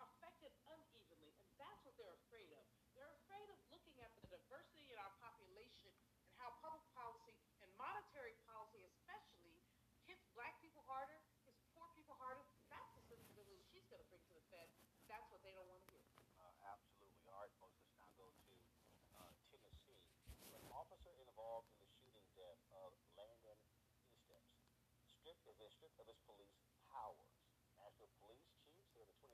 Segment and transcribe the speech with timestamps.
[0.00, 0.52] affected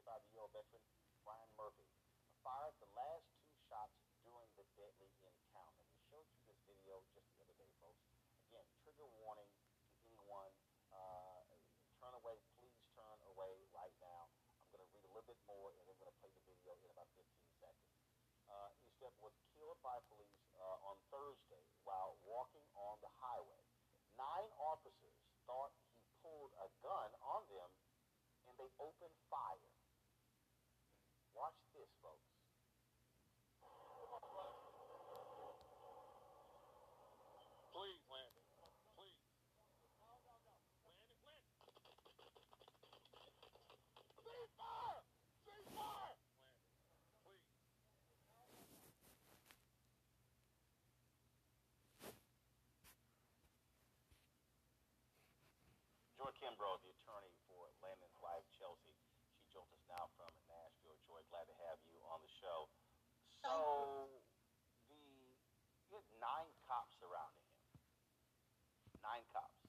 [0.03, 0.83] 35-year-old veteran
[1.23, 1.87] Brian Murphy
[2.43, 3.95] fired the last two shots
[4.27, 5.79] during the deadly encounter.
[5.95, 8.03] We showed you this video just the other day, folks.
[8.51, 10.51] Again, trigger warning to anyone.
[10.91, 11.47] Uh,
[12.03, 12.35] turn away.
[12.59, 14.27] Please turn away right now.
[14.27, 16.43] I'm going to read a little bit more, and then I'm going to play the
[16.51, 17.23] video in about 15
[17.63, 17.95] seconds.
[18.51, 23.63] Uh, Eastep was killed by police uh, on Thursday while walking on the highway.
[24.19, 25.15] Nine officers
[25.47, 25.95] thought he
[26.27, 27.71] pulled a gun on them,
[28.51, 29.71] and they opened fire.
[31.43, 32.23] Watch this, folks.
[37.75, 38.47] Please, Landon.
[38.95, 39.19] Please.
[40.07, 41.51] Landon, Landon.
[44.23, 45.03] Cease fire!
[45.43, 46.15] Cease fire!
[47.27, 47.51] Landon,
[48.71, 48.95] please.
[56.15, 58.95] Joy Kimbrough, the attorney for Landon's wife, Chelsea.
[59.43, 60.95] She joins us now from Nashville.
[61.03, 62.71] Joy, glad to have you on the show.
[63.43, 64.07] So,
[64.87, 65.03] the
[65.91, 67.83] you had nine cops surrounding him.
[69.03, 69.67] Nine cops.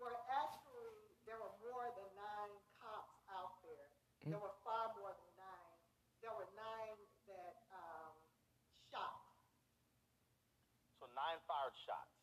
[0.00, 3.88] Well, actually, there were more than nine cops out there.
[4.26, 5.76] There were far more than nine.
[6.24, 8.16] There were nine that um,
[8.90, 9.22] shot.
[10.98, 12.16] So nine fired shots.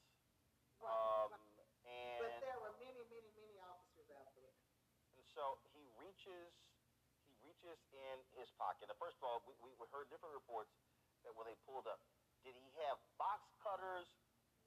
[0.82, 1.70] Right, Um, right.
[1.88, 4.52] and But there were many, many, many officers out there.
[5.16, 6.52] And so he reaches,
[7.64, 8.92] reaches in his pocket.
[8.92, 10.76] Now, first of all, we, we heard different reports
[11.24, 12.04] that when they pulled up,
[12.44, 14.08] did he have box cutters?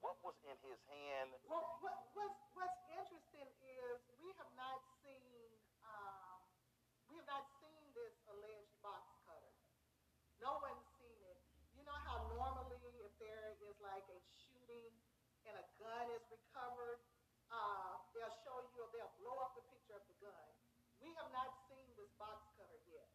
[0.01, 1.37] What was in his hand?
[1.49, 5.49] Well, what, what's, what's interesting is we have not seen
[5.85, 6.41] um,
[7.09, 9.57] we have not seen this alleged box cutter.
[10.41, 11.41] No one's seen it.
[11.77, 14.93] You know how normally if there is like a shooting
[15.49, 17.01] and a gun is recovered,
[17.49, 20.49] uh, they'll show you or they'll blow up the picture of the gun.
[21.01, 23.07] We have not seen this box cutter yet.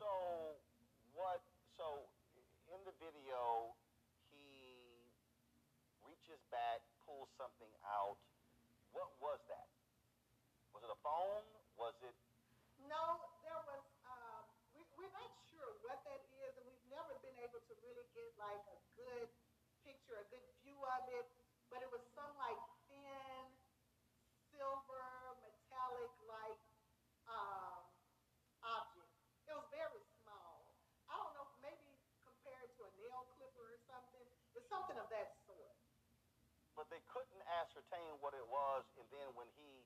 [0.00, 0.56] So
[1.12, 1.44] what?
[1.76, 2.08] So
[2.72, 3.76] in the video,
[4.32, 4.48] he
[6.00, 8.16] reaches back, pulls something out.
[8.96, 9.68] What was that?
[10.72, 11.44] Was it a phone?
[11.76, 12.16] Was it?
[12.88, 13.84] No, there was.
[14.08, 18.08] Um, we, we're not sure what that is, and we've never been able to really
[18.16, 19.28] get like a good
[19.84, 21.28] picture, a good view of it.
[21.68, 23.52] But it was some like thin,
[24.56, 25.12] silver,
[25.44, 26.60] metallic like
[27.28, 27.84] um,
[28.64, 29.12] object.
[29.46, 30.62] It was very small.
[31.10, 31.90] I don't know, maybe
[32.22, 33.78] compared to a nail clipper or
[34.70, 34.94] something.
[34.94, 35.74] Of that sort.
[36.78, 39.84] But they couldn't ascertain what it was, and then when he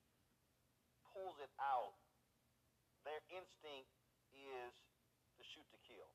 [1.10, 1.96] pulls it out,
[3.02, 3.90] their instinct
[4.36, 4.72] is
[5.36, 6.08] to shoot to kill.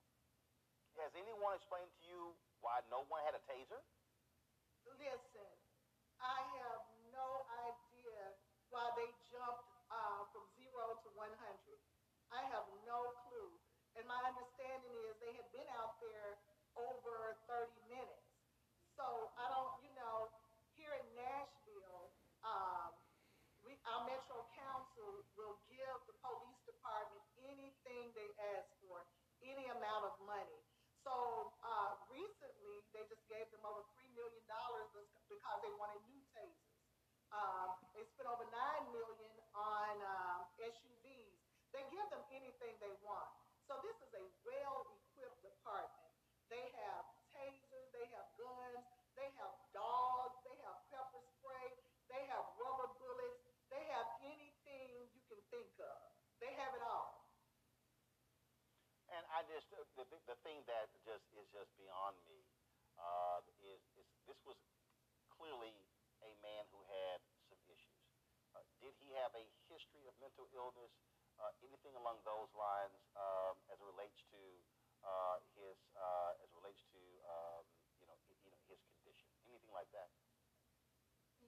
[1.01, 3.81] Has anyone explained to you why no one had a taser?
[4.99, 5.47] Listen,
[6.19, 6.83] I have
[7.15, 8.35] no idea
[8.67, 11.31] why they jumped uh, from zero to 100.
[12.35, 13.51] I have no clue.
[13.95, 16.37] And my understanding is they had been out there
[16.75, 18.18] over 30 minutes.
[18.99, 20.27] So I don't, you know,
[20.75, 22.11] here in Nashville,
[22.43, 22.91] um,
[23.63, 28.27] we, our Metro Council will give the police department anything they
[28.59, 28.99] ask for,
[29.39, 30.59] any amount of money.
[31.07, 31.15] So
[31.63, 34.91] uh, recently, they just gave them over three million dollars
[35.31, 36.75] because they wanted new tasers.
[37.31, 41.39] Um, they spent over nine million on um, SUVs.
[41.71, 43.31] They give them anything they want.
[43.63, 46.11] So this is a well-equipped department.
[46.51, 48.83] They have tasers, they have guns,
[49.13, 51.69] they have dogs, they have pepper spray,
[52.09, 55.99] they have rubber bullets, they have anything you can think of.
[56.41, 57.21] They have it all.
[59.13, 59.69] And I just
[60.07, 62.39] the, the, thing that just is just beyond me
[62.95, 64.55] uh, is, is this was
[65.35, 65.75] clearly
[66.23, 67.19] a man who had
[67.51, 68.07] some issues.
[68.55, 70.91] Uh, did he have a history of mental illness?
[71.39, 74.39] Uh, anything along those lines um, as it relates to
[75.07, 76.99] uh, his uh, as it relates to
[77.31, 77.63] um,
[77.95, 79.31] you know you know his condition?
[79.47, 80.11] Anything like that?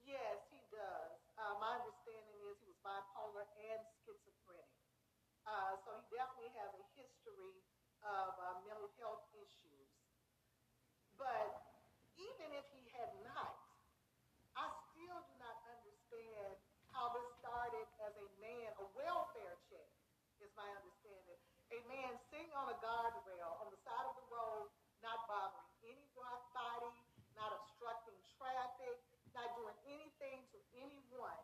[0.07, 1.19] Yes, he does.
[1.35, 4.71] Uh, my understanding is he was bipolar and schizophrenic.
[5.43, 7.59] Uh, so he definitely has a history
[8.01, 9.89] of uh, mental health issues.
[11.17, 11.49] But
[12.17, 13.61] even if he had not,
[14.57, 16.57] I still do not understand
[16.91, 19.89] how this started as a man, a welfare check
[20.43, 21.39] is my understanding.
[21.71, 24.67] A man sitting on a guardrail on the side of the road,
[24.99, 26.91] not bothering anybody,
[27.37, 28.97] not obstructing traffic,
[29.31, 31.41] not doing anything to anyone.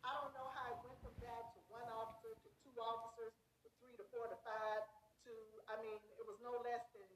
[0.00, 3.68] I don't know how it went from that to one officer to two officers to
[3.82, 4.95] three to four to five
[5.66, 7.06] I mean, it was no less than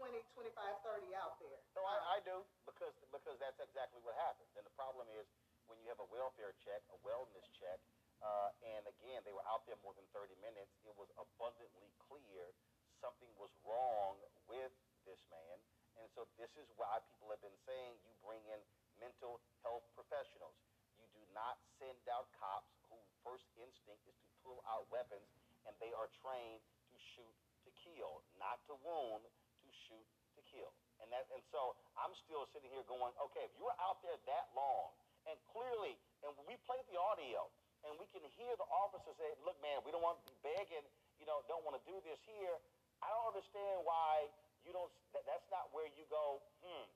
[0.00, 1.60] 20, 25, 30 out there.
[1.76, 4.48] No, I, I do because because that's exactly what happens.
[4.56, 5.28] And the problem is
[5.68, 7.76] when you have a welfare check, a wellness check,
[8.24, 10.72] uh, and again they were out there more than 30 minutes.
[10.88, 12.56] It was abundantly clear
[13.04, 14.16] something was wrong
[14.48, 14.72] with
[15.04, 15.56] this man,
[16.00, 18.62] and so this is why people have been saying you bring in
[19.02, 20.56] mental health professionals.
[20.96, 25.26] You do not send out cops whose first instinct is to pull out weapons,
[25.66, 27.34] and they are trained to shoot
[27.82, 30.06] kill, not to wound, to shoot
[30.38, 30.70] to kill.
[31.02, 34.14] And that and so I'm still sitting here going, okay, if you were out there
[34.30, 34.94] that long
[35.26, 37.50] and clearly and we played the audio
[37.82, 40.86] and we can hear the officer say, Look, man, we don't want to be begging,
[41.18, 42.54] you know, don't want to do this here.
[43.02, 44.30] I don't understand why
[44.62, 46.86] you don't that, that's not where you go, hmm,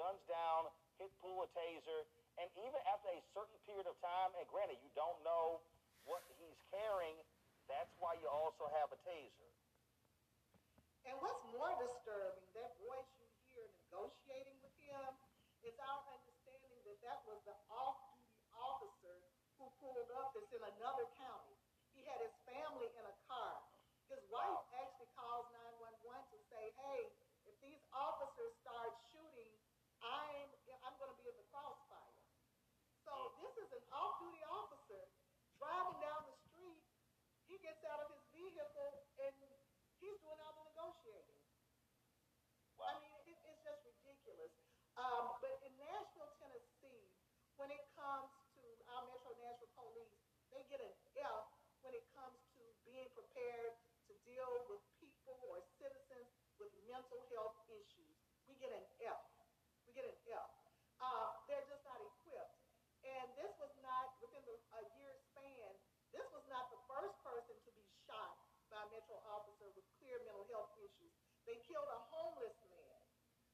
[0.00, 2.08] guns down, hit pull a taser,
[2.40, 5.60] and even after a certain period of time, and granted you don't know
[6.08, 7.20] what he's carrying,
[7.68, 9.51] that's why you also have a taser.
[11.06, 15.10] And what's more disturbing, that voice you hear negotiating with him,
[15.66, 19.18] it's our understanding that that was the off-duty officer
[19.58, 21.58] who pulled up that's in another county.
[21.94, 23.58] He had his family in a car.
[24.10, 25.50] His wife actually calls
[25.82, 27.02] 911 to say, hey,
[27.46, 29.52] if these officers start shooting,
[30.02, 30.48] I'm,
[30.86, 32.18] I'm going to be in the crossfire.
[33.06, 33.42] So mm.
[33.42, 35.02] this is an off-duty officer
[35.58, 36.82] driving down the street.
[37.46, 39.06] He gets out of his vehicle
[40.02, 41.38] he's doing all the negotiating.
[42.82, 44.50] I mean, it, it's just ridiculous.
[44.98, 47.06] Um, but in Nashville, Tennessee,
[47.54, 48.28] when it comes
[48.58, 50.18] to our Metro Nashville Police,
[50.50, 51.46] they get an F
[51.86, 53.78] when it comes to being prepared
[54.10, 56.26] to deal with people or citizens
[56.58, 58.18] with mental health issues.
[58.50, 59.22] We get an F.
[59.86, 60.50] We get an F.
[60.98, 62.58] Uh, they're just not equipped.
[63.06, 65.70] And this was not within the, a year span.
[66.10, 68.38] This was not the first person to be shot
[68.70, 71.14] by a Metro officer with clear mental health issues.
[71.52, 73.00] They killed a homeless man.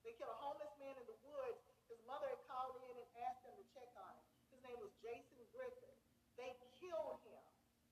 [0.07, 1.67] They killed a homeless man in the woods.
[1.91, 4.27] His mother had called in and asked them to check on him.
[4.55, 5.99] His name was Jason Griffin.
[6.39, 7.43] They killed him.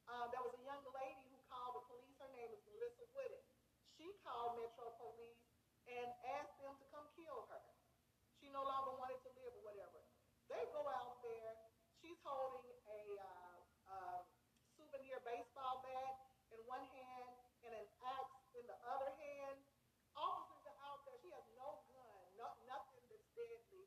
[0.07, 2.15] Um, there was a young lady who called the police.
[2.23, 3.43] Her name is Melissa Wooden.
[3.99, 5.43] She called Metro Police
[5.91, 6.07] and
[6.39, 7.67] asked them to come kill her.
[8.39, 10.07] She no longer wanted to live or whatever.
[10.47, 11.59] They go out there.
[11.99, 13.59] She's holding a uh,
[13.91, 14.19] uh,
[14.79, 16.15] souvenir baseball bat
[16.55, 17.27] in one hand
[17.67, 19.67] and an axe in the other hand.
[20.17, 21.21] Officers are out there.
[21.21, 23.85] She has no gun, no, nothing that's deadly.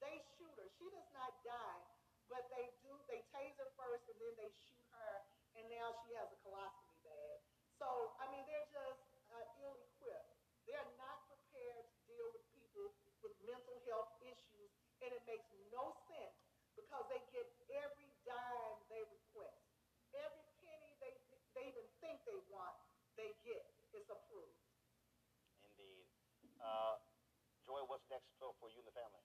[0.00, 0.68] They shoot her.
[0.80, 1.84] She does not die,
[2.28, 2.92] but they do.
[3.08, 5.12] They tase her first and then they shoot her,
[5.56, 7.38] and now she has a colostomy bag.
[7.80, 7.88] So
[8.20, 9.00] I mean, they're just
[9.32, 10.32] uh, ill-equipped.
[10.68, 12.92] They're not prepared to deal with people
[13.22, 14.70] with mental health issues,
[15.00, 16.36] and it makes no sense
[16.76, 19.64] because they get every dime they request,
[20.12, 21.12] every penny they
[21.56, 22.76] they even think they want,
[23.16, 23.64] they get.
[23.96, 24.60] It's approved.
[25.64, 26.04] Indeed.
[26.60, 27.00] Uh,
[27.64, 28.28] Joy, what's next
[28.60, 29.24] for you and the family?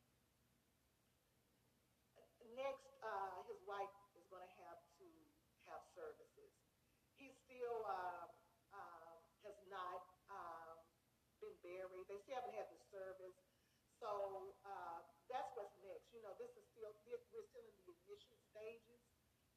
[2.52, 5.08] Next, uh, his wife is going to have to
[5.72, 6.52] have services.
[7.16, 8.28] He still uh,
[8.76, 9.14] uh,
[9.48, 10.76] has not um,
[11.40, 12.06] been buried.
[12.12, 13.40] They still haven't had the service.
[14.02, 14.10] So
[14.66, 16.10] uh, that's what's next.
[16.12, 19.02] You know, this is still we're still in the initial stages.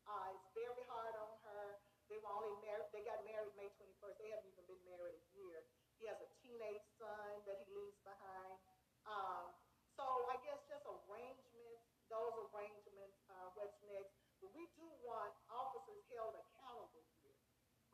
[0.05, 1.81] Uh, it's very hard on her.
[2.13, 2.93] They were only married.
[2.93, 4.17] They got married May 21st.
[4.21, 5.65] They haven't even been married a year.
[5.97, 8.61] He has a teenage son that he leaves behind.
[9.09, 9.57] Um,
[9.97, 14.13] so I guess just arrangements, those arrangements, uh, what's next.
[14.43, 17.39] But we do want officers held accountable here.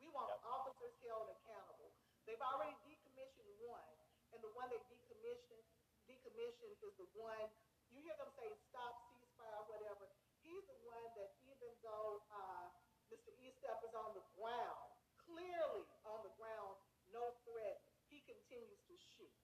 [0.13, 0.43] want Yep.
[0.43, 1.91] officers held accountable.
[2.25, 3.95] They've already decommissioned one,
[4.31, 5.65] and the one they decommissioned,
[6.07, 7.49] decommissioned is the one,
[7.91, 10.07] you hear them say stop, ceasefire, whatever.
[10.41, 12.71] He's the one that even though, uh,
[13.11, 13.31] Mr.
[13.43, 14.87] Eastep is on the ground,
[15.27, 16.79] clearly on the ground,
[17.11, 19.35] no threat, he continues to shoot.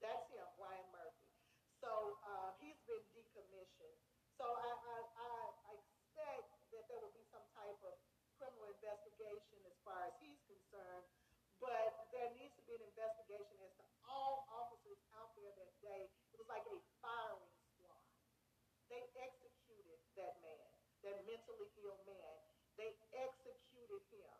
[0.00, 1.32] That's him, Brian Murphy.
[1.80, 3.96] So uh, he's been decommissioned.
[4.36, 4.70] So I,
[5.16, 7.94] I expect that there will be some type of
[8.36, 11.06] criminal investigation as far as he's concerned.
[11.60, 16.10] But there needs to be an investigation as to all officers out there that day.
[16.32, 18.04] It was like a firing squad.
[18.90, 20.68] They executed that man,
[21.06, 22.36] that mentally ill man.
[22.76, 24.36] They executed him.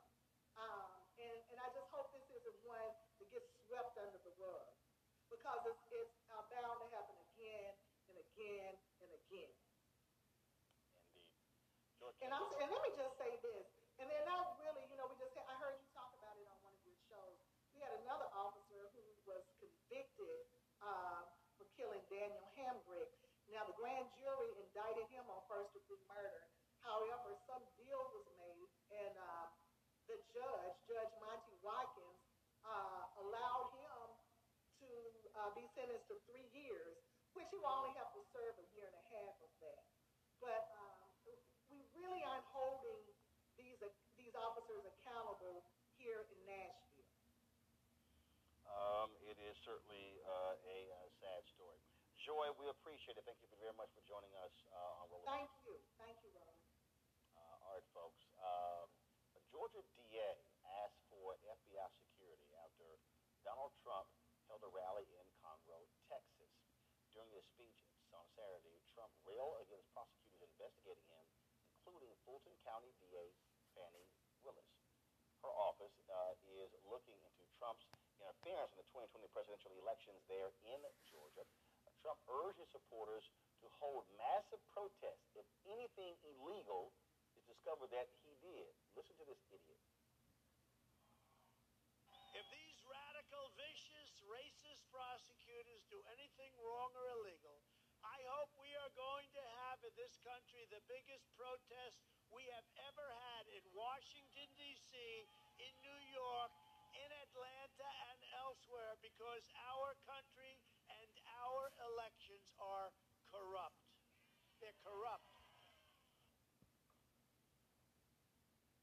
[0.58, 4.68] Um, and, and I just hope this isn't one that gets swept under the rug
[5.30, 7.72] because it's, it's uh, bound to happen again
[8.10, 9.54] and again and again.
[11.14, 11.34] Indeed.
[11.98, 13.66] George, And I'm and let me just say this,
[13.98, 16.14] and they're not really, you know, we just I heard you talk
[22.24, 23.12] Daniel Hambrick.
[23.52, 26.48] Now, the grand jury indicted him on first degree murder.
[26.80, 29.52] However, some deal was made, and uh,
[30.08, 32.24] the judge, Judge Monte Watkins,
[32.64, 34.00] uh, allowed him
[34.80, 34.88] to
[35.36, 36.96] uh, be sentenced to three years,
[37.36, 39.84] which he will only have to serve a year and a half of that.
[40.40, 41.04] But um,
[41.68, 43.04] we really aren't holding
[43.60, 45.68] these uh, these officers accountable
[46.00, 47.04] here in Nashville.
[48.64, 51.63] Um, it is certainly uh, a uh, sad story.
[52.24, 53.24] Joy, we appreciate it.
[53.28, 55.28] Thank you very much for joining us uh, on Rolling.
[55.28, 56.56] Thank you, thank you, Ron.
[57.36, 58.24] Uh, all right, folks.
[58.40, 58.88] Um,
[59.36, 60.32] a Georgia DA
[60.80, 62.96] asked for FBI security after
[63.44, 64.08] Donald Trump
[64.48, 66.48] held a rally in Conroe, Texas.
[67.12, 67.76] During his speech
[68.16, 71.28] on Saturday, Trump railed against prosecutors investigating him,
[71.76, 73.36] including Fulton County DA
[73.76, 74.08] Fani
[74.40, 74.72] Willis.
[75.44, 77.84] Her office uh, is looking into Trump's
[78.16, 81.44] interference in the 2020 presidential elections there in Georgia.
[82.04, 83.32] Trump urged his supporters
[83.64, 86.92] to hold massive protests if anything illegal
[87.32, 88.68] is discovered that he did.
[88.92, 89.80] Listen to this idiot.
[92.36, 97.64] If these radical, vicious, racist prosecutors do anything wrong or illegal,
[98.04, 102.68] I hope we are going to have in this country the biggest protest we have
[102.84, 104.92] ever had in Washington, D.C.,
[105.56, 106.52] in New York,
[107.00, 110.60] in Atlanta, and elsewhere because our country
[111.44, 112.88] our elections are
[113.28, 113.76] corrupt.
[114.64, 115.28] They're corrupt.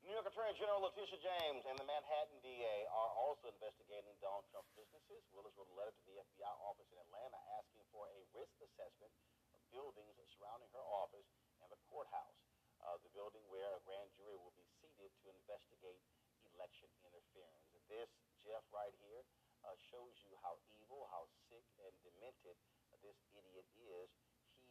[0.02, 4.74] New York Attorney General Letitia James and the Manhattan DA are also investigating Donald Trump's
[4.74, 5.24] businesses.
[5.32, 9.14] Willis wrote a letter to the FBI office in Atlanta asking for a risk assessment
[9.56, 11.30] of buildings surrounding her office
[11.64, 12.40] and the courthouse,
[12.84, 16.02] uh, the building where a grand jury will be seated to investigate
[16.50, 17.62] election interference.
[17.88, 18.10] This,
[18.44, 19.22] Jeff, right here,
[19.66, 22.58] uh, shows you how evil, how sick and demented
[22.92, 24.10] uh, this idiot is.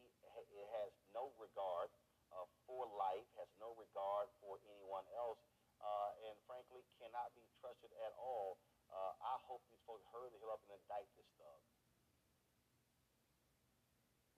[0.00, 1.90] He ha- has no regard
[2.32, 5.42] uh, for life, has no regard for anyone else,
[5.82, 8.58] uh, and frankly cannot be trusted at all.
[8.90, 11.62] Uh, I hope these folks hurry the hell up and indict this thug.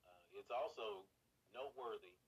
[0.04, 1.08] Uh, it's also
[1.56, 2.20] noteworthy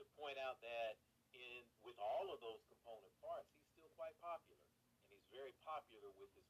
[0.00, 1.00] to point out that
[1.36, 4.60] in with all of those component parts, he's still quite popular,
[5.04, 6.48] and he's very popular with his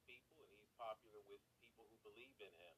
[0.76, 2.76] popular with people who believe in him.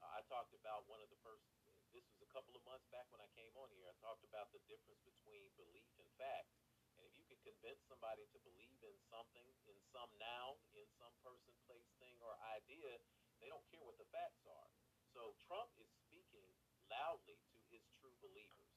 [0.00, 1.44] Uh, I talked about one of the first.
[1.92, 3.88] This was a couple of months back when I came on here.
[3.88, 6.48] I talked about the difference between belief and fact.
[6.96, 11.12] And if you can convince somebody to believe in something, in some noun, in some
[11.20, 13.00] person, place, thing, or idea,
[13.40, 14.68] they don't care what the facts are.
[15.12, 16.48] So Trump is speaking
[16.88, 18.72] loudly to his true believers.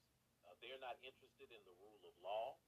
[0.48, 2.60] Uh, they're not interested in the rule of law.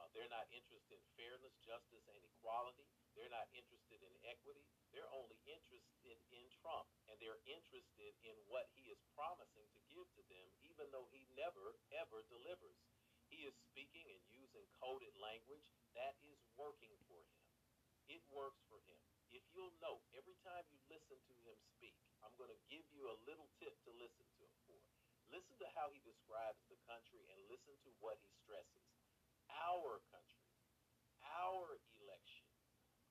[0.00, 2.88] Uh, they're not interested in fairness, justice, and equality.
[3.12, 4.64] They're not interested in equity.
[4.96, 6.88] They're only interested in Trump.
[7.12, 11.28] And they're interested in what he is promising to give to them, even though he
[11.36, 12.80] never, ever delivers.
[13.28, 17.44] He is speaking and using coded language that is working for him.
[18.08, 18.98] It works for him.
[19.30, 23.06] If you'll note, every time you listen to him speak, I'm going to give you
[23.06, 24.80] a little tip to listen to him for.
[25.30, 28.89] Listen to how he describes the country and listen to what he stresses.
[29.58, 30.46] Our country,
[31.26, 32.46] our election.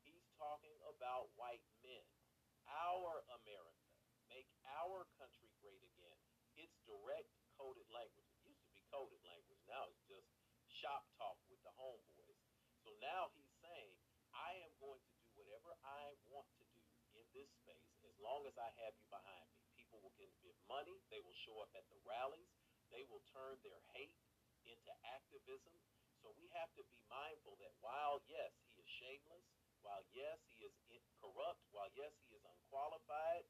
[0.06, 2.06] He's talking about white men,
[2.68, 3.88] our America.
[4.30, 6.20] Make our country great again.
[6.56, 8.30] It's direct coded language.
[8.30, 9.60] It used to be coded language.
[9.66, 10.30] Now it's just
[10.70, 12.40] shop talk with the homeboys.
[12.86, 13.96] So now he's saying,
[14.32, 16.84] I am going to do whatever I want to do
[17.18, 19.66] in this space as long as I have you behind me.
[19.76, 20.30] People will give
[20.70, 21.02] money.
[21.10, 22.54] They will show up at the rallies.
[22.94, 24.22] They will turn their hate
[24.70, 25.74] into activism.
[26.38, 29.46] We have to be mindful that while, yes, he is shameless,
[29.82, 33.48] while, yes, he is corrupt, while, yes, he is unqualified,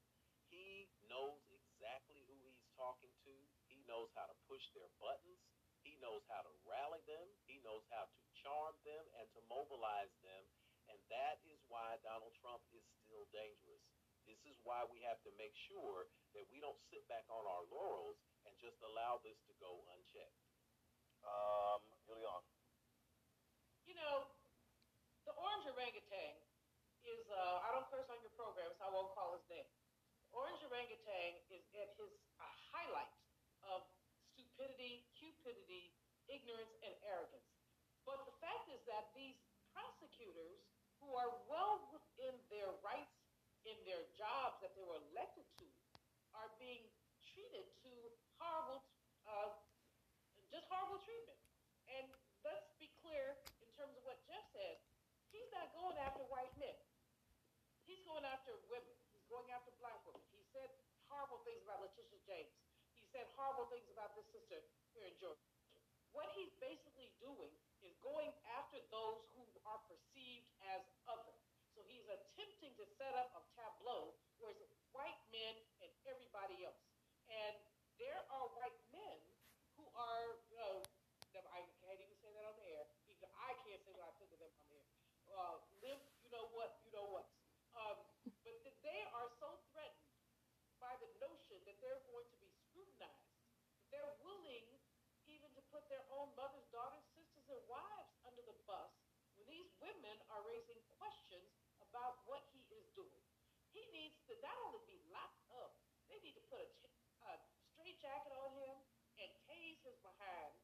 [0.50, 3.34] he knows exactly who he's talking to.
[3.70, 5.38] He knows how to push their buttons.
[5.86, 7.30] He knows how to rally them.
[7.46, 10.44] He knows how to charm them and to mobilize them.
[10.90, 13.80] And that is why Donald Trump is still dangerous.
[14.26, 17.64] This is why we have to make sure that we don't sit back on our
[17.70, 20.42] laurels and just allow this to go unchecked.
[21.22, 22.42] Um, Julian.
[23.90, 24.22] You know,
[25.26, 26.38] the orange orangutan
[27.02, 29.66] is, uh, I don't curse on your program, so I won't call his name.
[30.30, 33.10] Orange orangutan is at his uh, highlight
[33.66, 33.82] of
[34.30, 35.90] stupidity, cupidity,
[36.30, 37.50] ignorance, and arrogance.
[38.06, 39.42] But the fact is that these
[39.74, 40.62] prosecutors,
[41.02, 43.18] who are well within their rights
[43.66, 45.66] in their jobs that they were elected to,
[46.38, 46.86] are being
[47.26, 47.90] treated to
[48.38, 48.86] horrible,
[49.26, 49.50] uh,
[50.46, 51.40] just horrible treatment.
[51.90, 52.06] And
[52.44, 54.76] let's be clear in terms of what Jeff said.
[55.32, 56.76] He's not going after white men.
[57.88, 58.94] He's going after women.
[59.16, 60.20] He's going after black women.
[60.36, 60.68] He said
[61.08, 62.52] horrible things about Letitia James.
[63.00, 64.60] He said horrible things about this sister
[64.92, 65.48] here in Georgia.
[66.12, 71.32] What he's basically doing is going after those who are perceived as other.
[71.72, 76.82] So he's attempting to set up a tableau where it's white men and everybody else.
[77.30, 77.56] And
[77.96, 79.18] there are white men
[79.78, 80.28] who are,
[80.60, 80.82] uh,
[81.32, 82.84] I can't even say that on the air.
[83.50, 84.86] I can't say what I think of them on the air.
[85.30, 87.26] Uh, live, you know what, you know what.
[87.74, 87.98] Um,
[88.44, 90.10] but th- they are so threatened
[90.82, 93.30] by the notion that they're going to be scrutinized.
[93.94, 94.66] They're willing
[95.30, 98.94] even to put their own mothers, daughters, sisters, and wives under the bus
[99.34, 101.50] when these women are raising questions
[101.82, 103.26] about what he is doing.
[103.74, 105.74] He needs to not only be locked up,
[106.06, 106.66] they need to put a,
[107.26, 107.32] a
[107.74, 108.76] straight jacket on him
[109.18, 110.54] and tase his behind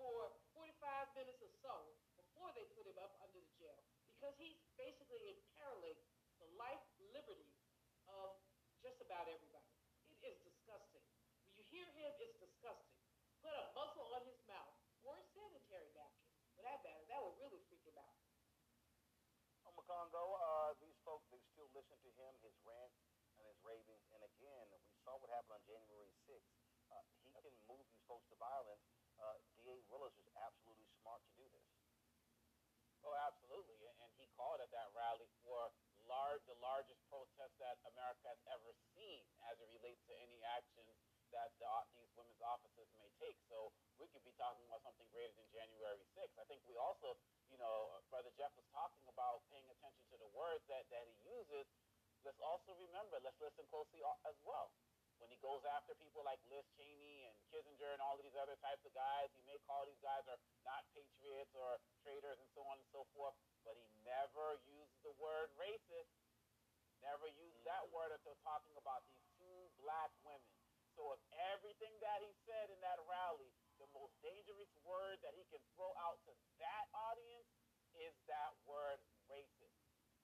[0.00, 0.72] for 45
[1.16, 1.74] minutes or so
[2.16, 3.76] before they put him up under the jail
[4.08, 5.98] because he's basically imperiling
[6.40, 7.52] the life, liberty
[8.08, 8.38] of
[8.80, 9.72] just about everybody.
[10.10, 11.04] It is disgusting.
[11.44, 12.98] When you hear him, it's disgusting.
[13.42, 17.02] Put a muzzle on his mouth or a sanitary napkin, for that matter.
[17.10, 18.14] That would really freak him out.
[19.92, 22.96] Macongo, uh, these folks, they still listen to him, his rant
[23.36, 24.08] and his ravings.
[24.16, 26.48] And again, we saw what happened on January 6th.
[26.88, 28.80] Uh, he can move these folks to violence.
[29.20, 29.84] Uh, D.A.
[29.92, 31.68] Willis is absolutely smart to do this.
[33.04, 33.84] Oh, absolutely.
[33.84, 35.68] And, and he called at that rally for
[36.08, 40.96] large, the largest protest that America has ever seen as it relates to any actions
[41.32, 43.36] that the, these women's offices may take.
[43.48, 46.36] So we could be talking about something greater than January 6th.
[46.36, 47.16] I think we also,
[47.48, 51.04] you know, uh, Brother Jeff was talking about paying attention to the words that, that
[51.08, 51.66] he uses.
[52.22, 54.70] Let's also remember, let's listen closely as well.
[55.18, 58.58] When he goes after people like Liz Cheney and Kinzinger and all of these other
[58.58, 62.66] types of guys, he may call these guys are not patriots or traitors and so
[62.66, 66.10] on and so forth, but he never used the word racist.
[67.02, 67.98] Never used that mm-hmm.
[67.98, 70.61] word until talking about these two black women.
[70.96, 71.22] So if
[71.56, 73.48] everything that he said in that rally,
[73.80, 77.48] the most dangerous word that he can throw out to that audience
[77.96, 79.76] is that word racist.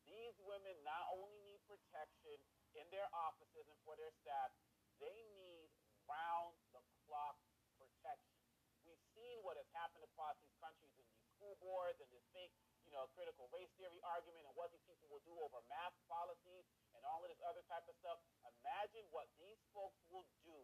[0.04, 2.36] These women not only need protection
[2.76, 4.52] in their offices and for their staff,
[5.00, 5.68] they need
[6.08, 7.36] round the clock
[7.76, 8.40] protection.
[8.88, 12.52] We've seen what has happened across these countries in these school boards and this fake,
[12.88, 16.64] you know, critical race theory argument and what these people will do over mask policies
[17.08, 18.20] all of this other type of stuff.
[18.60, 20.60] Imagine what these folks will do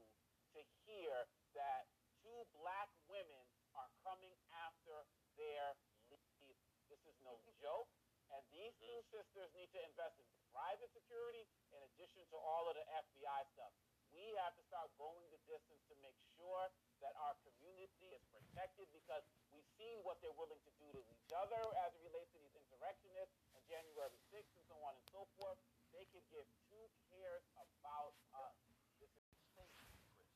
[0.54, 1.12] to hear
[1.56, 1.88] that
[2.20, 5.02] two black women are coming after
[5.34, 5.74] their
[6.12, 6.56] lead.
[6.92, 7.88] This is no joke.
[8.32, 12.74] And these two sisters need to invest in private security in addition to all of
[12.74, 13.74] the FBI stuff.
[14.14, 16.70] We have to start going the distance to make sure
[17.02, 21.30] that our community is protected because we've seen what they're willing to do to each
[21.34, 25.26] other as it relates to these insurrectionists and January 6th and so on and so
[25.34, 25.58] forth.
[25.94, 28.58] They can give two cares about us.
[28.98, 29.22] This is
[29.54, 30.26] State prison.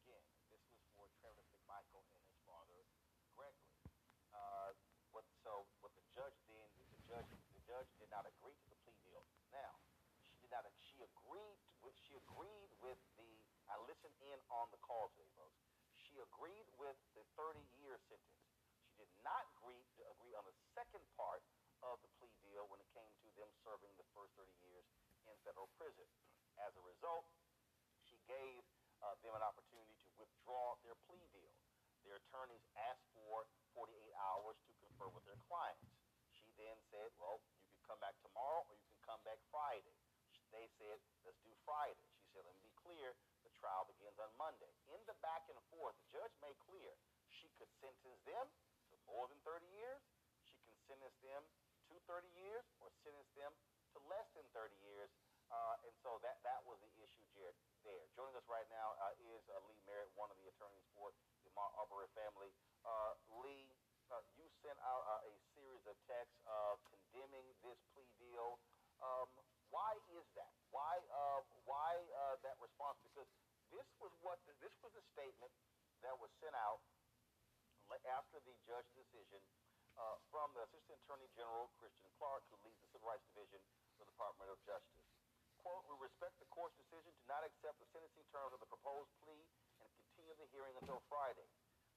[0.00, 2.88] Again, this was for Travis McMichael and his father,
[3.36, 3.76] Gregory.
[4.32, 4.72] Uh,
[5.12, 8.80] what, so what the judge then, the judge, the judge did not agree to the
[8.80, 9.20] plea deal.
[9.52, 9.76] Now,
[10.24, 10.64] she did not.
[10.80, 11.92] She agreed with.
[12.08, 13.28] She agreed with the.
[13.68, 15.60] I listened in on the call today, folks.
[16.00, 18.40] She agreed with the 30-year sentence.
[18.88, 19.84] She did not agree
[20.16, 21.44] agree on the second part
[21.84, 24.84] of the plea deal when it came them serving the first 30 years
[25.30, 26.04] in federal prison.
[26.58, 27.30] As a result,
[28.02, 28.66] she gave
[28.98, 31.54] uh, them an opportunity to withdraw their plea deal.
[32.02, 33.46] Their attorneys asked for
[33.78, 35.86] 48 hours to confer with their clients.
[36.34, 39.94] She then said, well, you can come back tomorrow or you can come back Friday.
[40.50, 42.08] They said, let's do Friday.
[42.18, 44.72] She said, let me be clear, the trial begins on Monday.
[44.90, 46.96] In the back and forth, the judge made clear
[47.28, 48.46] she could sentence them
[48.90, 50.00] to more than 30 years.
[50.48, 51.44] She can sentence them
[52.08, 53.52] 30 years or sentence them
[53.92, 55.12] to less than 30 years.
[55.48, 58.04] Uh, and so that, that was the issue Jared, there.
[58.16, 61.12] Joining us right now uh, is uh, Lee Merritt, one of the attorneys for
[61.44, 62.52] the Ahmaud Arbery family.
[62.84, 63.72] Uh, Lee,
[64.12, 66.36] uh, you sent out uh, a series of texts
[66.88, 68.60] condemning this plea deal.
[69.00, 69.28] Um,
[69.72, 70.52] why is that?
[70.72, 71.00] Why
[71.64, 71.92] why
[72.40, 72.96] that response?
[73.04, 73.28] Because
[73.68, 75.52] this was what the, this was the statement
[76.00, 76.80] that was sent out
[78.08, 79.40] after the judge's decision
[79.98, 83.96] uh, from the Assistant Attorney General Kristen Clarke, who leads the Civil Rights Division of
[83.98, 85.06] the Department of Justice.
[85.58, 89.10] Quote, we respect the court's decision to not accept the sentencing terms of the proposed
[89.26, 89.42] plea
[89.82, 91.46] and continue the hearing until Friday.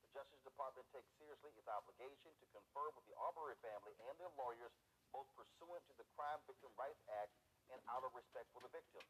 [0.01, 4.33] The Justice Department takes seriously its obligation to confer with the Arbery family and their
[4.33, 4.73] lawyers,
[5.13, 7.31] both pursuant to the Crime Victim Rights Act
[7.69, 9.05] and out of respect for the victim.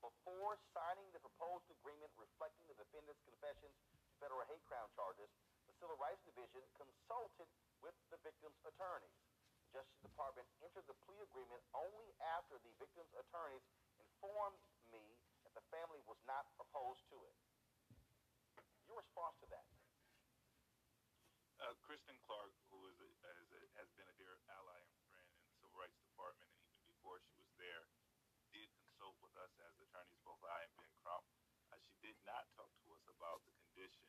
[0.00, 5.28] Before signing the proposed agreement reflecting the defendant's confessions to federal hate crime charges,
[5.80, 7.48] Civil Rights Division consulted
[7.80, 9.16] with the victim's attorneys.
[9.72, 13.64] The Justice Department entered the plea agreement only after the victim's attorneys
[13.96, 14.60] informed
[14.92, 15.00] me
[15.48, 17.36] that the family was not opposed to it.
[18.84, 19.64] Your response to that?
[21.64, 23.32] Uh, Kristen Clarke, who is a, a,
[23.80, 27.24] has been a dear ally and friend in the Civil Rights Department, and even before
[27.24, 27.88] she was there,
[28.52, 31.24] did consult with us as attorneys, both I and Ben Crump.
[31.72, 34.08] Uh, she did not talk to us about the condition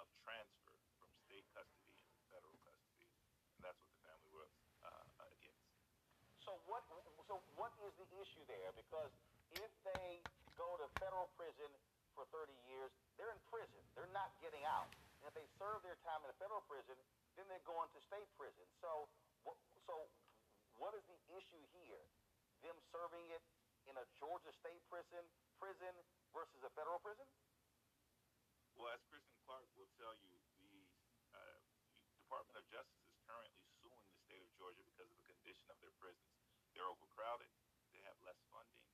[0.00, 3.06] of transfer from state custody into federal custody,
[3.54, 4.50] and that's what the family was
[4.82, 5.68] uh, against.
[6.48, 6.80] So what?
[7.28, 8.72] So what is the issue there?
[8.72, 9.12] Because
[9.52, 10.24] if they
[10.56, 11.68] go to federal prison
[12.16, 12.88] for 30 years,
[13.20, 13.76] they're in prison.
[13.92, 14.88] They're not getting out.
[15.20, 16.96] And if they serve their time in a federal prison,
[17.36, 18.64] then they're going to state prison.
[18.80, 19.12] So,
[19.84, 20.08] so
[20.80, 22.00] what is the issue here?
[22.64, 23.44] Them serving it
[23.84, 25.20] in a Georgia state prison,
[25.60, 25.92] prison
[26.32, 27.28] versus a federal prison?
[28.80, 30.72] Well, as Kristen Clarke will tell you, the
[31.36, 31.60] uh,
[32.24, 35.76] Department of Justice is currently suing the state of Georgia because of the condition of
[35.84, 36.37] their prisons.
[36.78, 37.50] They're overcrowded,
[37.90, 38.86] they have less funding,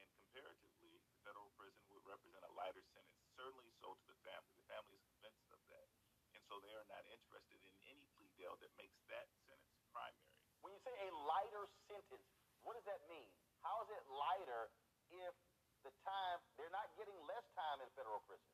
[0.00, 4.56] and comparatively, the federal prison would represent a lighter sentence, certainly so to the family.
[4.56, 5.88] The family is convinced of that.
[6.32, 10.32] And so they are not interested in any plea deal that makes that sentence primary.
[10.64, 12.24] When you say a lighter sentence,
[12.64, 13.28] what does that mean?
[13.60, 14.72] How is it lighter
[15.12, 15.36] if
[15.84, 18.48] the time, they're not getting less time in federal prison?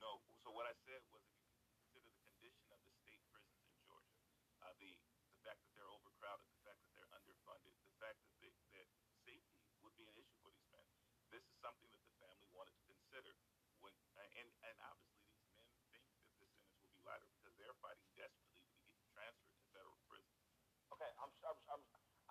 [0.00, 3.60] No, so what I said was if you consider the condition of the state prisons
[3.60, 4.16] in Georgia,
[4.64, 4.96] uh, the
[5.28, 8.88] the fact that they're overcrowded, the fact that they're underfunded, the fact that they, that
[9.22, 10.84] safety would be an issue for these men.
[11.30, 13.32] This is something that the family wanted to consider
[13.78, 17.76] when and and obviously these men think that the sentence will be lighter because they're
[17.78, 20.34] fighting desperately to get transferred to federal prison.
[20.90, 21.82] Okay, I'm, I'm, I'm,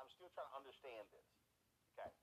[0.01, 1.25] I'm still trying to understand this.
[1.97, 2.13] Okay.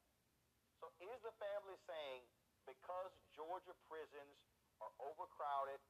[0.79, 2.23] So is the family saying
[2.63, 4.39] because Georgia prisons
[4.79, 5.83] are overcrowded,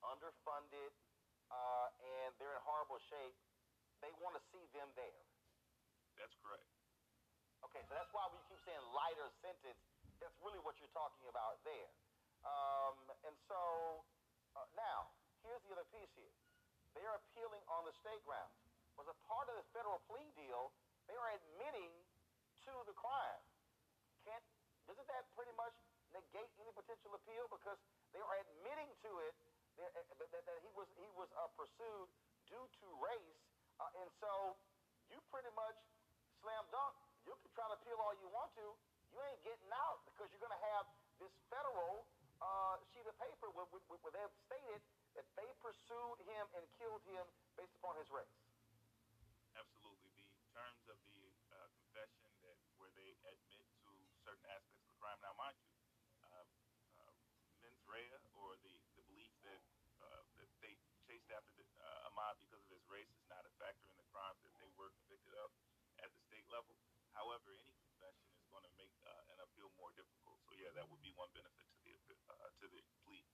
[0.00, 0.96] underfunded,
[1.52, 3.36] uh, and they're in horrible shape,
[4.00, 5.20] they want to see them there?
[6.16, 6.64] That's correct.
[7.68, 9.82] Okay, so that's why we keep saying lighter sentence.
[10.24, 11.92] That's really what you're talking about there.
[12.48, 12.96] Um,
[13.28, 13.60] and so
[14.56, 15.12] uh, now,
[15.44, 16.32] here's the other piece here.
[16.96, 18.56] They are appealing on the state grounds.
[18.96, 20.74] Was a part of this federal plea deal,
[21.08, 21.92] they are admitting
[22.68, 23.42] to the crime.
[24.28, 24.44] Can't
[24.84, 25.76] doesn't that pretty much
[26.12, 27.76] negate any potential appeal because
[28.12, 29.34] they are admitting to it
[29.76, 32.08] that, that, that, that he was he was uh, pursued
[32.48, 33.44] due to race,
[33.80, 34.56] uh, and so
[35.12, 35.76] you pretty much
[36.40, 36.96] slam dunk.
[37.28, 38.66] You can try to appeal all you want to.
[39.12, 40.88] You ain't getting out because you're going to have
[41.20, 42.08] this federal
[42.40, 44.80] uh, sheet of paper where, where, where they have stated
[45.12, 47.24] that they pursued him and killed him
[47.60, 48.47] based upon his race.
[50.88, 51.20] Of the
[51.52, 53.92] uh, confession that where they admit to
[54.24, 55.20] certain aspects of the crime.
[55.20, 55.68] Now, mind you,
[56.24, 56.48] uh,
[56.96, 57.12] uh,
[57.60, 59.60] mens rea or the, the belief that
[60.00, 63.52] uh, that they chased after the, uh, Ahmaud because of his race is not a
[63.60, 65.52] factor in the crimes that they were convicted of
[66.00, 66.72] at the state level.
[67.12, 70.40] However, any confession is going to make uh, an appeal more difficult.
[70.48, 73.28] So yeah, that would be one benefit to the uh, to the plea.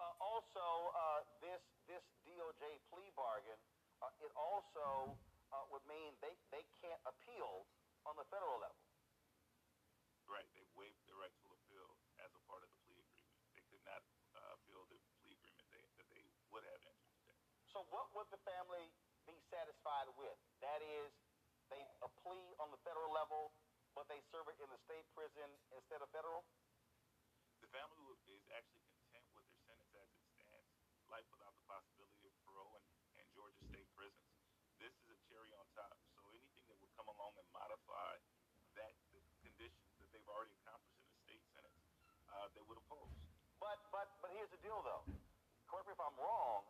[0.00, 3.60] Uh, also, uh, this this DOJ plea bargain,
[4.00, 5.12] uh, it also
[5.52, 7.68] uh, would mean they, they can't appeal
[8.04, 8.82] on the federal level.
[10.28, 11.88] Right, they waived their right to appeal
[12.20, 13.40] as a part of the plea agreement.
[13.56, 14.04] They could not
[14.36, 17.40] uh, appeal the plea agreement they, that they would have entered today.
[17.72, 18.92] So what would the family
[19.24, 20.36] be satisfied with?
[20.60, 21.12] That is,
[21.72, 23.56] they a plea on the federal level,
[23.96, 26.44] but they serve it in the state prison instead of federal?
[27.64, 30.72] The family is actually content with their sentence as it stands,
[31.08, 32.86] life without the possibility of parole and,
[33.20, 34.28] and Georgia state prisons.
[34.78, 35.98] This is a cherry on top.
[36.14, 38.22] So anything that would come along and modify
[38.78, 41.82] that the conditions that they've already accomplished in the state sentence,
[42.30, 43.10] uh, they would oppose.
[43.98, 45.02] But but here's the deal, though.
[45.66, 46.62] Correct me if I'm wrong.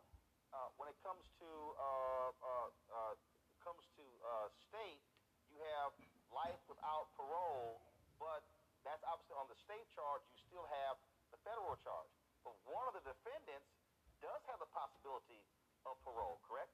[0.49, 3.15] Uh, when it comes to uh, uh, uh,
[3.61, 5.05] comes to uh, state,
[5.53, 5.93] you have
[6.33, 7.85] life without parole,
[8.17, 8.49] but
[8.81, 10.25] that's obviously on the state charge.
[10.33, 10.97] You still have
[11.29, 12.09] the federal charge.
[12.49, 13.77] But one of the defendants
[14.25, 15.45] does have the possibility
[15.85, 16.73] of parole, correct?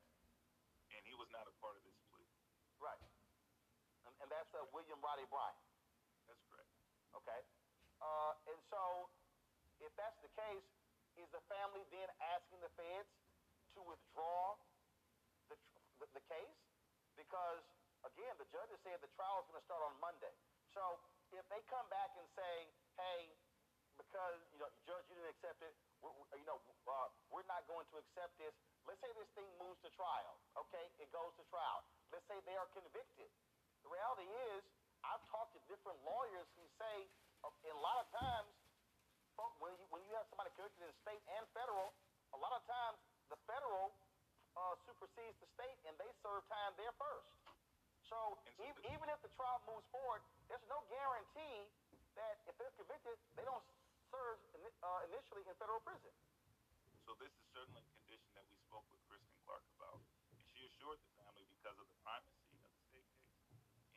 [0.94, 2.30] And he was not a part of this plea.
[2.78, 3.02] Right.
[4.06, 5.58] And, and that's uh, William Roddie Bryant.
[6.30, 6.70] That's correct.
[7.10, 7.42] Okay.
[7.98, 9.10] Uh, and so,
[9.84, 10.64] if that's the case,
[11.20, 13.12] is the family then asking the feds
[13.76, 14.56] to withdraw
[15.52, 15.56] the,
[16.00, 16.58] the, the case?
[17.14, 17.62] Because,
[18.02, 20.34] again, the judge has said the trial is going to start on Monday.
[20.74, 20.98] So,
[21.30, 22.54] if they come back and say,
[22.98, 23.30] hey,
[23.94, 26.58] because, you know, judge, you didn't accept it, we're, we- you know,
[26.90, 28.50] uh, we're not going to accept this.
[28.88, 30.34] Let's say this thing moves to trial,
[30.66, 30.90] okay?
[30.98, 31.86] It goes to trial.
[32.10, 33.30] Let's say they are convicted.
[33.86, 34.62] The reality is,
[35.06, 36.96] I've talked to different lawyers who say,
[37.44, 38.50] uh, a lot of times,
[39.58, 41.90] when you, when you have somebody convicted in state and federal,
[42.34, 42.98] a lot of times
[43.30, 43.94] the federal
[44.54, 47.30] uh, supersedes the state and they serve time there first.
[48.06, 51.66] So so even, even if the trial moves forward, there's no guarantee
[52.14, 53.64] that if they're convicted, they don't
[54.12, 56.12] serves ini- uh, initially in federal prison.
[57.02, 59.98] So this is certainly a condition that we spoke with Kristen Clarke about,
[60.30, 63.42] and she assured the family because of the primacy of the state case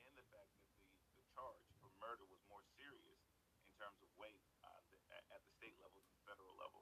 [0.07, 0.81] and the fact that the,
[1.21, 3.21] the charge for murder was more serious
[3.69, 6.81] in terms of weight uh, th- at, at the state level than the federal level.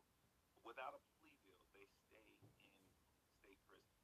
[0.75, 3.95] Without a plea deal, they stay in state prison.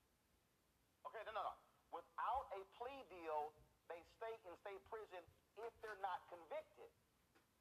[1.04, 1.56] Okay, no, no, no.
[1.92, 3.52] Without a plea deal,
[3.92, 5.20] they stay in state prison
[5.60, 6.88] if they're not convicted.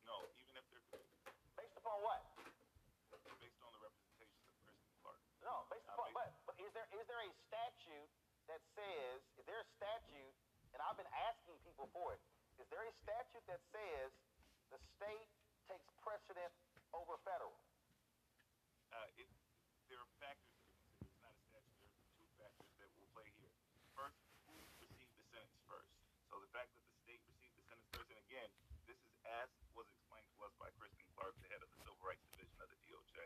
[0.06, 2.22] No, even if they're convicted, Based upon what?
[2.38, 5.18] based on the representations of Kristen Clarke.
[5.42, 8.10] No, based Uh, upon, based- but, but is there is there a statute
[8.46, 10.34] that says, is there a statute,
[10.70, 12.22] and I've been asking people for it,
[12.62, 14.14] is there a statute that says
[14.70, 15.26] the state
[15.66, 16.54] takes precedent
[16.94, 17.58] over federal?
[18.90, 19.28] Uh, it,
[19.86, 21.06] there are factors to consider.
[21.06, 21.78] It's not a statute.
[21.86, 23.54] There are two factors that will play here.
[23.94, 25.90] First, who received the sentence first?
[26.26, 28.50] So the fact that the state received the sentence first, and again,
[28.86, 32.02] this is as was explained to us by Kristen Clarke, the head of the Civil
[32.02, 33.18] Rights Division of the DOJ.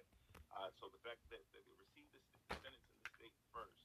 [0.52, 2.22] Uh, so the fact that, that they received the
[2.60, 3.80] sentence in the state first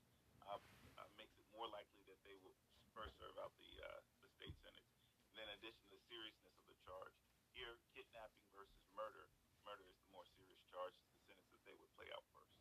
[0.45, 2.55] uh, uh, makes it more likely that they will
[2.91, 3.87] first serve out the uh,
[4.19, 4.91] the state sentence.
[5.31, 7.15] And then in addition to the seriousness of the charge,
[7.55, 9.31] here kidnapping versus murder,
[9.63, 10.95] murder is the more serious charge.
[10.99, 12.55] It's the sentence that they would play out first.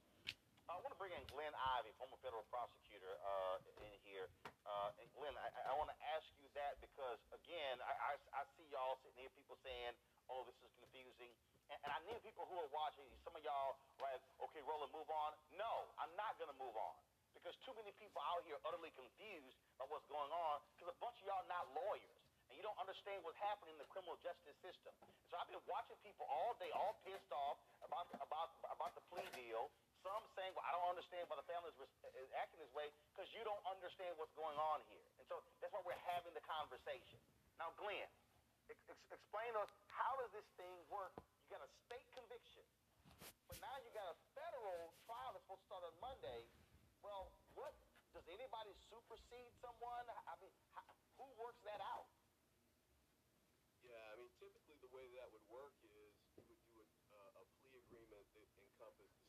[0.68, 4.28] I want to bring in Glenn Ivey, former federal prosecutor, uh, in here.
[4.64, 8.42] Uh, and Glenn, I, I want to ask you that because, again, I, I, I
[8.56, 9.94] see y'all sitting here, people saying,
[10.28, 11.32] oh, this is confusing.
[11.68, 15.08] And, and I need people who are watching, some of y'all, right, okay, Roland, move
[15.08, 15.36] on.
[15.56, 16.96] No, I'm not going to move on
[17.36, 21.14] because too many people out here utterly confused by what's going on because a bunch
[21.22, 22.18] of y'all not lawyers
[22.50, 24.90] and you don't understand what's happening in the criminal justice system.
[25.28, 29.28] So I've been watching people all day, all pissed off about about about the plea
[29.36, 29.68] deal.
[30.08, 31.84] Some saying, "Well, I don't understand why the family is,
[32.16, 35.68] is acting this way because you don't understand what's going on here." And so that's
[35.68, 37.20] why we're having the conversation.
[37.60, 38.08] Now, Glenn,
[38.72, 41.12] ex- ex- explain to us how does this thing work?
[41.44, 42.64] You got a state conviction,
[43.52, 46.40] but now you got a federal trial that's supposed to start on Monday.
[47.04, 47.76] Well, what
[48.16, 50.08] does anybody supersede someone?
[50.08, 50.88] I mean, how,
[51.20, 52.08] who works that out?
[53.84, 57.40] Yeah, I mean, typically the way that would work is you would do a, uh,
[57.40, 59.27] a plea agreement that encompassed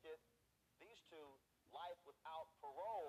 [0.00, 0.24] 25th,
[0.80, 1.28] these two,
[1.76, 2.99] life without parole.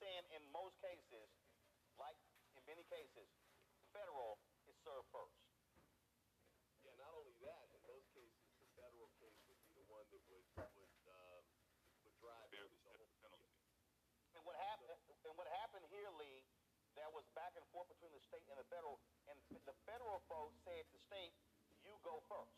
[0.00, 1.28] Saying in most cases,
[1.98, 2.18] like
[2.56, 3.28] in many cases,
[3.92, 5.38] federal is served first.
[6.82, 10.22] Yeah, not only that, in most cases, the federal case would be the one that
[10.28, 11.44] would, would, um,
[12.04, 13.08] would drive the the whole.
[13.22, 13.52] penalty.
[14.34, 14.90] And what happened?
[15.24, 16.44] And what happened here, Lee?
[16.94, 20.54] There was back and forth between the state and the federal, and the federal folks
[20.62, 21.34] said to the state,
[21.82, 22.54] "You go first.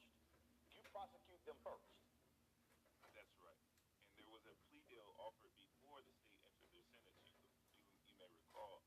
[0.77, 1.89] You prosecute them first.
[3.15, 3.63] That's right.
[4.09, 7.49] And there was a plea deal offered before the state entered their sentence, you,
[7.81, 8.83] you, you may recall.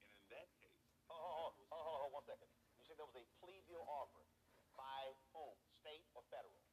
[0.00, 2.48] And in that case, Hold, hold, hold, hold, hold, hold one second.
[2.80, 4.28] You said there was a plea deal offered
[4.74, 5.54] by whom?
[5.80, 6.64] State or federal?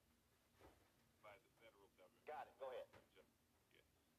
[1.21, 2.25] by the federal government.
[2.25, 2.57] Got it.
[2.57, 2.89] Go ahead.
[3.13, 3.29] Yeah.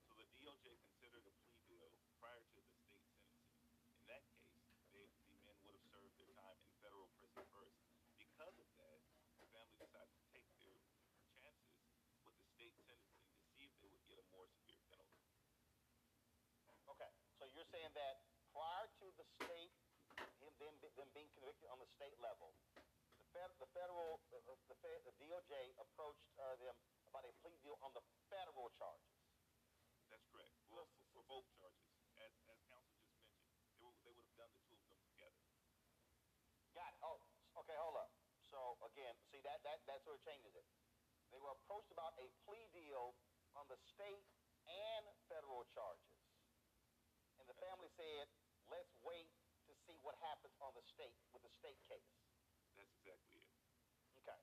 [0.07, 1.91] So the DOJ considered a plea deal
[2.23, 3.51] prior to the state sentencing.
[3.99, 4.55] In that case,
[4.95, 7.75] they, the men would have served their time in federal prison first.
[8.15, 9.03] Because of that,
[9.43, 10.79] the family decided to take their
[11.43, 11.83] chances
[12.23, 15.27] with the state sentencing to see if they would get a more severe penalty.
[16.87, 17.11] Okay.
[17.43, 18.23] So you're saying that
[18.55, 19.75] prior to the state,
[20.99, 22.51] them, being convicted on the state level,
[23.19, 26.75] the, fed, the federal, uh, uh, the, fed, the DOJ approached uh, them
[27.07, 29.15] about a plea deal on the federal charges.
[30.11, 30.53] That's correct.
[30.69, 31.87] Well, for, for both charges,
[32.19, 35.01] as, as counsel just mentioned, they, were, they would have done the two of them
[35.07, 35.43] together.
[36.75, 37.01] Got it.
[37.05, 37.19] Oh,
[37.63, 38.13] okay, hold up.
[38.53, 40.69] So again, see that that that sort of changes it.
[41.33, 43.17] They were approached about a plea deal
[43.57, 44.29] on the state
[44.69, 46.21] and federal charges,
[47.41, 48.29] and the family said,
[48.69, 49.33] "Let's wait
[49.87, 52.13] see what happens on the state with the state case."
[52.77, 53.49] That's exactly it.
[54.23, 54.41] Okay.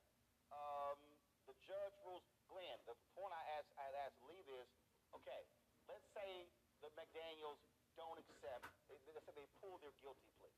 [0.52, 0.98] Um,
[1.46, 2.24] the judge rules.
[2.50, 4.66] Glenn, the point I asked I asked Lee is,
[5.14, 5.42] Okay,
[5.86, 6.50] let's say
[6.82, 7.62] the McMichaels
[7.94, 10.54] don't accept, they, let's say they pull their guilty plea.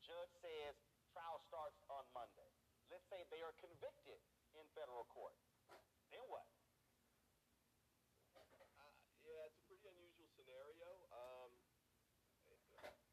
[0.00, 0.76] Judge says
[1.12, 2.48] trial starts on Monday.
[2.92, 4.20] Let's say they are convicted
[4.56, 5.36] in federal court.
[6.12, 6.44] Then what?
[8.36, 8.92] Uh,
[9.24, 10.88] yeah, it's a pretty unusual scenario.
[11.12, 11.50] Um,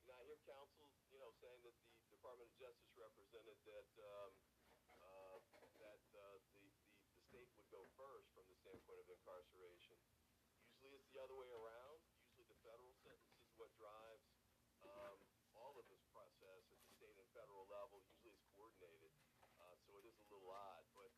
[0.04, 2.92] you know, I hear counsel, you know, saying that the Department of Justice
[3.32, 4.32] represented that um,
[5.00, 5.40] uh,
[5.80, 9.96] that uh, the, the the state would go first from the standpoint of incarceration.
[10.68, 12.04] Usually, it's the other way around.
[12.28, 14.28] Usually, the federal sentence is what drives
[14.84, 15.16] um,
[15.56, 18.04] all of this process at the state and federal level.
[18.04, 19.16] Usually, it's coordinated,
[19.64, 21.12] uh, so it is a little odd, but.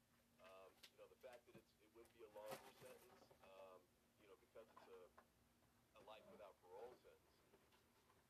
[0.43, 3.79] Um, you know, the fact that it's, it would be a longer sentence, um,
[4.19, 5.03] you know, because it's a,
[5.95, 7.47] a life without parole sentence,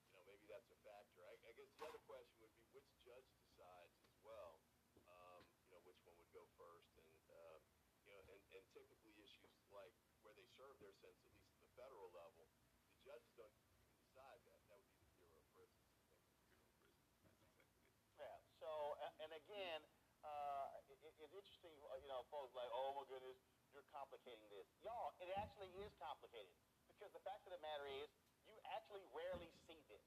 [0.05, 1.25] you know, maybe that's a factor.
[1.25, 4.61] I, I guess the other question would be which judge decides as well,
[5.09, 6.93] um, you know, which one would go first.
[7.01, 7.61] And, um,
[8.05, 11.57] you know, and, and typically issues like where they serve their sentence, at least at
[11.65, 12.45] the federal level,
[12.93, 14.61] the judges don't even decide that.
[14.69, 15.97] That would be the Bureau of Prisons.
[18.21, 18.37] Yeah.
[18.61, 18.69] So,
[19.01, 19.81] a- and again,
[20.23, 23.35] uh, it, it- it's interesting, uh, you know, folks like, oh my goodness,
[23.75, 24.67] you're complicating this.
[24.79, 26.53] Y'all, it actually is complicated
[26.87, 28.07] because the fact of the matter is,
[28.47, 30.03] you actually rarely see this.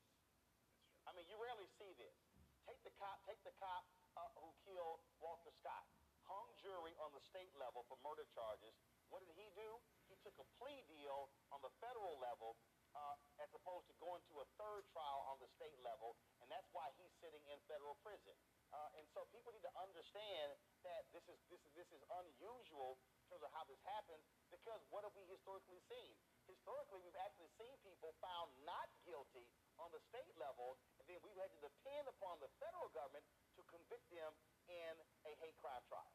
[1.09, 2.17] I mean, you rarely see this.
[2.65, 5.85] Take the cop, take the cop uh, who killed Walter Scott.
[6.27, 8.75] Hung jury on the state level for murder charges.
[9.09, 9.79] What did he do?
[10.11, 12.59] He took a plea deal on the federal level
[12.99, 16.67] uh, as opposed to going to a third trial on the state level, and that's
[16.75, 18.35] why he's sitting in federal prison.
[18.77, 20.53] Uh, and so people need to understand
[20.85, 24.21] that this is this is this is unusual in terms of how this happens
[24.53, 26.13] because what have we historically seen?
[26.45, 29.49] Historically, we've actually seen people found not guilty
[29.81, 33.25] on the state level, and then we've had to depend upon the federal government
[33.57, 34.37] to convict them
[34.69, 34.93] in
[35.25, 36.13] a hate crime trial.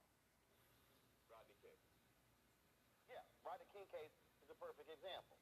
[1.34, 1.82] Rodney King.
[3.10, 4.14] Yeah, Rodney King case
[4.46, 5.42] is a perfect example.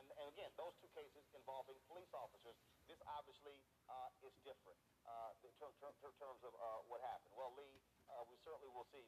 [0.00, 2.56] And, and again, those two cases involving police officers,
[2.88, 3.52] this obviously
[3.92, 7.36] uh, is different uh, in ter- ter- ter- terms of uh, what happened.
[7.36, 7.76] Well, Lee,
[8.08, 9.04] uh, we certainly will see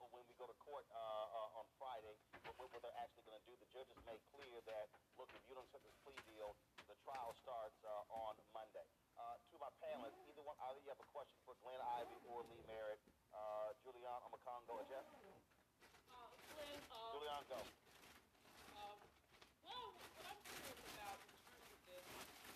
[0.00, 2.16] when we go to court uh, uh, on Friday
[2.56, 3.54] what, what they're actually going to do.
[3.60, 4.88] The judges made clear that,
[5.20, 6.56] look, if you don't accept this plea deal,
[6.88, 8.88] the trial starts uh, on Monday.
[9.20, 12.40] Uh, to my panelists, either one, either you have a question for Glenn Ivey or
[12.52, 13.00] Lee Merritt,
[13.36, 15.04] uh, Julian Omekongo, or Jeff?
[16.12, 16.80] Uh, Glenn,
[17.16, 17.60] Julian, go.
[18.76, 18.96] Um,
[19.64, 22.04] well, what I'm curious about in terms of this,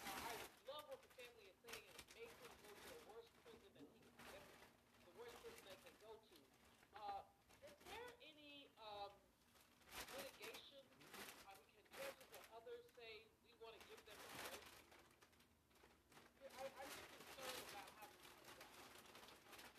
[0.04, 0.32] uh, I
[0.68, 3.68] love what the family is saying, and it makes him go to the worst prison
[3.72, 4.44] that he can get,
[5.08, 6.36] the worst prison they can go to.
[6.92, 7.20] Uh,
[7.64, 9.10] is there any, um,
[10.12, 10.84] litigation?
[11.48, 14.60] I mean, can judges or others say, we want to give them a break?
[16.60, 18.76] I, I'm just concerned about how this comes out.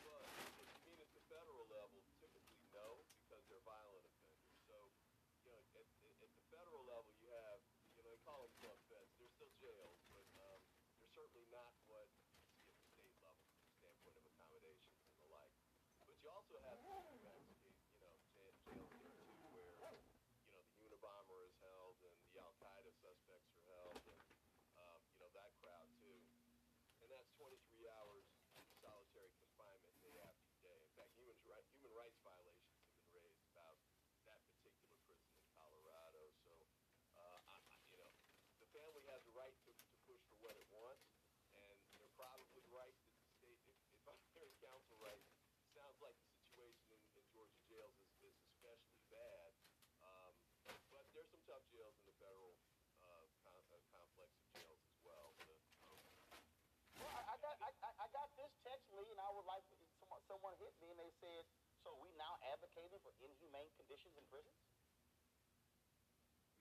[0.02, 0.26] Well,
[0.58, 4.50] if you mean at the federal level, typically no, because they're violent offenders.
[4.66, 4.76] So,
[5.46, 7.60] you know, at, at at the federal level, you have,
[7.98, 9.10] you know, they call them club feds.
[9.22, 10.62] They're still jails, but um,
[10.98, 14.98] they're certainly not what you see at the state level from the standpoint of accommodations
[15.06, 15.54] and the like.
[16.10, 20.02] But you also have the Mexican, you know, jail, jails here too, where,
[20.50, 24.22] you know, the Unabomber is held and the Al Qaeda suspects are held, and
[24.82, 26.18] um, you know that crowd too
[27.02, 27.58] and that's 23
[27.98, 28.24] hours
[28.78, 30.78] solitary confinement day after day.
[30.86, 33.74] In fact, human, ri- human rights violations have been raised about
[34.30, 36.22] that particular prison in Colorado.
[36.46, 36.54] So,
[37.18, 38.10] uh, I, I, you know,
[38.62, 41.02] the family has a right to, to push for what it wants,
[41.58, 45.26] and they're probably right that the state, if, if I'm hearing counsel right,
[45.74, 49.50] sounds like the situation in, in Georgia jails is, is especially bad.
[50.06, 50.34] Um,
[50.94, 52.54] but there's some tough jails in the federal
[53.02, 55.34] uh, com- uh, complex of jails as well.
[55.42, 55.54] So,
[57.02, 59.66] Well, I, I got I, I- I got this text, Lee, and I would like
[60.32, 61.44] someone, hit me and they said,
[61.84, 64.64] "So we now advocating for inhumane conditions in prisons?"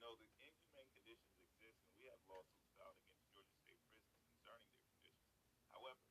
[0.03, 4.67] No, the inhumane conditions exist, and we have lawsuits filed against Georgia State prisons concerning
[4.75, 5.23] their conditions.
[5.71, 6.03] However,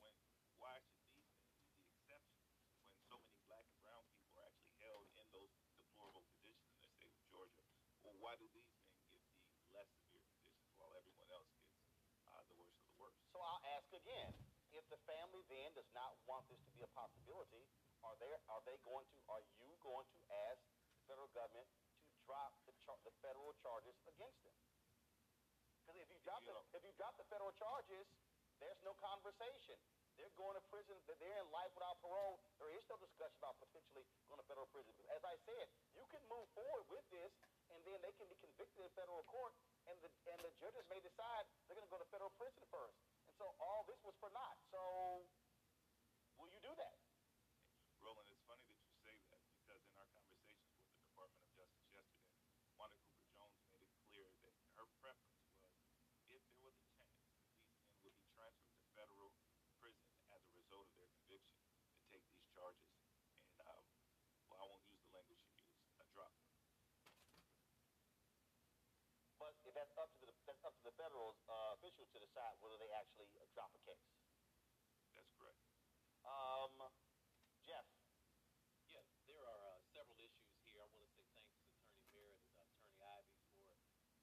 [0.00, 0.16] when
[0.56, 2.40] why should these men be the exception
[2.88, 6.80] when so many black and brown people are actually held in those deplorable conditions in
[6.80, 7.60] the state of Georgia?
[8.00, 11.76] Well, why do these men get the less severe conditions while everyone else gets
[12.24, 13.20] uh, the worst of the worst?
[13.28, 14.32] So I'll ask again:
[14.92, 17.64] the family then does not want this to be a possibility,
[18.04, 20.20] are they are they going to are you going to
[20.52, 20.60] ask
[20.92, 21.64] the federal government
[22.12, 24.52] to drop the char- the federal charges against them?
[25.80, 28.04] Because if you drop the if you drop the federal charges,
[28.60, 29.80] there's no conversation.
[30.20, 30.92] They're going to prison.
[31.08, 32.36] They're in life without parole.
[32.60, 34.92] There is no discussion about potentially going to federal prison.
[35.08, 37.32] As I said, you can move forward with this,
[37.72, 39.56] and then they can be convicted in federal court,
[39.88, 43.11] and the and the judges may decide they're going to go to federal prison first.
[43.42, 44.54] So all this was for naught.
[44.70, 44.78] So
[46.38, 46.94] will you do that?
[47.98, 51.50] Roland, it's funny that you say that because in our conversations with the Department of
[51.50, 52.06] Justice yesterday,
[52.78, 54.02] Wanda Cooper Jones made it
[69.62, 72.80] If that's up to the that's up to the federal uh, officials to decide whether
[72.80, 74.08] they actually uh, drop a case.
[75.12, 75.60] That's correct.
[76.24, 76.88] Um,
[77.62, 77.86] Jeff.
[78.88, 80.82] Yeah, there are uh, several issues here.
[80.82, 83.68] I want to say thanks to Attorney Merritt and Attorney Ivey for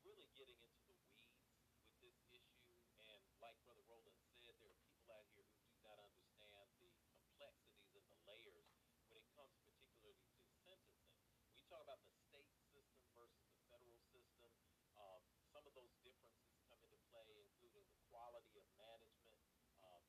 [0.03, 1.39] really getting into the weeds
[1.79, 2.65] with this issue.
[2.99, 6.89] And like Brother Roland said, there are people out here who do not understand the
[7.15, 8.69] complexities and the layers
[9.09, 11.17] when it comes particularly to sentencing.
[11.55, 14.51] We talk about the state system versus the federal system.
[14.99, 19.37] Um, some of those differences come into play, including the quality of management,
[19.81, 20.01] uh,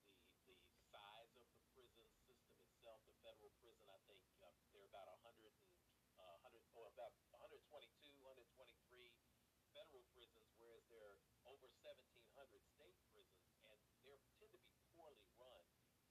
[0.45, 0.57] the the
[0.91, 3.01] size of the prison system itself.
[3.07, 5.71] The federal prison, I think, uh, there are about 100 and
[6.21, 9.15] uh, 100 or about 122, 123
[9.73, 12.05] federal prisons, whereas there are over 1,700
[12.67, 15.65] state prisons, and they tend to be poorly run.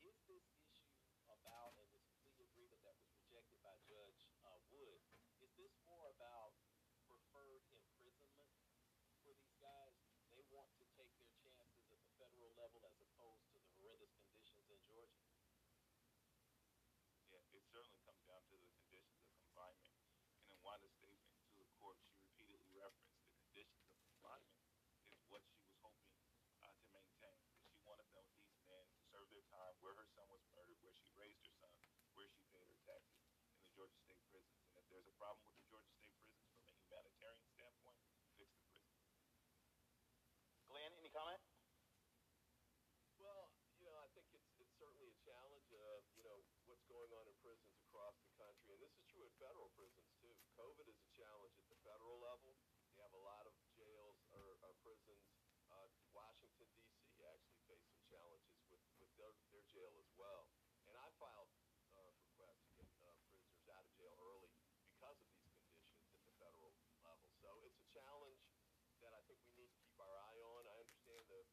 [0.04, 0.72] Is this issue
[1.28, 5.04] about and this plea agreement that was rejected by Judge uh, Wood?
[5.44, 6.56] Is this more about
[7.06, 8.50] preferred imprisonment
[9.24, 9.96] for these guys?
[10.32, 14.12] They want to take their chances at the federal level as opposed to the horrendous
[14.20, 15.24] conditions in Georgia.
[17.32, 19.96] Yeah, it certainly comes down to the conditions of confinement.
[20.44, 24.60] And in Wanda's statement to the court, she repeatedly referenced the conditions of confinement
[25.08, 26.20] is what she was hoping
[26.60, 27.40] uh, to maintain.
[27.64, 30.96] She wanted them, these men to serve their time where her son was murdered, where
[31.00, 31.72] she raised her son,
[32.12, 33.24] where she paid her taxes
[33.56, 34.68] in the Georgia State prisons.
[34.68, 38.04] And if there's a problem with the Georgia State prisons from a humanitarian standpoint,
[38.36, 39.00] fix the prison.
[40.68, 41.42] Glenn, any comment?
[43.20, 45.68] Well, you know, I think it's it's certainly a challenge.
[45.76, 46.40] Uh, you know,
[46.72, 50.08] what's going on in prisons across the country, and this is true at federal prisons
[50.24, 50.32] too.
[50.56, 52.56] COVID is a challenge at the federal level.
[52.96, 55.28] You have a lot of jails or, or prisons.
[55.68, 57.04] Uh, Washington D.C.
[57.28, 60.48] actually faced some challenges with with their, their jail as well.
[60.88, 61.52] And I filed
[61.92, 64.56] uh, requests to get uh, prisoners out of jail early
[64.96, 66.72] because of these conditions at the federal
[67.04, 67.28] level.
[67.44, 68.40] So it's a challenge
[69.04, 70.62] that I think we need to keep our eye on.
[70.68, 71.44] I understand the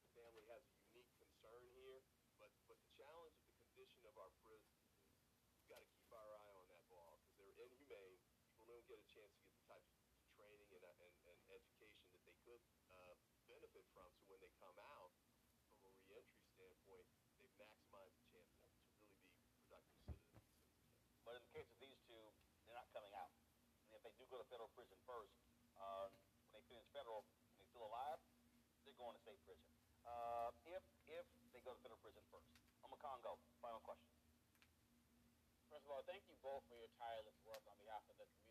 [0.00, 2.02] the family has a unique concern here,
[2.40, 6.08] but but the challenge of the condition of our prisons is we've got to keep
[6.10, 8.18] our eye on that ball because they're inhumane.
[8.42, 10.02] People don't get a chance to get the types of
[10.34, 13.14] training and, uh, and, and education that they could uh,
[13.46, 14.10] benefit from.
[14.18, 15.14] So when they come out
[15.78, 17.06] from a reentry standpoint,
[17.38, 20.42] they've maximized the chance to, to really be productive citizens.
[21.22, 22.34] But in the case of these two,
[22.66, 23.30] they're not coming out.
[23.86, 25.38] And if they do go to federal prison first,
[25.78, 26.10] uh,
[26.50, 27.22] when they finish federal,
[27.54, 28.18] and they're still alive,
[28.82, 29.62] they're going to state prison.
[30.02, 32.50] Uh, if if they go to federal prison first.
[32.82, 33.38] Omekongo.
[33.62, 34.10] Final question.
[35.70, 38.49] First of all, thank you both for your tireless work on behalf of the community.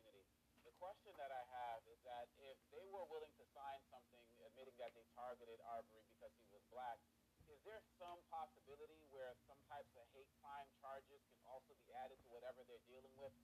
[0.79, 4.95] Question that I have is that if they were willing to sign something admitting that
[4.95, 6.95] they targeted Arbery because he was black,
[7.51, 12.15] is there some possibility where some types of hate crime charges can also be added
[12.23, 13.35] to whatever they're dealing with,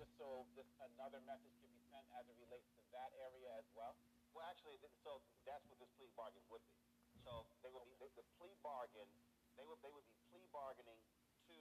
[0.00, 3.68] just so this another message can be sent as it relates to that area as
[3.76, 3.92] well?
[4.32, 6.80] Well, actually, so that's what this plea bargain would be.
[7.20, 9.12] So they would be the, the plea bargain.
[9.60, 11.04] They would they would be plea bargaining
[11.52, 11.56] to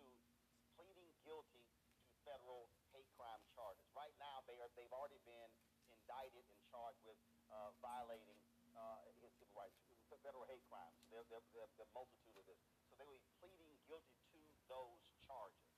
[0.80, 1.68] pleading guilty
[2.08, 3.88] to federal hate crime charges.
[3.96, 5.52] Right now, they are they've already been
[5.90, 7.18] indicted and charged with
[7.50, 8.38] uh, violating
[8.78, 9.74] uh, his civil rights,
[10.22, 10.94] federal hate crimes.
[11.10, 12.62] There, are multitude of this.
[12.88, 15.74] So they will be pleading guilty to those charges.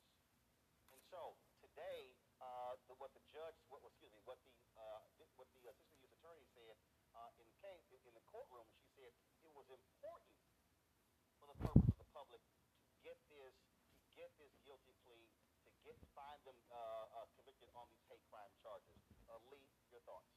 [0.91, 2.11] And so today,
[2.43, 4.99] uh, the, what the judge, what excuse me, what the uh,
[5.39, 6.19] what the assistant U.S.
[6.19, 6.75] attorney said
[7.15, 9.11] uh, in case in the courtroom, she said
[9.43, 10.35] it was important
[11.39, 13.55] for the purpose of the public to get this
[14.03, 15.27] to get this guilty plea
[15.63, 16.59] to get find them
[17.79, 18.99] on these hate crime charges.
[19.31, 20.27] Uh, Lee, your thoughts?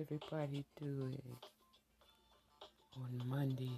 [0.00, 1.20] Everybody doing
[2.96, 3.76] on Monday,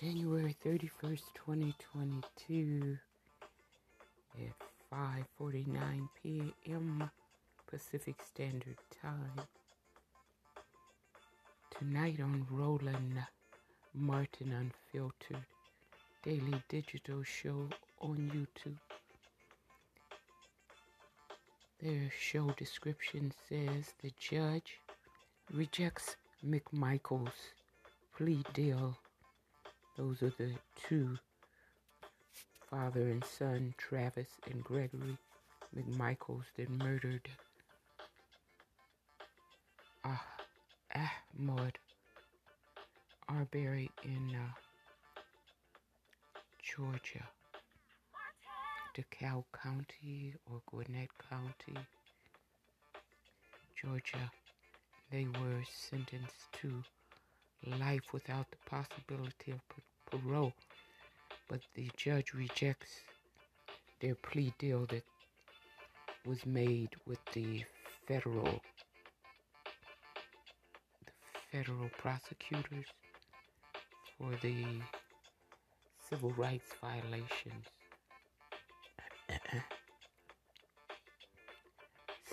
[0.00, 2.98] January 31st, 2022
[4.38, 4.98] at
[5.40, 7.10] 5:49 p.m.
[7.70, 9.46] Pacific Standard Time.
[11.78, 13.24] Tonight on Roland
[13.94, 15.44] Martin Unfiltered
[16.24, 17.68] Daily Digital Show
[18.00, 19.01] on YouTube.
[21.82, 24.78] Their show description says the judge
[25.52, 26.14] rejects
[26.46, 27.32] McMichael's
[28.16, 28.96] plea deal.
[29.96, 30.52] Those are the
[30.86, 31.18] two,
[32.70, 35.18] father and son, Travis and Gregory
[35.76, 37.28] McMichaels that murdered
[40.04, 40.24] Ah,
[40.94, 41.74] Ahmaud
[43.28, 44.52] Arbery in uh,
[46.62, 47.26] Georgia,
[48.94, 51.78] DeKalb County or Gwinnett County,
[53.80, 54.30] Georgia.
[55.10, 56.82] They were sentenced to
[57.78, 59.60] life without the possibility of
[60.10, 60.52] parole,
[61.48, 63.00] but the judge rejects
[64.00, 65.04] their plea deal that
[66.26, 67.64] was made with the
[68.06, 68.60] federal
[71.06, 71.12] the
[71.50, 72.86] federal prosecutors
[74.18, 74.64] for the
[76.10, 77.66] civil rights violations.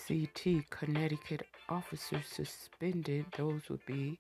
[0.09, 1.45] CT Connecticut.
[1.69, 4.17] Officers suspended, those would be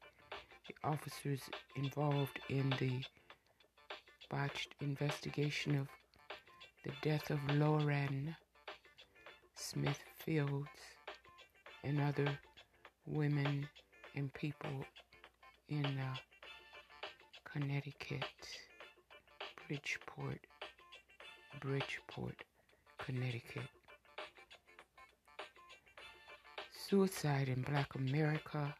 [0.67, 1.41] the officers
[1.75, 3.01] involved in the
[4.29, 5.87] botched investigation of
[6.85, 8.35] the death of Lauren
[9.55, 10.69] Smith Fields
[11.83, 12.37] and other
[13.07, 13.67] women
[14.15, 14.85] and people
[15.69, 16.15] in uh,
[17.51, 18.23] Connecticut,
[19.67, 20.39] Bridgeport,
[21.59, 22.38] Bridgeport,
[23.09, 23.63] Connecticut.
[26.71, 28.75] Suicide in Black America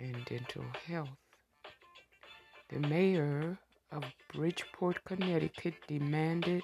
[0.00, 1.18] and dental health.
[2.70, 3.58] The mayor
[3.92, 6.62] of Bridgeport, Connecticut demanded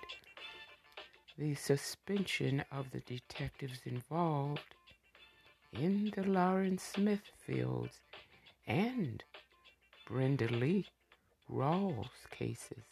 [1.36, 4.74] the suspension of the detectives involved
[5.74, 8.00] in the Lauren Smith Fields
[8.66, 9.22] and
[10.08, 10.86] Brenda Lee
[11.50, 12.84] Rawls cases.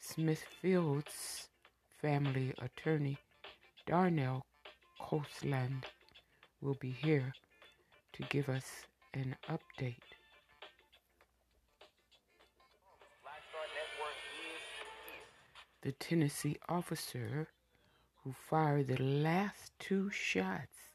[0.00, 1.48] Smithfield's
[2.00, 3.18] family attorney
[3.86, 4.46] Darnell
[4.98, 5.84] Crossland
[6.62, 7.34] will be here
[8.14, 9.96] to give us an update.
[15.82, 17.48] The Tennessee officer
[18.24, 20.94] who fired the last two shots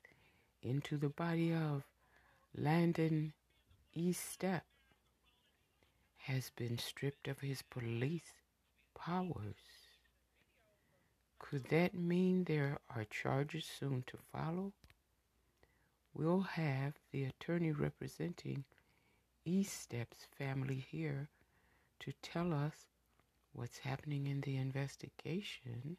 [0.61, 1.83] into the body of
[2.55, 3.33] Landon
[3.95, 4.61] Eastep
[6.17, 8.33] has been stripped of his police
[9.05, 9.55] powers.
[11.37, 14.73] Could that mean there are charges soon to follow?
[16.13, 18.63] We'll have the attorney representing
[19.45, 21.29] Eastep's family here
[21.99, 22.87] to tell us
[23.53, 25.97] what's happening in the investigation.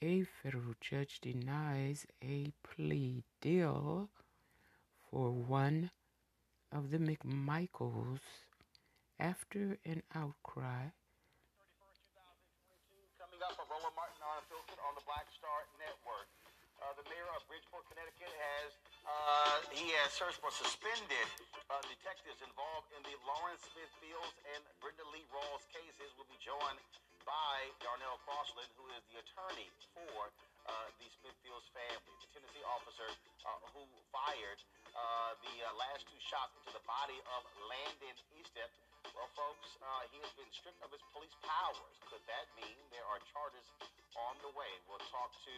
[0.00, 4.08] A federal judge denies a plea deal
[5.10, 5.90] for one
[6.72, 8.20] of the McMichaels
[9.18, 10.90] after an outcry.
[13.18, 16.30] Coming up, Roland Martin on the Black Star Network.
[16.78, 18.70] Uh, the mayor of Bridgeport, Connecticut has
[19.02, 21.26] uh, he has searched for suspended
[21.66, 26.06] uh, detectives involved in the Lauren Smith Fields and Brenda Lee Rawls cases.
[26.14, 26.78] Will be joined
[27.26, 30.30] by Darnell Crossland, who is the attorney for
[30.70, 33.10] uh, the Smithfields family, the Tennessee officer
[33.42, 33.82] uh, who
[34.14, 34.60] fired
[34.94, 38.70] uh, the last two shots into the body of Landon Eastep.
[39.14, 39.70] Well, folks,
[40.10, 41.94] he has been stripped of his police powers.
[42.10, 43.66] Could that mean there are charges
[44.16, 44.72] on the way?
[44.90, 45.54] We'll talk to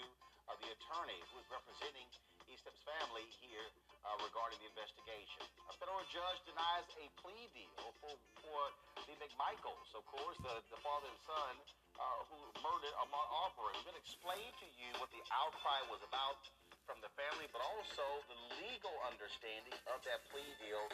[0.51, 2.09] uh, the attorney who is representing
[2.51, 3.64] Eastep's family here
[4.03, 5.47] uh, regarding the investigation.
[5.70, 8.12] A federal judge denies a plea deal for,
[8.43, 8.61] for
[9.07, 11.55] the McMichaels, of course, the, the father and son
[11.97, 13.78] uh, who murdered Ahmaud Arbery.
[13.80, 16.43] We're going to explain to you what the outcry was about
[16.88, 20.84] from the family, but also the legal understanding of that plea deal.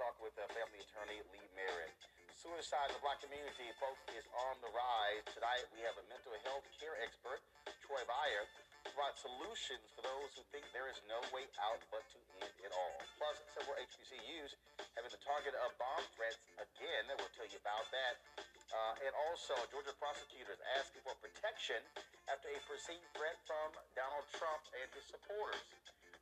[0.00, 1.92] Talking with uh, family attorney Lee Merritt.
[2.32, 5.20] Suicide in the black community, folks, is on the rise.
[5.36, 7.44] Tonight we have a mental health care expert,
[7.84, 8.48] Troy Beyer,
[8.80, 12.72] provide solutions for those who think there is no way out but to end it
[12.72, 12.96] all.
[13.20, 14.56] Plus, several HBCUs
[14.96, 17.04] having the target of bomb threats again.
[17.20, 18.16] We'll tell you about that.
[18.72, 21.84] Uh, and also, Georgia prosecutors asking for protection
[22.24, 25.68] after a perceived threat from Donald Trump and his supporters.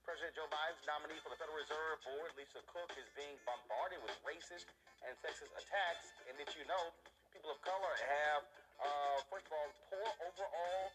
[0.08, 4.16] President Joe Biden's nominee for the Federal Reserve Board, Lisa Cook, is being bombarded with
[4.24, 4.64] racist
[5.04, 6.08] and sexist attacks.
[6.24, 6.96] And did you know
[7.28, 8.40] people of color have,
[8.80, 10.88] uh, first of all, poor overall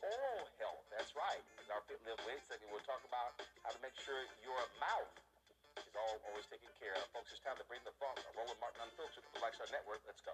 [0.00, 0.80] oral health.
[0.88, 1.44] That's right.
[1.76, 3.36] Our Fit Live segment, we'll talk about
[3.68, 5.12] how to make sure your mouth
[5.76, 7.04] is all, always taken care of.
[7.12, 8.16] Folks, it's time to bring the funk.
[8.32, 10.00] Roland Martin Unfiltered, the Black Star Network.
[10.08, 10.32] Let's go.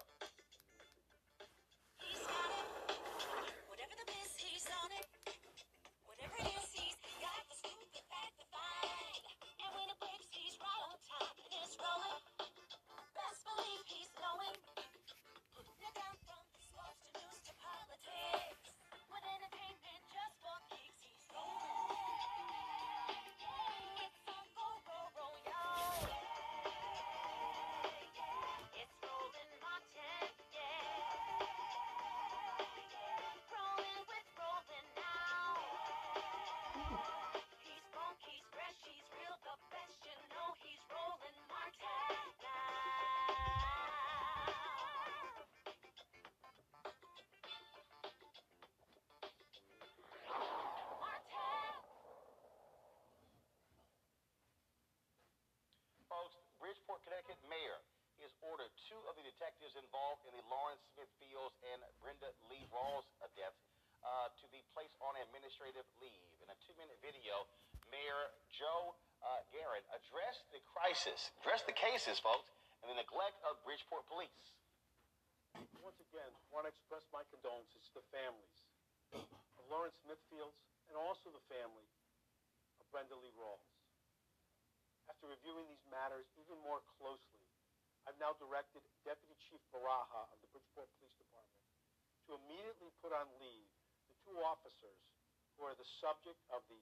[57.31, 57.79] Connecticut mayor
[58.19, 62.27] he has ordered two of the detectives involved in the Lauren Smith Fields and Brenda
[62.51, 63.07] Lee Rawls
[63.39, 63.63] deaths
[64.03, 66.35] uh, to be placed on administrative leave.
[66.43, 67.47] In a two-minute video,
[67.87, 72.51] Mayor Joe uh, Garrett addressed the crisis, addressed the cases, folks,
[72.83, 74.51] and the neglect of Bridgeport police.
[75.79, 78.59] Once again, I want to express my condolences to the families
[79.15, 80.59] of Lauren Smithfields
[80.91, 81.87] and also the family
[82.83, 83.70] of Brenda Lee Rawls.
[85.11, 87.43] After reviewing these matters even more closely,
[88.07, 91.67] I've now directed Deputy Chief Baraha of the Bridgeport Police Department
[92.31, 93.67] to immediately put on leave
[94.07, 95.03] the two officers
[95.59, 96.79] who are the subject of the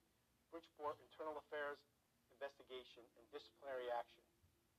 [0.54, 1.82] Bridgeport Internal Affairs
[2.30, 4.22] investigation and disciplinary action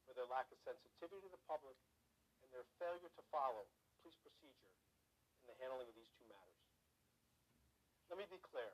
[0.07, 1.75] for their lack of sensitivity to the public
[2.47, 3.67] and their failure to follow
[3.99, 4.79] police procedure
[5.43, 6.63] in the handling of these two matters.
[8.15, 8.71] Let me be clear.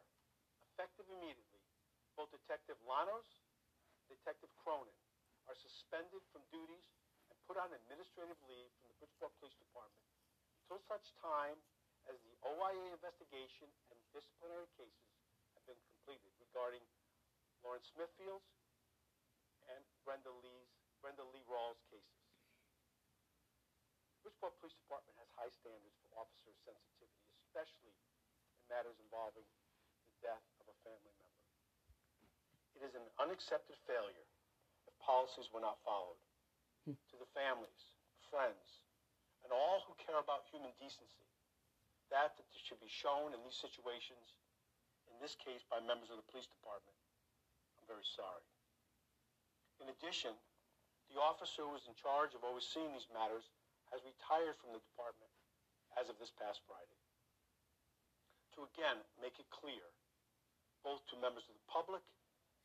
[0.69, 1.65] Effective immediately,
[2.13, 3.46] both Detective Llanos
[4.07, 4.97] Detective Cronin
[5.51, 6.87] are suspended from duties
[7.31, 10.07] and put on administrative leave from the Bridgeport Police Department
[10.67, 11.59] until such time
[12.07, 15.11] as the OIA investigation and disciplinary cases
[15.59, 16.83] have been completed regarding
[17.67, 18.47] Lauren Smithfield's
[19.67, 20.71] and Brenda Lee's
[21.03, 22.23] Brenda Lee Rawls cases.
[24.23, 29.47] Bridgeport Police Department has high standards for officer sensitivity, especially in matters involving
[30.11, 31.26] the death of a family member.
[32.77, 34.29] It is an unaccepted failure
[34.85, 36.21] if policies were not followed.
[36.85, 37.01] Hmm.
[37.09, 37.97] To the families,
[38.29, 38.85] friends,
[39.41, 41.25] and all who care about human decency,
[42.13, 44.37] that that should be shown in these situations,
[45.09, 46.95] in this case by members of the police department,
[47.81, 48.45] I'm very sorry.
[49.81, 50.37] In addition,
[51.09, 53.49] the officer who was in charge of overseeing these matters
[53.89, 55.33] has retired from the department
[55.97, 57.01] as of this past Friday.
[58.59, 59.85] To again make it clear,
[60.85, 62.05] both to members of the public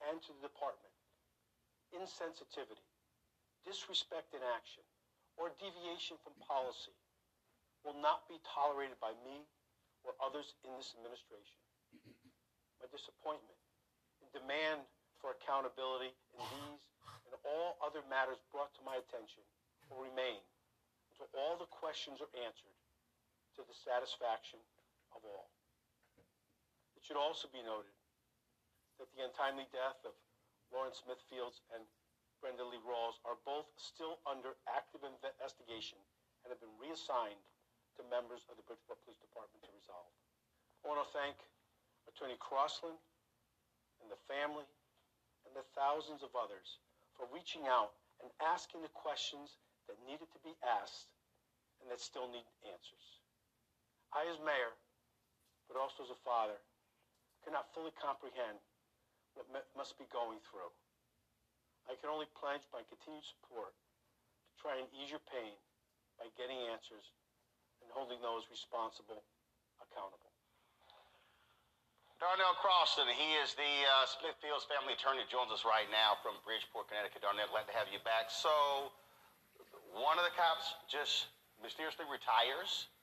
[0.09, 0.93] and to the department,
[1.93, 2.85] insensitivity,
[3.65, 4.81] disrespect in action,
[5.37, 6.95] or deviation from policy
[7.85, 9.45] will not be tolerated by me
[10.05, 11.57] or others in this administration.
[12.81, 13.57] My disappointment
[14.21, 14.81] and demand
[15.21, 16.83] for accountability in these
[17.29, 19.45] and all other matters brought to my attention
[19.89, 20.41] will remain
[21.13, 22.75] until all the questions are answered
[23.57, 24.57] to the satisfaction
[25.13, 25.53] of all.
[26.97, 27.93] It should also be noted
[29.01, 30.13] that the untimely death of
[30.69, 31.81] Lauren Smithfields and
[32.37, 35.97] Brenda Lee Rawls are both still under active investigation
[36.45, 37.41] and have been reassigned
[37.97, 40.13] to members of the Bridgeport Police Department to resolve.
[40.85, 41.33] I want to thank
[42.05, 43.01] Attorney Crossland
[44.05, 44.69] and the family
[45.49, 46.77] and the thousands of others
[47.17, 49.57] for reaching out and asking the questions
[49.89, 51.09] that needed to be asked
[51.81, 53.05] and that still need answers.
[54.13, 54.77] I, as mayor,
[55.65, 56.61] but also as a father,
[57.41, 58.61] cannot fully comprehend
[59.35, 60.71] what must be going through.
[61.89, 65.57] I can only pledge my continued support to try and ease your pain
[66.21, 67.09] by getting answers
[67.81, 69.25] and holding those responsible
[69.81, 70.31] accountable.
[72.21, 76.85] Darnell Crossland, he is the uh, Smithfield's family attorney, joins us right now from Bridgeport,
[76.85, 77.25] Connecticut.
[77.25, 78.29] Darnell, glad to have you back.
[78.29, 78.93] So,
[79.97, 81.33] one of the cops just
[81.65, 82.93] mysteriously retires.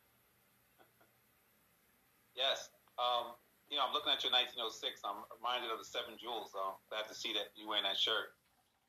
[2.39, 2.71] Yes.
[2.95, 3.35] Um,
[3.69, 5.05] you know, I'm looking at your 1906.
[5.05, 6.57] I'm reminded of the Seven Jewels.
[6.57, 8.33] So glad to see that you wearing that shirt.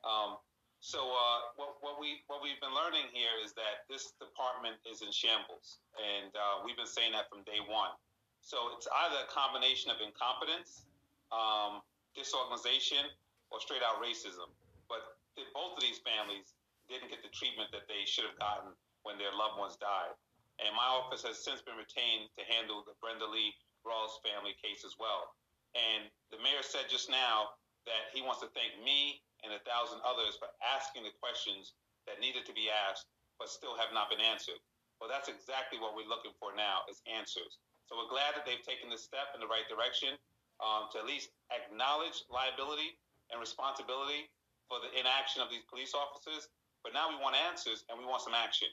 [0.08, 0.40] Um,
[0.80, 5.04] so uh, what, what we what we've been learning here is that this department is
[5.04, 7.92] in shambles, and uh, we've been saying that from day one.
[8.40, 10.88] So it's either a combination of incompetence,
[11.36, 11.84] um,
[12.16, 13.04] disorganization,
[13.52, 14.48] or straight out racism.
[14.88, 15.20] But
[15.52, 16.56] both of these families
[16.88, 18.72] didn't get the treatment that they should have gotten
[19.04, 20.16] when their loved ones died.
[20.64, 23.52] And my office has since been retained to handle the Brenda Lee
[23.86, 25.36] Rawls family case as well.
[25.78, 27.56] And the mayor said just now
[27.86, 31.78] that he wants to thank me and a thousand others for asking the questions
[32.10, 33.08] that needed to be asked
[33.40, 34.60] but still have not been answered.
[35.00, 37.62] Well, that's exactly what we're looking for now is answers.
[37.88, 40.20] So we're glad that they've taken this step in the right direction
[40.60, 43.00] um, to at least acknowledge liability
[43.32, 44.28] and responsibility
[44.68, 46.52] for the inaction of these police officers.
[46.84, 48.68] But now we want answers and we want some action.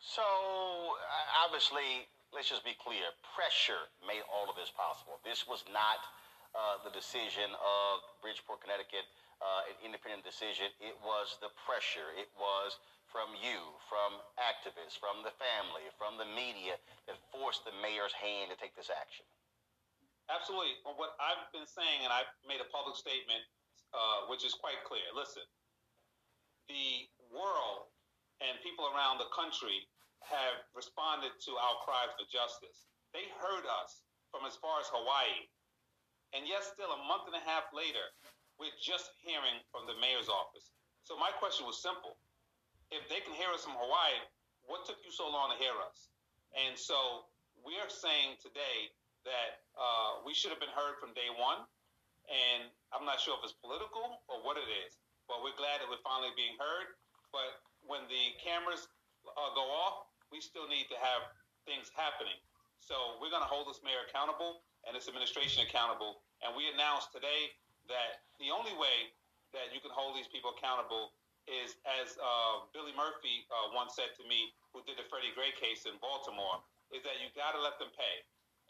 [0.00, 0.24] So
[1.44, 3.04] obviously, let's just be clear:
[3.36, 5.20] pressure made all of this possible.
[5.22, 6.00] This was not
[6.52, 9.06] uh, the decision of Bridgeport, Connecticut,
[9.40, 10.72] uh, an independent decision.
[10.80, 12.12] It was the pressure.
[12.16, 12.76] It was
[13.12, 18.48] from you, from activists, from the family, from the media that forced the mayor's hand
[18.48, 19.28] to take this action.
[20.32, 20.80] Absolutely.
[20.88, 23.44] What I've been saying, and I've made a public statement,
[23.92, 25.04] uh, which is quite clear.
[25.12, 25.44] Listen,
[26.72, 27.92] the world
[28.40, 29.84] and people around the country
[30.28, 32.86] have responded to our cries for justice.
[33.14, 35.48] They heard us from as far as Hawaii,
[36.32, 38.02] and yet, still a month and a half later,
[38.56, 40.72] we're just hearing from the mayor's office.
[41.04, 42.16] So my question was simple:
[42.88, 44.16] If they can hear us from Hawaii,
[44.64, 46.08] what took you so long to hear us?
[46.56, 47.28] And so
[47.60, 48.92] we are saying today
[49.28, 51.64] that uh, we should have been heard from day one.
[52.30, 54.94] And I'm not sure if it's political or what it is,
[55.26, 56.94] but we're glad that we're finally being heard.
[57.34, 58.86] But when the cameras
[59.26, 61.28] uh, go off, we still need to have
[61.68, 62.34] things happening.
[62.80, 66.24] So we're going to hold this mayor accountable and this administration accountable.
[66.42, 67.54] And we announced today
[67.86, 69.14] that the only way
[69.54, 71.14] that you can hold these people accountable
[71.46, 75.54] is, as uh, Billy Murphy uh, once said to me, who did the Freddie Gray
[75.54, 78.16] case in Baltimore, is that you got to let them pay.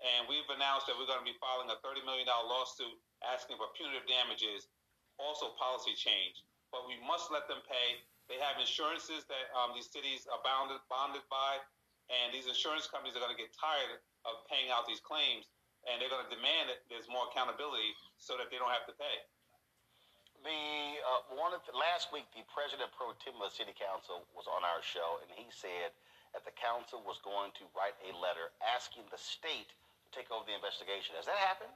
[0.03, 3.71] And we've announced that we're going to be filing a $30 million lawsuit asking for
[3.79, 4.67] punitive damages,
[5.21, 6.43] also policy change.
[6.75, 8.03] But we must let them pay.
[8.31, 11.59] They have insurances that um, these cities are bounded, bonded by,
[12.11, 15.49] and these insurance companies are going to get tired of paying out these claims,
[15.89, 18.95] and they're going to demand that there's more accountability so that they don't have to
[18.95, 19.17] pay.
[20.43, 24.51] The uh, one the, last week, the president pro tem of the city council was
[24.51, 25.95] on our show, and he said
[26.35, 30.43] that the council was going to write a letter asking the state to take over
[30.43, 31.15] the investigation.
[31.15, 31.71] Has that happened?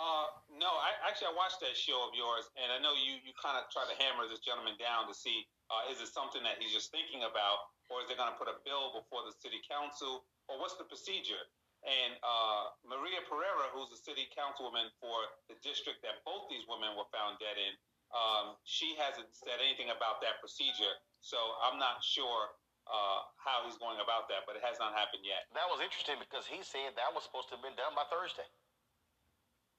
[0.00, 3.36] Uh, no, I actually I watched that show of yours, and I know you you
[3.36, 6.56] kind of try to hammer this gentleman down to see uh, is it something that
[6.56, 9.60] he's just thinking about, or is they going to put a bill before the city
[9.68, 11.44] council, or what's the procedure?
[11.84, 15.16] And uh, Maria Pereira, who's the city councilwoman for
[15.52, 17.72] the district that both these women were found dead in,
[18.16, 20.96] um, she hasn't said anything about that procedure.
[21.20, 22.56] So I'm not sure
[22.88, 25.48] uh, how he's going about that, but it has not happened yet.
[25.52, 28.48] That was interesting because he said that was supposed to have been done by Thursday.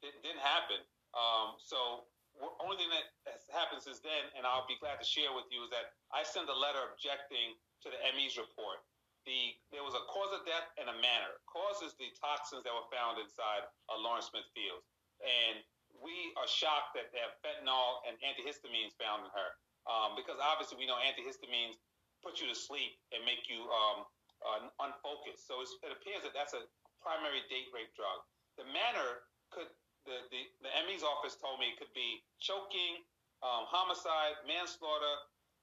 [0.01, 0.81] It didn't happen.
[1.13, 5.07] Um, so the only thing that has happened since then, and I'll be glad to
[5.07, 7.53] share with you, is that I sent a letter objecting
[7.85, 8.81] to the ME's report
[9.25, 11.37] the there was a cause of death and a manner.
[11.45, 14.85] Cause is the toxins that were found inside uh, Lauren Smith Fields,
[15.21, 15.61] and
[16.01, 19.49] we are shocked that they have fentanyl and antihistamines found in her,
[19.85, 21.77] um, because obviously we know antihistamines
[22.25, 24.05] put you to sleep and make you um,
[24.41, 25.45] uh, unfocused.
[25.45, 26.65] So it appears that that's a
[27.01, 28.25] primary date rape drug.
[28.57, 29.69] The manner could
[30.05, 33.01] the the, the ME's office told me it could be choking,
[33.41, 35.15] um, homicide, manslaughter,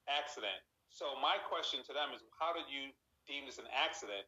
[0.09, 0.59] accident.
[0.89, 2.91] So my question to them is, how did you
[3.29, 4.25] deem this an accident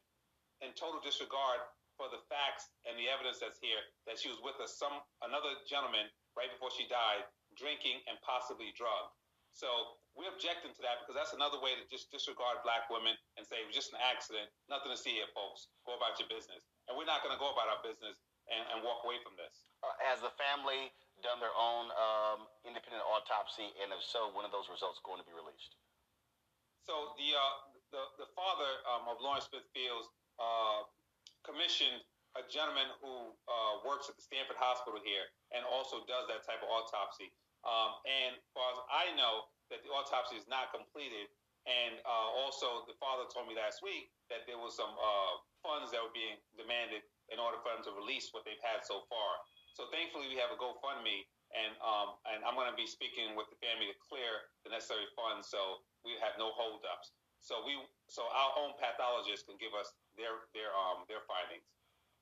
[0.61, 1.59] in total disregard
[1.97, 5.57] for the facts and the evidence that's here that she was with a, some another
[5.65, 6.07] gentleman
[6.37, 7.25] right before she died
[7.59, 9.11] drinking and possibly drugged.
[9.51, 13.43] So we're objecting to that because that's another way to just disregard black women and
[13.43, 15.67] say it was just an accident, nothing to see here, folks.
[15.83, 16.63] Go about your business.
[16.87, 18.15] And we're not going to go about our business
[18.47, 19.67] and, and walk away from this.
[19.81, 20.93] Uh, has the family
[21.25, 23.69] done their own um, independent autopsy?
[23.81, 25.77] And if so, when are those results going to be released?
[26.85, 27.55] So the uh,
[27.93, 30.09] the, the father um, of Lauren Smith Fields
[30.39, 30.87] uh,
[31.43, 32.01] commissioned
[32.39, 36.63] a gentleman who uh, works at the Stamford Hospital here and also does that type
[36.63, 37.27] of autopsy.
[37.67, 41.27] Um, and as far as I know, that the autopsy is not completed.
[41.69, 45.93] And uh, also, the father told me last week that there was some uh, funds
[45.93, 49.31] that were being demanded in order for them to release what they've had so far.
[49.71, 51.23] So thankfully, we have a GoFundMe,
[51.55, 55.07] and um, and I'm going to be speaking with the family to clear the necessary
[55.15, 57.15] funds so we have no holdups.
[57.41, 57.73] So we,
[58.05, 61.65] so our own pathologists can give us their their um their findings.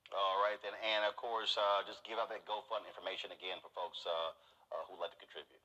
[0.09, 3.69] All right then, and of course, uh, just give out that GoFund information again for
[3.77, 4.33] folks uh,
[4.73, 5.61] uh, who like to contribute.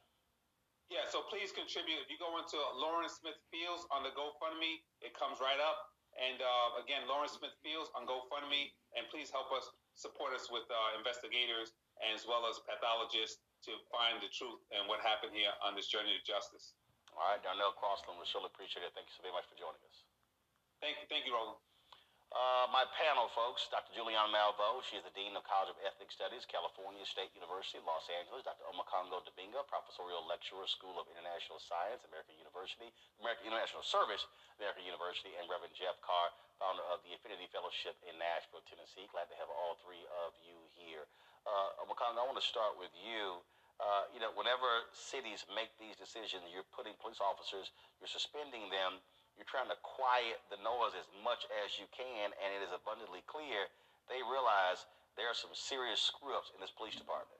[0.92, 1.96] Yeah, so please contribute.
[2.04, 5.96] If you go into Lauren Smith Fields on the GoFundMe, it comes right up.
[6.20, 10.66] And uh, again, Lauren Smith Fields on GoFundMe, and please help us support us with
[10.70, 15.72] uh, investigators as well as pathologists to find the truth and what happened here on
[15.72, 16.76] this journey to justice.
[17.14, 18.92] All right, Darnell Crossland, we surely appreciate it.
[18.92, 19.98] Thank you so very much for joining us.
[20.82, 21.62] Thank you, thank you, Roland.
[22.34, 23.94] Uh, my panel, folks, Dr.
[23.94, 28.10] Julianne Malveaux, She is the Dean of College of Ethnic Studies, California State University, Los
[28.10, 28.42] Angeles.
[28.42, 28.66] Dr.
[28.74, 32.90] Omekongo Dibinga, Professorial Lecturer, School of International Science, American University,
[33.22, 34.26] American International Service,
[34.58, 39.06] American University, and Reverend Jeff Carr, founder of the Affinity Fellowship in Nashville, Tennessee.
[39.14, 41.06] Glad to have all three of you here.
[41.46, 43.46] Uh, Omekongo, I want to start with you.
[43.78, 47.70] Uh, you know, whenever cities make these decisions, you're putting police officers,
[48.02, 48.98] you're suspending them,
[49.34, 53.22] you're trying to quiet the noise as much as you can, and it is abundantly
[53.26, 53.66] clear
[54.06, 57.38] they realize there are some serious screw ups in this police department.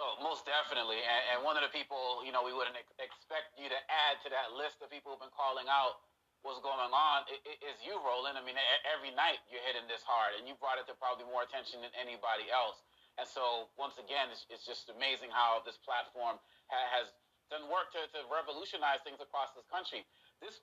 [0.00, 0.96] Oh, most definitely.
[1.04, 4.16] And, and one of the people, you know, we wouldn't ex- expect you to add
[4.24, 6.00] to that list of people who've been calling out
[6.40, 7.28] what's going on
[7.60, 8.40] is you, Roland.
[8.40, 8.56] I mean,
[8.88, 11.92] every night you're hitting this hard, and you brought it to probably more attention than
[12.00, 12.80] anybody else.
[13.20, 16.40] And so, once again, it's, it's just amazing how this platform
[16.72, 17.12] ha- has
[17.52, 20.08] done work to, to revolutionize things across this country.
[20.40, 20.60] This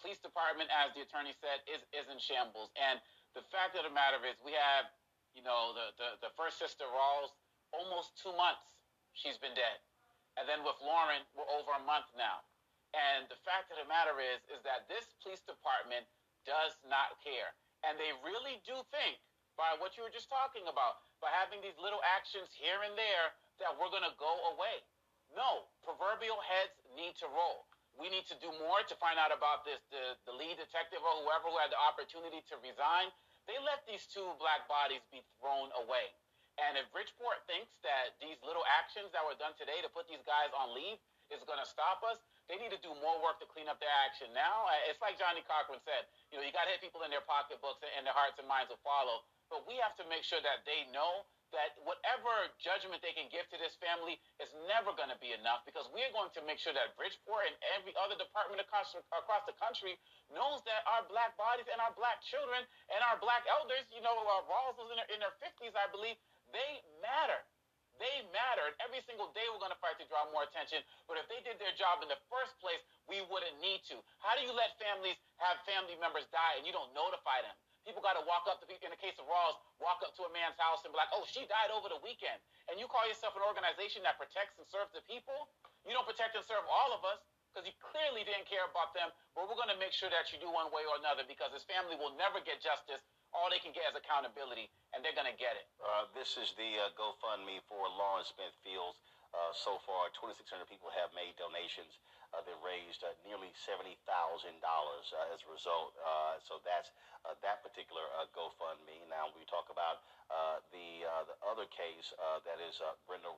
[0.00, 2.70] police department, as the attorney said, is, is in shambles.
[2.78, 3.02] And
[3.34, 4.88] the fact of the matter is, we have,
[5.34, 7.34] you know, the, the, the first sister Rawls,
[7.74, 8.78] almost two months
[9.12, 9.78] she's been dead.
[10.36, 12.44] And then with Lauren, we're over a month now.
[12.94, 16.06] And the fact of the matter is, is that this police department
[16.44, 17.56] does not care.
[17.84, 19.20] And they really do think,
[19.56, 23.32] by what you were just talking about, by having these little actions here and there,
[23.56, 24.84] that we're going to go away.
[25.32, 27.64] No, proverbial heads need to roll.
[27.96, 31.24] We need to do more to find out about this, the, the lead detective or
[31.24, 33.08] whoever who had the opportunity to resign.
[33.48, 36.12] They let these two black bodies be thrown away.
[36.56, 40.24] And if Bridgeport thinks that these little actions that were done today to put these
[40.24, 40.96] guys on leave
[41.28, 42.16] is going to stop us,
[42.48, 44.64] they need to do more work to clean up their action now.
[44.64, 47.24] Uh, it's like Johnnie Cochran said, you know, you got to hit people in their
[47.26, 49.26] pocketbooks and their hearts and minds will follow.
[49.52, 53.46] But we have to make sure that they know that whatever judgment they can give
[53.54, 56.74] to this family is never going to be enough because we're going to make sure
[56.74, 59.94] that Bridgeport and every other department across, across the country
[60.32, 64.14] knows that our black bodies and our black children and our black elders, you know,
[64.14, 66.18] uh, Rawls was in their, in their 50s, I believe,
[66.50, 67.42] they matter.
[67.96, 68.68] They matter.
[68.68, 70.84] And every single day we're going to fight to draw more attention.
[71.08, 73.96] But if they did their job in the first place, we wouldn't need to.
[74.20, 77.56] How do you let families have family members die and you don't notify them?
[77.86, 80.26] People got to walk up to, people, in the case of Rawls, walk up to
[80.26, 82.42] a man's house and be like, oh, she died over the weekend.
[82.66, 85.46] And you call yourself an organization that protects and serves the people?
[85.86, 87.22] You don't protect and serve all of us
[87.54, 89.14] because you clearly didn't care about them.
[89.38, 91.62] But we're going to make sure that you do one way or another because his
[91.64, 93.00] family will never get justice.
[93.30, 95.70] All they can get is accountability, and they're going to get it.
[95.78, 98.98] Uh, this is the uh, GoFundMe for Lauren Smith Fields.
[99.32, 102.00] Uh, so far, 2,600 people have made donations.
[102.36, 105.96] Uh, they raised uh, nearly $70,000 uh, as a result.
[105.96, 106.92] Uh, so that's
[107.24, 109.00] uh, that particular uh, GoFundMe.
[109.08, 110.04] Now, we talk about
[110.68, 112.12] the, the other case
[112.44, 112.76] that is
[113.08, 113.32] Brenda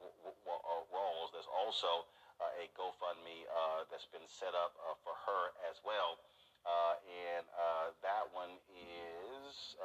[0.90, 1.30] Rawls.
[1.30, 2.08] There's also
[2.40, 3.46] a GoFundMe
[3.92, 4.74] that's been set up
[5.06, 6.18] for her as well.
[6.66, 7.44] and
[8.02, 9.76] that one is,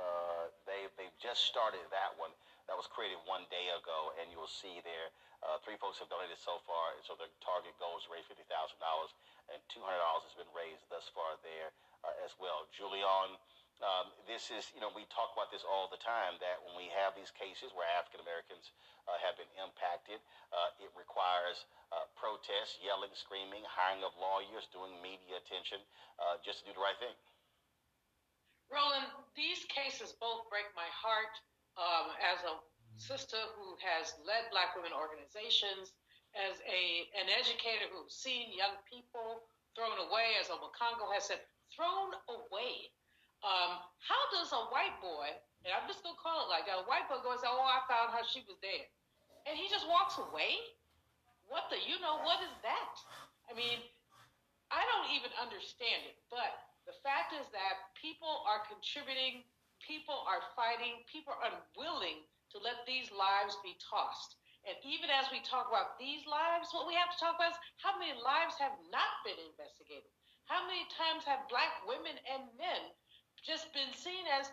[0.66, 2.32] they, they've just started that one.
[2.72, 5.12] That was created one day ago, and you'll see there
[5.44, 8.48] uh, three folks have donated so far, and so the target goal is raise fifty
[8.48, 9.12] thousand dollars,
[9.52, 11.76] and two hundred dollars has been raised thus far there
[12.08, 12.64] uh, as well.
[12.72, 13.36] Julian,
[13.84, 16.88] um, this is you know we talk about this all the time that when we
[16.96, 18.72] have these cases where African Americans
[19.12, 20.24] uh, have been impacted,
[20.56, 25.84] uh, it requires uh, protests, yelling, screaming, hiring of lawyers, doing media attention,
[26.24, 27.16] uh, just to do the right thing.
[28.72, 31.36] Roland, these cases both break my heart
[31.78, 32.54] um, as a
[32.98, 35.94] sister who has led black women organizations,
[36.34, 39.46] as a an educator who's seen young people
[39.78, 41.42] thrown away, as Omekongo has said,
[41.74, 42.90] thrown away.
[43.44, 45.30] Um, how does a white boy,
[45.66, 48.14] and I'm just gonna call it like that, a white boy goes, "Oh, I found
[48.16, 48.88] her; she was dead,"
[49.46, 50.58] and he just walks away?
[51.52, 52.94] What the, you know, what is that?
[53.50, 53.84] I mean,
[54.72, 56.18] I don't even understand it.
[56.32, 56.56] But
[56.90, 59.44] the fact is that people are contributing,
[59.84, 62.24] people are fighting, people are unwilling
[62.56, 64.40] to let these lives be tossed.
[64.64, 67.62] And even as we talk about these lives, what we have to talk about is
[67.84, 70.08] how many lives have not been investigated?
[70.48, 72.82] How many times have black women and men
[73.44, 74.48] just been seen as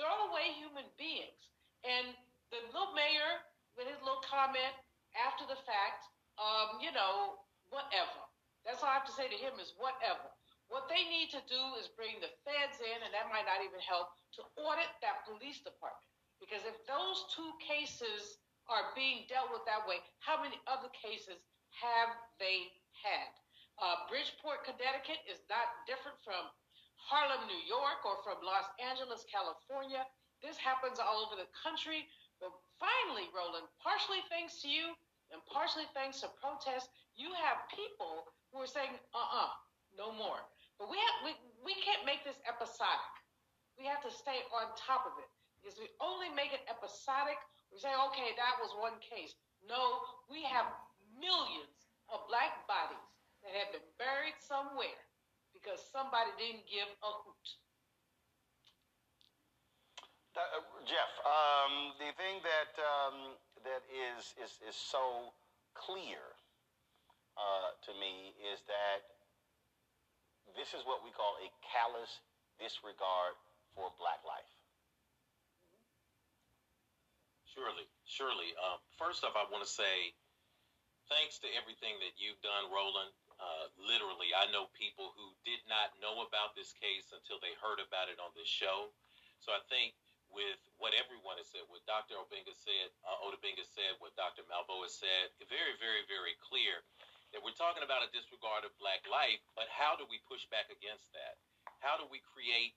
[0.00, 1.42] throwaway human beings?
[1.86, 2.10] And
[2.50, 3.38] the little mayor,
[3.78, 4.74] with his little comment
[5.14, 6.10] after the fact,
[6.42, 7.38] um, you know,
[7.70, 8.18] whatever.
[8.66, 10.31] That's all I have to say to him is whatever.
[10.72, 13.76] What they need to do is bring the feds in, and that might not even
[13.84, 16.08] help, to audit that police department.
[16.40, 18.40] Because if those two cases
[18.72, 21.44] are being dealt with that way, how many other cases
[21.76, 23.28] have they had?
[23.76, 26.48] Uh, Bridgeport, Connecticut is not different from
[26.96, 30.08] Harlem, New York, or from Los Angeles, California.
[30.40, 32.08] This happens all over the country.
[32.40, 34.96] But finally, Roland, partially thanks to you
[35.30, 39.52] and partially thanks to protests, you have people who are saying, uh-uh,
[39.96, 40.42] no more.
[40.82, 43.14] But we have we, we can't make this episodic.
[43.78, 45.30] We have to stay on top of it.
[45.62, 47.38] Because we only make it episodic.
[47.70, 49.38] We say, okay, that was one case.
[49.62, 50.66] No, we have
[51.14, 52.98] millions of black bodies
[53.46, 54.98] that have been buried somewhere
[55.54, 57.46] because somebody didn't give a hoot.
[60.34, 65.30] Uh, Jeff, um, the thing that um, that is is is so
[65.78, 66.34] clear
[67.38, 69.11] uh, to me is that
[70.56, 72.20] this is what we call a callous
[72.60, 73.36] disregard
[73.74, 74.52] for black life.
[77.52, 78.56] Surely, surely.
[78.56, 80.16] Um, first off, I want to say
[81.12, 83.12] thanks to everything that you've done, Roland.
[83.36, 87.82] Uh, literally, I know people who did not know about this case until they heard
[87.82, 88.88] about it on this show.
[89.42, 89.92] So I think
[90.32, 92.16] with what everyone has said, what Dr.
[92.16, 94.48] Obinga said, uh, Odabinga said, what Dr.
[94.48, 96.80] Malveaux said, very, very, very clear
[97.32, 100.68] that we're talking about a disregard of black life, but how do we push back
[100.68, 101.40] against that?
[101.80, 102.76] How do we create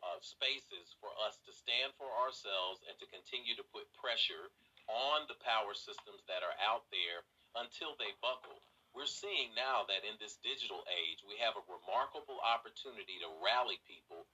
[0.00, 4.48] uh, spaces for us to stand for ourselves and to continue to put pressure
[4.88, 7.22] on the power systems that are out there
[7.58, 8.62] until they buckle.
[8.90, 13.78] we're seeing now that in this digital age, we have a remarkable opportunity to rally
[13.86, 14.26] people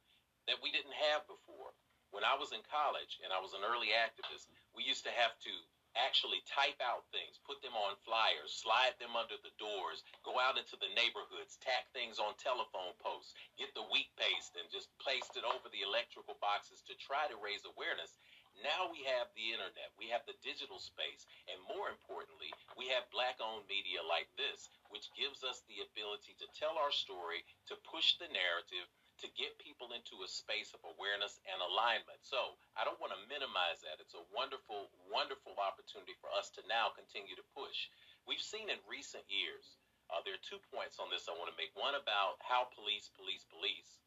[0.48, 1.76] that we didn't have before.
[2.08, 5.36] When I was in college and I was an early activist, we used to have
[5.44, 5.52] to
[5.96, 10.60] actually type out things, put them on flyers, slide them under the doors, go out
[10.60, 15.34] into the neighborhoods, tack things on telephone posts, get the wheat paste and just placed
[15.34, 18.16] it over the electrical boxes to try to raise awareness.
[18.64, 23.04] Now we have the internet, we have the digital space, and more importantly, we have
[23.12, 27.76] black owned media like this, which gives us the ability to tell our story, to
[27.84, 28.88] push the narrative,
[29.22, 32.20] to get people into a space of awareness and alignment.
[32.20, 34.00] So I don't want to minimize that.
[34.00, 37.88] It's a wonderful, wonderful opportunity for us to now continue to push.
[38.28, 39.80] We've seen in recent years,
[40.12, 41.72] uh, there are two points on this I want to make.
[41.74, 44.04] One about how police, police, police,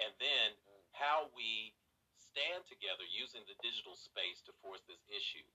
[0.00, 0.56] and then
[0.96, 1.76] how we
[2.18, 5.46] stand together using the digital space to force this issue.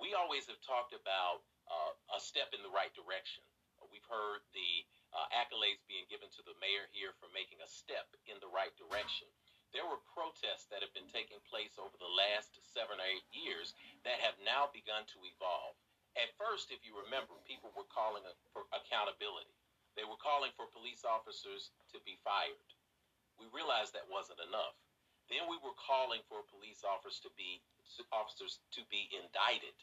[0.00, 3.44] We always have talked about uh, a step in the right direction.
[3.92, 4.72] We've heard the
[5.12, 8.72] uh, accolades being given to the mayor here for making a step in the right
[8.80, 9.28] direction.
[9.72, 13.72] There were protests that have been taking place over the last seven or eight years
[14.04, 15.76] that have now begun to evolve.
[16.12, 18.20] At first, if you remember, people were calling
[18.52, 19.48] for accountability.
[19.96, 22.68] They were calling for police officers to be fired.
[23.40, 24.76] We realized that wasn't enough.
[25.32, 27.64] Then we were calling for police officers to be
[28.12, 29.76] officers to be indicted.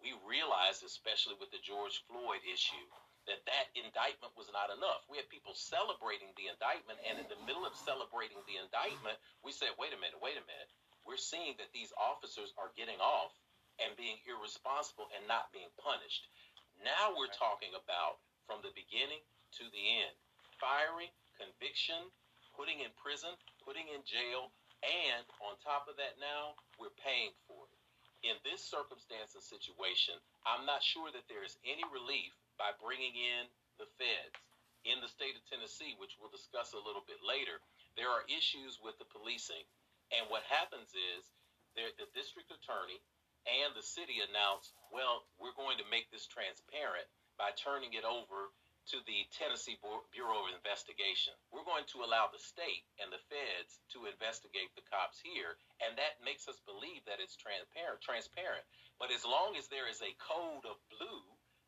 [0.00, 2.88] We realized, especially with the George Floyd issue,
[3.26, 5.04] that that indictment was not enough.
[5.08, 9.52] We had people celebrating the indictment, and in the middle of celebrating the indictment, we
[9.52, 10.70] said, wait a minute, wait a minute.
[11.08, 13.32] We're seeing that these officers are getting off
[13.80, 16.28] and being irresponsible and not being punished.
[16.80, 19.24] Now we're talking about from the beginning
[19.60, 20.14] to the end
[20.62, 21.98] firing, conviction,
[22.54, 23.34] putting in prison,
[23.66, 24.54] putting in jail,
[24.84, 27.80] and on top of that, now we're paying for it.
[28.24, 30.16] In this circumstance and situation,
[30.48, 33.44] I'm not sure that there is any relief by bringing in
[33.78, 34.38] the feds.
[34.84, 37.56] In the state of Tennessee, which we'll discuss a little bit later,
[37.96, 39.64] there are issues with the policing.
[40.12, 41.24] And what happens is
[41.72, 43.00] the district attorney
[43.48, 47.08] and the city announce, well, we're going to make this transparent
[47.40, 48.52] by turning it over
[48.92, 49.80] to the Tennessee
[50.12, 51.32] Bureau of Investigation.
[51.48, 55.96] We're going to allow the state and the feds to investigate the cops here, and
[55.96, 58.04] that makes us believe that it's transparent.
[58.04, 58.64] Transparent.
[59.00, 61.24] But as long as there is a code of blue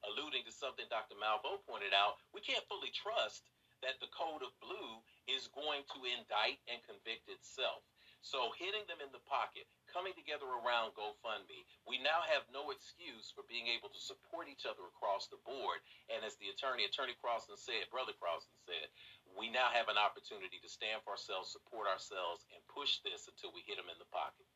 [0.07, 1.19] alluding to something Dr.
[1.19, 3.47] Malveaux pointed out, we can't fully trust
[3.85, 7.85] that the code of blue is going to indict and convict itself.
[8.25, 13.31] So hitting them in the pocket, coming together around GoFundMe, we now have no excuse
[13.31, 15.79] for being able to support each other across the board.
[16.11, 18.91] And as the attorney, Attorney Crossland said, Brother Crossland said,
[19.39, 23.55] we now have an opportunity to stand for ourselves, support ourselves, and push this until
[23.55, 24.49] we hit them in the pocket.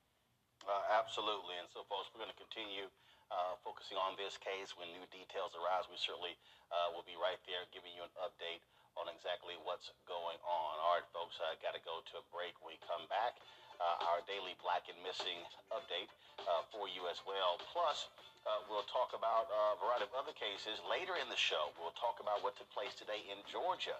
[0.66, 1.54] Uh, absolutely.
[1.60, 2.90] And so, folks, we're going to continue
[3.30, 4.74] uh, focusing on this case.
[4.74, 6.34] When new details arise, we certainly
[6.70, 8.62] uh, will be right there giving you an update
[8.98, 10.72] on exactly what's going on.
[10.82, 12.58] All right, folks, I got to go to a break.
[12.58, 13.38] When we come back,
[13.80, 15.40] uh, our daily black and missing
[15.72, 16.10] update
[16.44, 17.56] uh, for you as well.
[17.72, 18.12] Plus,
[18.44, 21.72] uh, we'll talk about uh, a variety of other cases later in the show.
[21.80, 23.96] We'll talk about what took place today in Georgia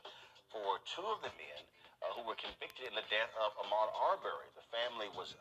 [0.53, 1.62] for two of the men
[2.16, 4.49] who were convicted in the death of Ahmaud Arbery.
[4.57, 5.37] The family was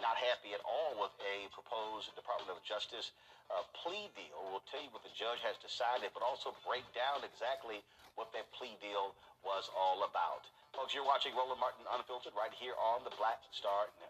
[0.00, 3.12] not happy at all with a proposed Department of Justice
[3.50, 4.38] uh, plea deal.
[4.52, 7.80] We'll tell you what the judge has decided, but also break down exactly
[8.14, 9.14] what that plea deal
[9.46, 10.46] was all about.
[10.74, 14.07] Folks, you're watching Roland Martin Unfiltered right here on the Black Star Network.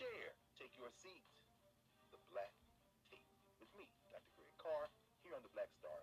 [0.00, 0.32] Chair.
[0.56, 1.28] Take your seat.
[2.08, 2.56] The Black
[3.12, 3.20] Tape
[3.60, 4.32] with me, Dr.
[4.32, 4.88] Greg Carr,
[5.20, 6.00] here on the Black Star.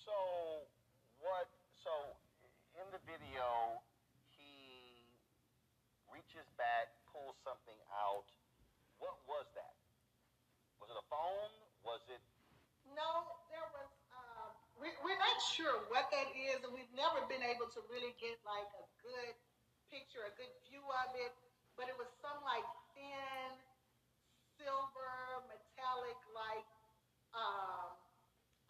[0.00, 0.16] So,
[1.20, 1.52] what?
[1.84, 1.92] So,
[2.80, 3.84] in the video,
[4.32, 5.12] he
[6.08, 8.24] reaches back, pulls something out.
[8.96, 9.76] What was that?
[10.80, 11.63] Was it a phone?
[11.84, 12.20] Was it?
[12.96, 13.92] No, there was.
[14.08, 18.16] Um, we, we're not sure what that is, and we've never been able to really
[18.16, 19.36] get like a good
[19.92, 21.36] picture, a good view of it,
[21.76, 22.64] but it was some like
[22.96, 23.52] thin,
[24.56, 26.68] silver, metallic like
[27.36, 27.92] um,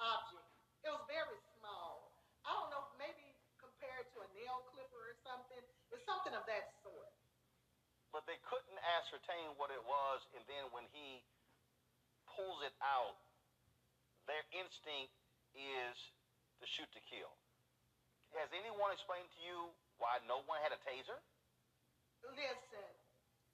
[0.02, 0.50] object.
[0.82, 2.10] It was very small.
[2.42, 3.24] I don't know, maybe
[3.62, 5.62] compared to a nail clipper or something.
[5.94, 7.14] It's something of that sort.
[8.10, 11.22] But they couldn't ascertain what it was, and then when he
[12.34, 13.16] pulls it out,
[14.26, 15.14] their instinct
[15.54, 15.96] is
[16.58, 17.30] to shoot to kill.
[18.34, 19.70] Has anyone explained to you
[20.02, 21.18] why no one had a taser?
[22.26, 22.90] Listen,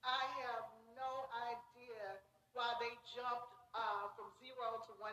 [0.00, 0.64] I have
[0.96, 2.24] no idea
[2.56, 5.12] why they jumped uh, from zero to 100.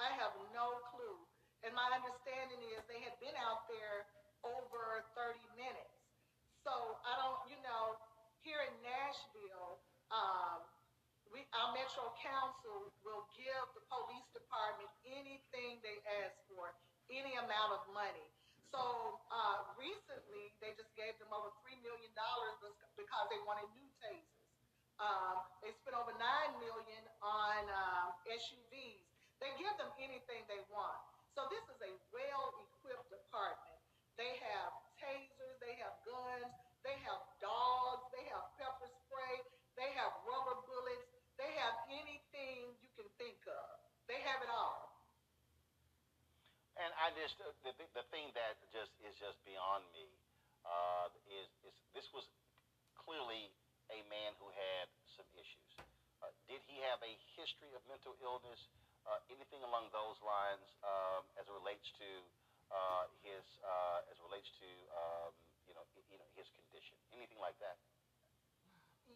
[0.00, 1.20] I have no clue.
[1.62, 4.08] And my understanding is they had been out there
[4.44, 5.96] over 30 minutes.
[6.64, 6.72] So
[7.04, 7.96] I don't, you know,
[8.44, 9.80] here in Nashville,
[10.12, 10.64] um,
[11.34, 16.70] we, our Metro Council will give the police department anything they ask for,
[17.10, 18.30] any amount of money.
[18.70, 18.80] So
[19.34, 22.58] uh, recently, they just gave them over three million dollars
[22.94, 24.34] because they wanted new tasers.
[25.02, 26.22] Um, they spent over 9
[26.62, 29.02] million on um, SUVs.
[29.42, 31.02] They give them anything they want.
[31.34, 33.78] So this is a well-equipped department.
[34.14, 34.70] They have
[35.02, 36.46] tasers, they have guns,
[36.86, 39.42] they have dogs, they have pepper spray,
[39.74, 43.66] they have rubber bullets, they have anything you can think of.
[44.06, 44.94] They have it all.
[46.74, 50.10] And I just uh, the the thing that just is just beyond me
[50.66, 52.26] uh, is is this was
[52.98, 53.54] clearly
[53.94, 55.70] a man who had some issues.
[56.18, 58.58] Uh, did he have a history of mental illness?
[59.04, 62.08] Uh, anything along those lines um, as it relates to
[62.72, 64.68] uh, his uh, as it relates to
[64.98, 65.30] um,
[65.70, 66.98] you know you know his condition?
[67.14, 67.78] Anything like that?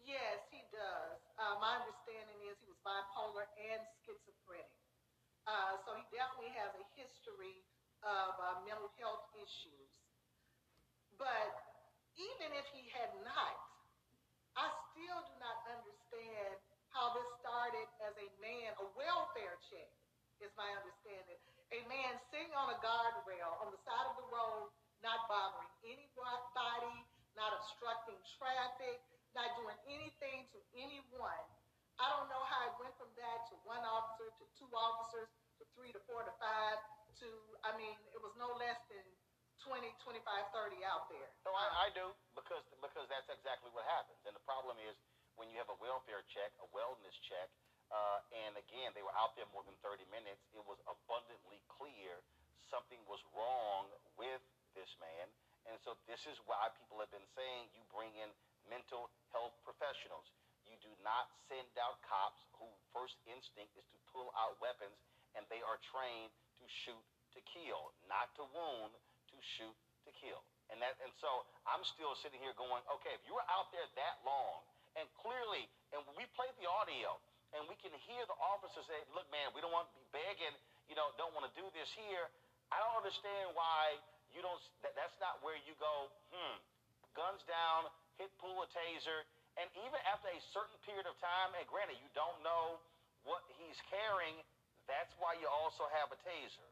[0.07, 1.19] Yes, he does.
[1.35, 4.78] Uh, my understanding is he was bipolar and schizophrenic.
[5.49, 7.65] Uh, so he definitely has a history
[8.05, 9.89] of uh, mental health issues.
[11.17, 11.49] But
[12.13, 13.57] even if he had not,
[14.53, 16.53] I still do not understand
[16.93, 19.89] how this started as a man, a welfare check,
[20.37, 21.41] is my understanding.
[21.73, 24.69] A man sitting on a guardrail on the side of the road,
[25.01, 26.95] not bothering anybody,
[27.33, 29.01] not obstructing traffic,
[29.33, 31.45] not doing anything to anyone.
[31.99, 35.27] I don't know how it went from that to one officer to two officers
[35.59, 36.79] to three to four to five
[37.19, 37.27] to,
[37.67, 39.03] I mean, it was no less than
[39.67, 41.27] 20, 25, 30 out there.
[41.43, 44.23] No, I, I do because because that's exactly what happens.
[44.23, 44.95] And the problem is
[45.35, 47.51] when you have a welfare check, a wellness check,
[47.91, 50.39] uh, and again they were out there more than 30 minutes.
[50.55, 52.23] It was abundantly clear
[52.71, 54.39] something was wrong with
[54.71, 55.27] this man,
[55.67, 58.31] and so this is why people have been saying you bring in
[58.71, 60.31] mental health professionals.
[60.79, 64.95] Do not send out cops whose first instinct is to pull out weapons
[65.35, 68.93] and they are trained to shoot to kill, not to wound,
[69.29, 69.75] to shoot
[70.07, 70.41] to kill.
[70.69, 73.85] And that and so I'm still sitting here going, okay, if you were out there
[73.97, 74.61] that long
[74.97, 77.17] and clearly and we played the audio
[77.57, 80.53] and we can hear the officer say, look, man, we don't want to be begging,
[80.85, 82.29] you know, don't want to do this here.
[82.69, 83.97] I don't understand why
[84.29, 86.55] you don't that, that's not where you go, hmm,
[87.17, 87.89] guns down,
[88.21, 89.25] hit pull a taser,
[89.59, 92.79] and even after a certain period of time, and granted you don't know
[93.27, 94.39] what he's carrying,
[94.87, 96.63] that's why you also have a taser.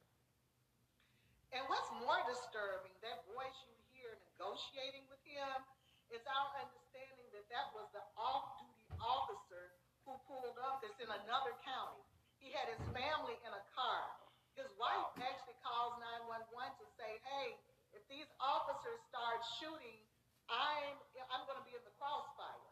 [1.52, 5.64] And what's more disturbing, that voice you hear negotiating with him,
[6.12, 9.76] it's our understanding that that was the off-duty officer
[10.08, 12.04] who pulled up that's in another county.
[12.40, 14.08] He had his family in a car.
[14.56, 17.60] His wife actually calls 911 to say, hey,
[17.92, 20.00] if these officers start shooting,
[20.48, 20.96] I'm,
[21.28, 22.67] I'm going to be in the crossfire.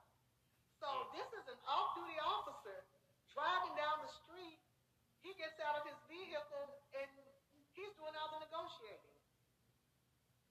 [0.85, 2.77] So this is an off-duty officer
[3.33, 4.61] driving down the street.
[5.25, 7.09] He gets out of his vehicle and
[7.73, 9.17] he's doing all the negotiating.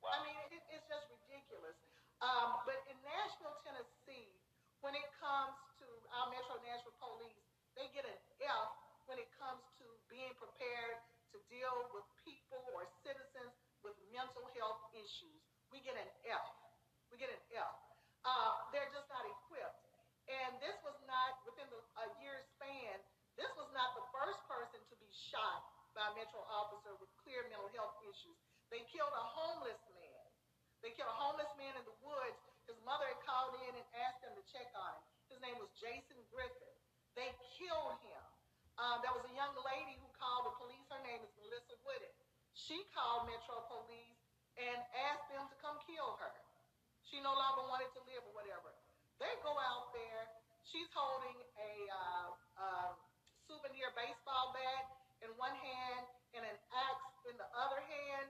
[0.03, 0.11] Wow.
[0.11, 1.79] I mean, it, it's just ridiculous.
[2.19, 4.35] Um, but in Nashville, Tennessee,
[4.83, 5.87] when it comes to
[6.19, 7.47] our Metro Nashville Police,
[7.79, 8.75] they get an F
[9.07, 10.99] when it comes to being prepared
[11.31, 13.55] to deal with people or citizens
[13.87, 15.47] with mental health issues.
[15.71, 16.43] We get an F.
[17.15, 17.71] We get an F.
[18.27, 19.23] Uh, they're just not.
[20.29, 22.97] And this was not within the, a year span.
[23.37, 25.61] This was not the first person to be shot
[25.93, 28.39] by a Metro officer with clear mental health issues.
[28.73, 30.25] They killed a homeless man.
[30.81, 32.41] They killed a homeless man in the woods.
[32.69, 35.05] His mother had called in and asked them to check on him.
[35.33, 36.77] His name was Jason Griffin.
[37.17, 38.25] They killed him.
[38.77, 40.85] Um, there was a young lady who called the police.
[40.91, 42.11] Her name is Melissa Wooden.
[42.59, 44.19] She called Metro Police
[44.59, 44.79] and
[45.11, 46.35] asked them to come kill her.
[47.07, 48.75] She no longer wanted to live or whatever.
[49.23, 50.23] They go out there.
[50.65, 51.73] She's holding a
[52.59, 52.91] uh,
[53.47, 54.85] souvenir baseball bat
[55.23, 56.05] in one hand
[56.35, 58.27] and an axe in the other hand.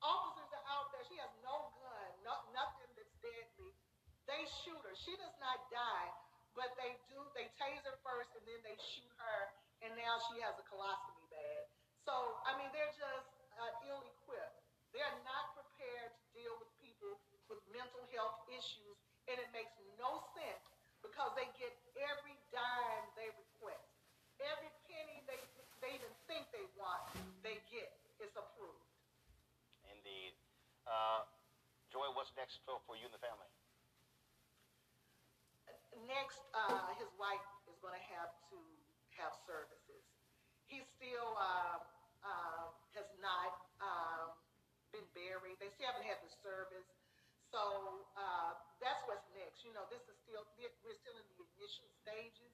[0.00, 1.04] Officers are out there.
[1.08, 3.72] She has no gun, no, nothing that's deadly.
[4.24, 4.94] They shoot her.
[4.96, 6.08] She does not die,
[6.54, 7.18] but they do.
[7.36, 9.40] They tase her first, and then they shoot her,
[9.84, 11.64] and now she has a colostomy bag.
[12.06, 12.14] So
[12.48, 13.28] I mean, they're just
[13.60, 14.58] uh, ill-equipped.
[14.94, 17.20] They're not prepared to deal with people
[17.50, 18.96] with mental health issues,
[19.30, 20.64] and it makes no sense
[21.00, 21.70] because they get
[22.02, 23.86] every dime they request,
[24.42, 25.38] every penny they
[25.80, 27.00] they even think they want,
[27.40, 27.88] they get.
[28.20, 28.84] It's approved.
[29.88, 30.36] Indeed.
[30.84, 31.24] Uh,
[31.88, 33.48] Joy, what's next for, for you and the family?
[36.04, 38.58] Next, uh, his wife is going to have to
[39.16, 40.04] have services.
[40.68, 41.80] He still uh,
[42.22, 44.36] uh, has not um,
[44.92, 45.56] been buried.
[45.58, 46.86] They still haven't had the service.
[47.50, 49.62] So uh, that's what's next.
[49.62, 52.52] You know, this is still we're still in the initial stages.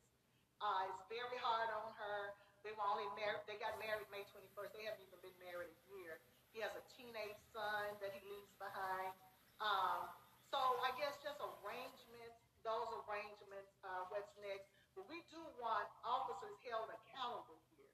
[0.58, 2.34] Uh, it's very hard on her.
[2.66, 3.46] They were only married.
[3.46, 4.70] They got married May 21st.
[4.74, 6.18] They haven't even been married a year.
[6.50, 9.14] He has a teenage son that he leaves behind.
[9.62, 10.10] Um,
[10.50, 12.38] so I guess just arrangements.
[12.66, 13.70] Those arrangements.
[13.86, 14.66] Uh, what's next?
[14.98, 17.92] But we do want officers held accountable here.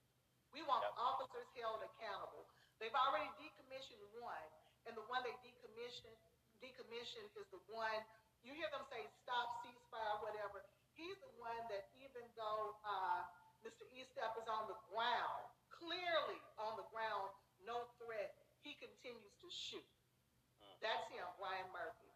[0.56, 0.96] We want Yep.
[0.96, 2.46] officers held accountable.
[2.80, 4.48] They've already decommissioned one,
[4.86, 6.16] and the one they decommissioned
[6.62, 8.00] decommissioned is the one
[8.42, 10.62] you hear them say stop, ceasefire, whatever.
[10.94, 13.22] He's the one that even though uh,
[13.62, 13.86] Mr.
[13.94, 17.30] Eastep is on the ground, clearly on the ground,
[17.62, 19.86] no threat, he continues to shoot.
[20.62, 20.76] Mm.
[20.82, 22.10] That's him, Brian Murphy.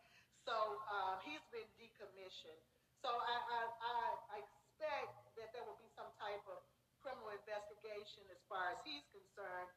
[0.47, 0.55] So
[0.87, 2.63] uh, he's been decommissioned.
[3.03, 3.99] So I, I, I,
[4.31, 6.63] I expect that there will be some type of
[7.03, 9.71] criminal investigation as far as he's concerned.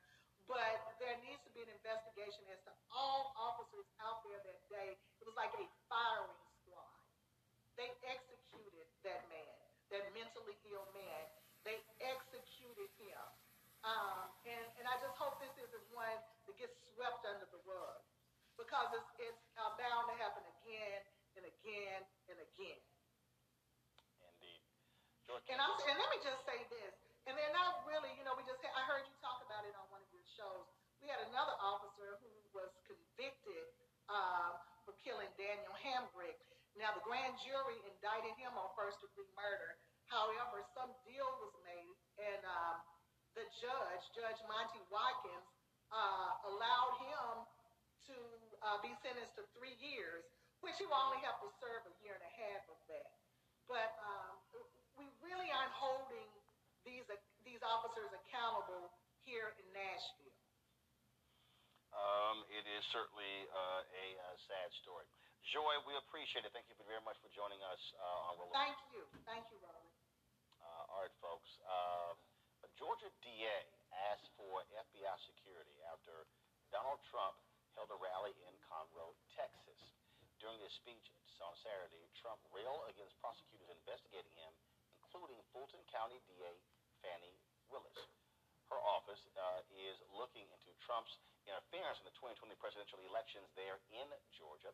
[0.49, 4.97] But there needs to be an investigation as to all officers out there that day.
[5.19, 6.95] It was like a firing squad.
[7.75, 9.59] They executed that man,
[9.91, 11.23] that mentally ill man.
[11.63, 13.23] They executed him.
[13.83, 17.99] Um, and, and I just hope this isn't one that gets swept under the rug
[18.59, 20.99] because it's, it's uh, bound to happen again
[21.39, 22.81] and again and again.
[24.19, 24.59] Indeed.
[25.47, 26.95] And I'm and let me just say this.
[27.23, 29.87] And they're not really, you know, we just I heard you talk about it on
[29.93, 30.67] one of your shows.
[30.99, 33.63] We had another officer who was convicted
[34.11, 34.59] uh,
[35.03, 36.37] killing Daniel Hambrick.
[36.77, 39.75] Now the grand jury indicted him on first degree murder.
[40.07, 42.77] However, some deal was made, and um,
[43.37, 45.47] the judge, Judge Monte Watkins,
[45.93, 47.29] uh, allowed him
[48.09, 48.17] to
[48.65, 50.25] uh, be sentenced to three years,
[50.65, 53.13] which he will only have to serve a year and a half of that.
[53.69, 54.33] But um,
[54.97, 56.25] we really aren't holding
[56.83, 57.05] these
[57.45, 58.89] these officers accountable
[59.21, 60.28] here in Nashville.
[61.93, 65.05] Um, it is certainly uh, a uh, sad story.
[65.49, 66.53] Joy, we appreciate it.
[66.53, 68.53] Thank you very much for joining us uh, on Roland.
[68.53, 69.95] Thank you, thank you, Roland.
[70.61, 71.49] Uh, all right, folks.
[71.65, 72.15] Um,
[72.61, 73.59] a Georgia DA
[74.11, 76.27] asked for FBI security after
[76.69, 77.39] Donald Trump
[77.73, 79.79] held a rally in Conroe, Texas.
[80.37, 81.07] During his speech
[81.39, 84.51] on Saturday, Trump railed against prosecutors investigating him,
[85.03, 86.51] including Fulton County DA
[86.99, 87.33] Fani
[87.71, 87.95] Willis.
[88.67, 91.17] Her office uh, is looking into Trump's
[91.49, 94.05] interference in the 2020 presidential elections there in
[94.37, 94.69] Georgia.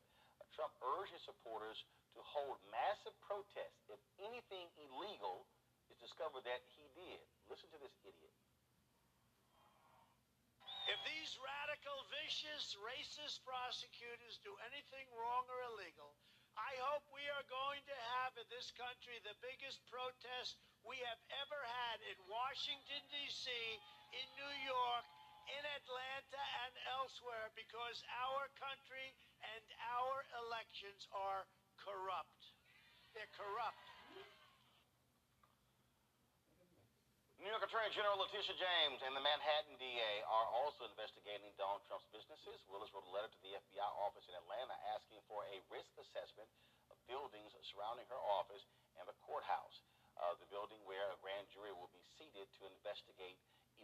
[0.51, 1.79] Trump urged his supporters
[2.15, 5.47] to hold massive protests if anything illegal
[5.87, 7.23] is discovered that he did.
[7.47, 8.31] Listen to this idiot.
[10.85, 16.13] If these radical, vicious, racist prosecutors do anything wrong or illegal,
[16.55, 20.55] I hope we are going to have in this country the biggest protest
[20.87, 23.49] we have ever had in Washington, D.C.,
[24.15, 25.03] in New York,
[25.49, 29.13] in Atlanta, and elsewhere because our country
[29.55, 31.45] and our elections are
[31.77, 32.41] corrupt.
[33.13, 33.85] They're corrupt.
[37.45, 42.09] New York Attorney General Letitia James and the Manhattan DA are also investigating Donald Trump's
[42.09, 42.57] businesses.
[42.65, 46.49] Willis wrote a letter to the FBI office in Atlanta asking for a risk assessment
[46.89, 48.65] of buildings surrounding her office
[48.97, 49.83] and the courthouse,
[50.17, 53.37] uh, the building where a grand jury will be seated to investigate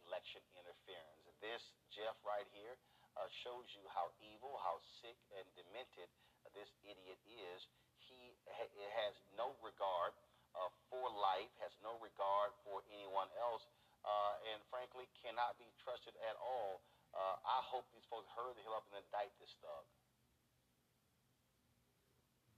[0.05, 1.21] election interference.
[1.41, 2.77] This, Jeff, right here,
[3.17, 6.07] uh, shows you how evil, how sick and demented
[6.53, 7.65] this idiot is.
[7.97, 8.71] He ha-
[9.05, 10.13] has no regard
[10.53, 13.65] uh, for life, has no regard for anyone else,
[14.03, 16.83] uh, and frankly cannot be trusted at all.
[17.11, 19.85] Uh, I hope these folks hurry the hell up and indict this thug.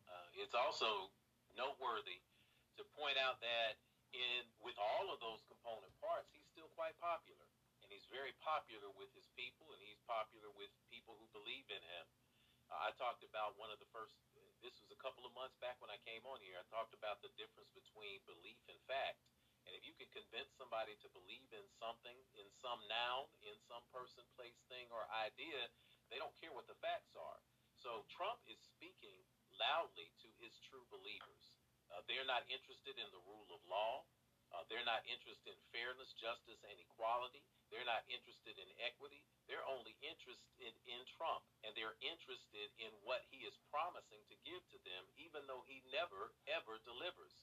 [0.06, 1.10] Uh, it's also
[1.58, 2.22] noteworthy
[2.78, 3.78] to point out that
[4.14, 7.50] in with all of those component parts, he's still quite popular,
[7.82, 11.82] and he's very popular with his people, and he's popular with people who believe in
[11.82, 12.06] him.
[12.70, 14.16] Uh, I talked about one of the first.
[14.64, 16.56] This was a couple of months back when I came on here.
[16.56, 19.20] I talked about the difference between belief and fact.
[19.68, 23.84] And if you can convince somebody to believe in something, in some noun, in some
[23.96, 25.72] person, place, thing, or idea,
[26.12, 27.40] they don't care what the facts are.
[27.80, 29.24] So Trump is speaking
[29.56, 31.53] loudly to his true believers.
[31.94, 34.02] Uh, they're not interested in the rule of law.
[34.54, 37.42] Uh, they're not interested in fairness, justice, and equality.
[37.70, 39.26] They're not interested in equity.
[39.50, 44.62] They're only interested in Trump, and they're interested in what he is promising to give
[44.74, 47.34] to them, even though he never, ever delivers.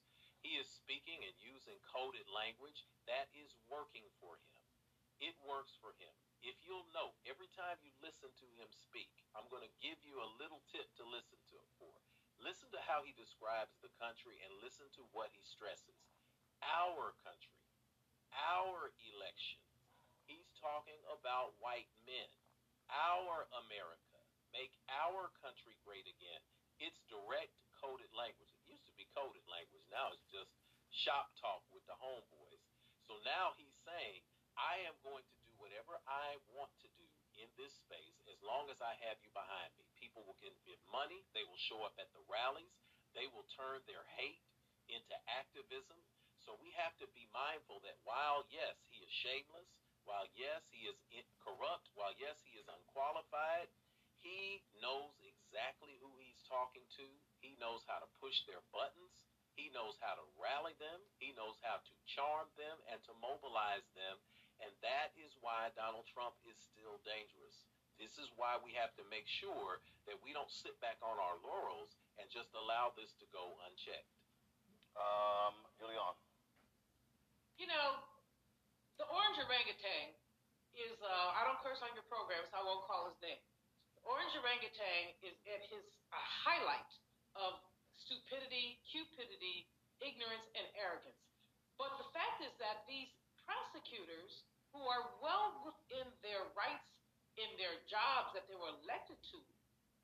[0.42, 4.62] He is speaking and using coded language that is working for him.
[5.18, 6.14] It works for him.
[6.40, 10.16] If you'll note, every time you listen to him speak, I'm going to give you
[10.22, 11.92] a little tip to listen to him for.
[12.40, 16.00] Listen to how he describes the country and listen to what he stresses
[16.64, 17.60] our country,
[18.32, 19.60] our election.
[20.24, 22.28] He's talking about white men,
[22.88, 24.20] our America,
[24.56, 26.40] make our country great again.
[26.80, 28.48] It's direct coded language.
[28.56, 29.84] It used to be coded language.
[29.92, 30.52] Now it's just
[30.88, 32.64] shop talk with the homeboys.
[33.04, 34.24] So now he's saying,
[34.56, 37.04] I am going to do whatever I want to do
[37.36, 39.89] in this space as long as I have you behind me.
[40.10, 41.22] People will give money.
[41.38, 42.74] They will show up at the rallies.
[43.14, 44.42] They will turn their hate
[44.90, 46.02] into activism.
[46.42, 49.70] So we have to be mindful that while, yes, he is shameless,
[50.02, 53.70] while, yes, he is corrupt, while, yes, he is unqualified,
[54.18, 57.06] he knows exactly who he's talking to.
[57.38, 59.14] He knows how to push their buttons.
[59.54, 60.98] He knows how to rally them.
[61.22, 64.18] He knows how to charm them and to mobilize them.
[64.58, 67.70] And that is why Donald Trump is still dangerous.
[68.00, 71.36] This is why we have to make sure that we don't sit back on our
[71.44, 74.16] laurels and just allow this to go unchecked.
[74.96, 76.16] Um, Julianne
[77.60, 78.00] you know,
[78.96, 80.16] the orange orangutan
[80.72, 83.36] is, uh, I don't curse on your program, so I won't call his name.
[84.00, 86.88] The orange orangutan is at his uh, highlight
[87.36, 87.60] of
[88.00, 89.68] stupidity, cupidity,
[90.00, 91.20] ignorance, and arrogance.
[91.76, 93.12] But the fact is that these
[93.44, 96.88] prosecutors who are well within their rights
[97.40, 99.38] in their jobs that they were elected to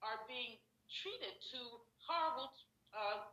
[0.01, 0.57] are being
[1.05, 1.61] treated to
[2.05, 2.49] horrible,
[2.97, 3.29] uh,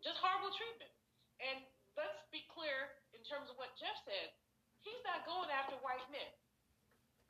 [0.00, 0.92] just horrible treatment.
[1.40, 1.64] And
[1.96, 4.32] let's be clear in terms of what Jeff said,
[4.80, 6.30] he's not going after white men.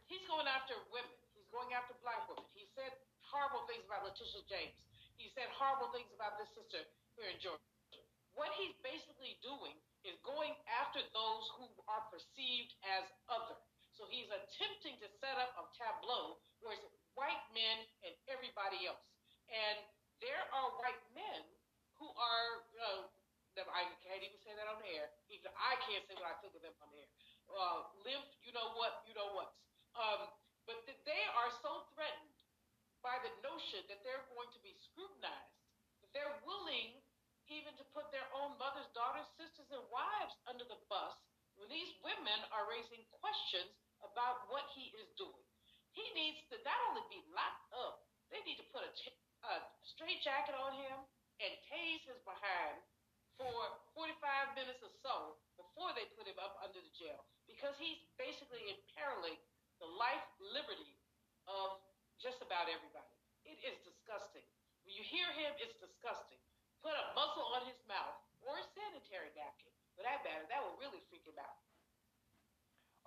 [0.06, 1.14] He's going after women.
[1.34, 2.46] He's going after black women.
[2.54, 2.90] He said
[3.26, 4.74] horrible things about Letitia James.
[5.14, 6.82] He said horrible things about this sister
[7.14, 7.62] here in Georgia.
[8.34, 13.58] What he's basically doing is going after those who are perceived as other.
[14.00, 19.04] So he's attempting to set up a tableau where it's white men and everybody else.
[19.52, 19.76] And
[20.24, 21.44] there are white men
[22.00, 23.04] who are uh.
[23.60, 25.12] I can't even say that on the air.
[25.28, 27.12] Even I can't say what I think of them on the air.
[27.52, 29.52] Uh, live, you know what, you know what.
[29.92, 30.32] Um,
[30.64, 32.32] but th- they are so threatened
[33.04, 35.60] by the notion that they're going to be scrutinized
[36.00, 36.96] that they're willing
[37.52, 41.12] even to put their own mothers, daughters, sisters, and wives under the bus
[41.60, 45.44] when these women are raising questions about what he is doing.
[45.92, 48.92] He needs to not only be locked up, they need to put a
[49.82, 50.96] straight jacket on him
[51.42, 52.78] and tase his behind
[53.40, 57.98] for 45 minutes or so before they put him up under the jail because he's
[58.20, 59.34] basically imperiling
[59.80, 60.22] the life
[60.52, 60.94] liberty
[61.48, 61.80] of
[62.20, 63.16] just about everybody.
[63.48, 64.44] It is disgusting.
[64.84, 66.38] When you hear him, it's disgusting.
[66.84, 69.72] Put a muzzle on his mouth or a sanitary napkin.
[69.96, 71.58] For that matter, that will really freak him out.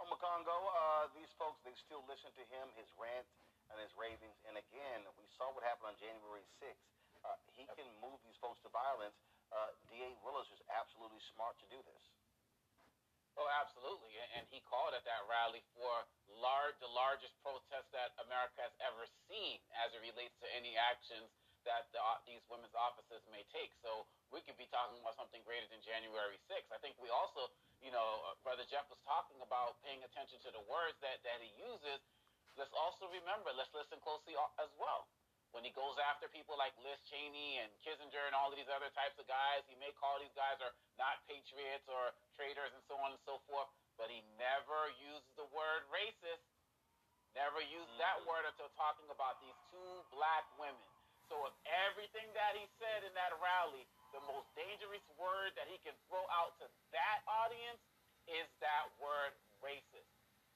[0.03, 3.23] Oh, Makongo, uh, these folks, they still listen to him, his rant
[3.71, 4.35] and his ravings.
[4.43, 6.83] And again, we saw what happened on January 6th.
[7.23, 9.15] Uh, he can move these folks to violence
[9.55, 10.11] uh, D.A.
[10.27, 12.03] Willis is absolutely smart to do this.
[13.39, 14.11] Oh, absolutely.
[14.35, 16.03] And he called at that rally for
[16.35, 21.31] large, the largest protest that America has ever seen as it relates to any actions
[21.63, 23.71] that the, uh, these women's offices may take.
[23.79, 24.03] So
[24.35, 26.75] we could be talking about something greater than January 6th.
[26.75, 27.47] I think we also,
[27.83, 31.39] you know, uh, Brother Jeff was talking about paying attention to the words that, that
[31.43, 31.99] he uses.
[32.55, 35.05] Let's also remember, let's listen closely as well
[35.53, 38.89] when he goes after people like Liz Cheney and Kinzinger and all of these other
[38.97, 42.97] types of guys, he may call these guys are not patriots or traitors and so
[42.97, 46.41] on and so forth, but he never uses the word racist.
[47.37, 48.33] Never used that mm-hmm.
[48.33, 50.89] word until talking about these two black women.
[51.29, 55.81] So if everything that he said in that rally, the most dangerous word that he
[55.81, 57.81] can throw out to that audience
[58.29, 60.07] is that word racist.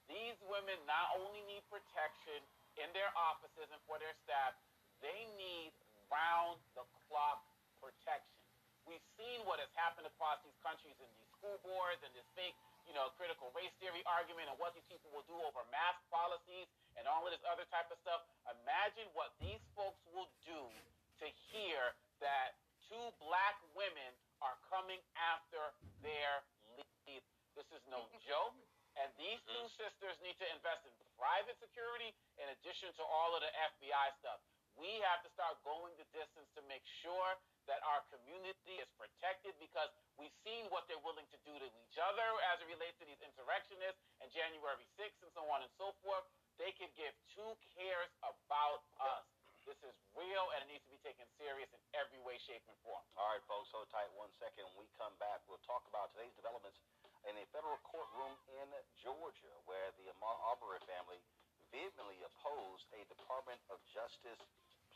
[0.06, 2.40] These women not only need protection
[2.80, 4.56] in their offices and for their staff,
[5.04, 5.74] they need
[6.08, 7.44] round the clock
[7.82, 8.40] protection.
[8.88, 12.56] We've seen what has happened across these countries in these school boards and this fake,
[12.88, 16.64] you know, critical race theory argument and what these people will do over mask policies
[16.96, 18.24] and all of this other type of stuff.
[18.64, 20.72] Imagine what these folks will do
[21.20, 21.92] to hear
[22.24, 22.56] that
[22.88, 24.10] two black women
[24.40, 25.60] are coming after
[26.00, 26.42] their
[26.74, 27.22] lead.
[27.54, 28.56] This is no joke.
[28.98, 29.78] And these two mm-hmm.
[29.78, 34.42] sisters need to invest in private security in addition to all of the FBI stuff
[34.74, 37.38] We have to start going the distance to make sure
[37.70, 41.98] that our community is protected because we've seen what they're willing to do to each
[41.98, 45.94] other as it relates to these insurrectionists and January 6th and so on and so
[46.02, 46.26] forth.
[46.58, 49.26] They could give two cares about us.
[49.68, 52.78] This is real and it needs to be taken serious in every way, shape, and
[52.80, 53.04] form.
[53.20, 54.64] All right, folks, hold tight one second.
[54.72, 56.80] When we come back, we'll talk about today's developments
[57.28, 61.20] in a federal courtroom in Georgia, where the Arbery family
[61.68, 64.40] vehemently opposed a Department of Justice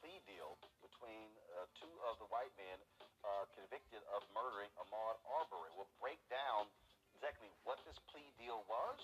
[0.00, 2.80] plea deal between uh, two of the white men
[3.28, 5.68] uh, convicted of murdering Ahmaud Arbery.
[5.76, 6.72] We'll break down
[7.12, 9.00] exactly what this plea deal was,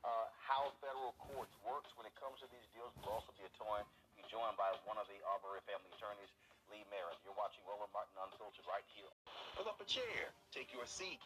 [0.00, 2.88] uh, how federal courts works when it comes to these deals.
[3.04, 6.30] We'll also be, be joined by one of the Arbery family attorneys,
[6.70, 7.18] Lee Merritt.
[7.26, 9.10] You're watching Roland Martin Unfiltered right here.
[9.58, 10.30] Pull up a chair.
[10.54, 11.18] Take your seat.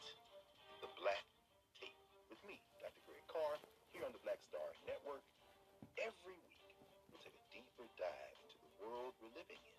[0.81, 1.21] The Black
[1.77, 2.01] Tape
[2.33, 3.05] with me, Dr.
[3.05, 3.61] Greg Carr,
[3.93, 5.21] here on the Black Star Network.
[6.01, 6.81] Every week,
[7.13, 9.79] we'll take a deeper dive into the world we're living in.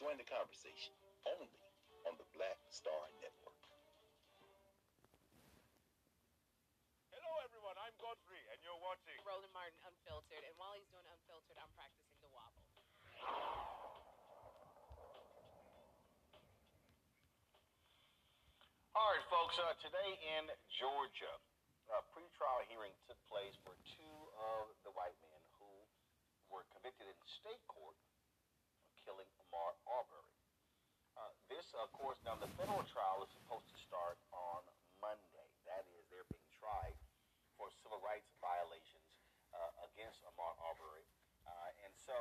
[0.00, 0.96] Join the conversation
[1.28, 1.52] only
[2.08, 3.60] on the Black Star Network.
[7.12, 7.76] Hello, everyone.
[7.76, 10.48] I'm Godfrey, and you're watching Roland Martin Unfiltered.
[10.48, 12.11] And while he's doing Unfiltered, I'm practicing the wobble.
[18.92, 19.56] All right, folks.
[19.56, 21.34] Uh, today in Georgia,
[21.90, 25.70] a pretrial hearing took place for two of the white men who
[26.52, 30.36] were convicted in state court of killing Ahmaud Arbery.
[31.16, 34.62] Uh, this, of course, now the federal trial is supposed to start on
[35.02, 35.48] Monday.
[35.66, 36.94] That is, they're being tried
[37.58, 39.08] for civil rights violations
[39.56, 41.04] uh, against Ahmaud Arbery.
[41.42, 42.14] Uh, and so,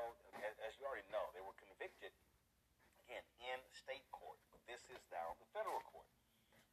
[0.45, 2.13] as, you already know, they were convicted
[3.01, 4.37] again in state court.
[4.53, 6.05] But this is now the federal court.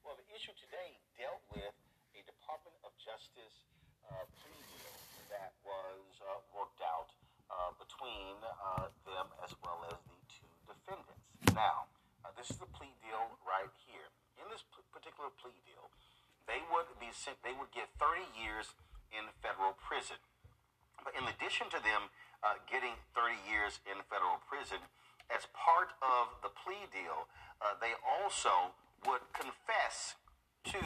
[0.04, 1.72] Well, the issue today dealt with
[2.16, 3.68] a Department of Justice
[4.08, 4.94] uh, plea deal
[5.32, 7.12] that was uh, worked out
[7.48, 11.24] uh, between uh, them as well as the two defendants.
[11.56, 11.88] Now,
[12.24, 14.08] uh, this is the plea deal right here.
[14.36, 15.88] In this p- particular plea deal,
[16.44, 17.40] they would be sent.
[17.40, 18.72] They would get 30 years
[19.12, 20.20] in federal prison.
[21.04, 22.12] But in addition to them
[22.42, 24.78] uh, getting 30 years in federal prison,
[25.28, 27.28] as part of the plea deal,
[27.60, 28.72] uh, they also
[29.06, 30.16] would confess
[30.64, 30.80] to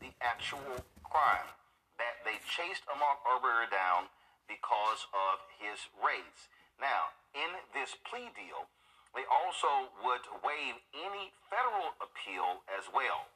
[0.00, 1.50] the actual crime
[1.98, 4.06] that they chased Ahmaud Arbery down
[4.46, 6.48] because of his race.
[6.78, 8.70] Now, in this plea deal,
[9.12, 13.28] they also would waive any federal appeal as well.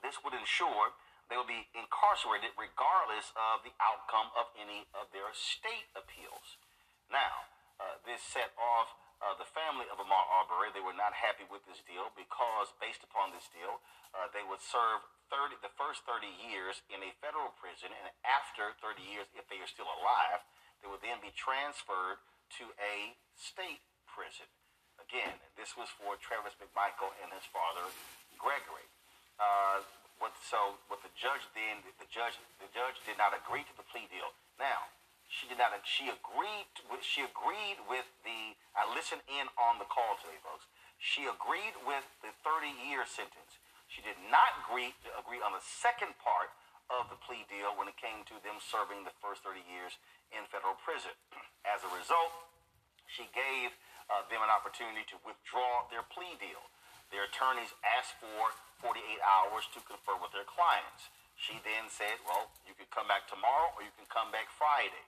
[0.00, 0.96] This would ensure
[1.34, 6.62] they will be incarcerated regardless of the outcome of any of their state appeals.
[7.10, 7.50] Now,
[7.82, 10.70] uh, this set off uh, the family of Ahmaud Arbery.
[10.70, 13.82] They were not happy with this deal because, based upon this deal,
[14.14, 18.70] uh, they would serve 30, the first 30 years in a federal prison, and after
[18.78, 20.38] 30 years, if they are still alive,
[20.78, 22.22] they would then be transferred
[22.62, 24.46] to a state prison.
[25.02, 27.90] Again, this was for Travis McMichael and his father,
[28.38, 28.86] Gregory.
[29.42, 29.82] Uh,
[30.22, 33.86] what, so what the judge then, the judge, the judge did not agree to the
[33.90, 34.30] plea deal.
[34.56, 34.90] Now,
[35.28, 35.74] she did not.
[35.82, 36.70] She agreed.
[36.86, 38.54] With, she agreed with the.
[38.78, 40.70] I listened in on the call today, folks.
[41.02, 43.58] She agreed with the 30-year sentence.
[43.90, 46.54] She did not agree agree on the second part
[46.92, 49.96] of the plea deal when it came to them serving the first 30 years
[50.30, 51.12] in federal prison.
[51.74, 52.32] As a result,
[53.08, 53.72] she gave
[54.12, 56.60] uh, them an opportunity to withdraw their plea deal.
[57.14, 58.50] Their attorneys asked for
[58.82, 61.14] 48 hours to confer with their clients.
[61.38, 65.06] She then said, well, you can come back tomorrow or you can come back Friday.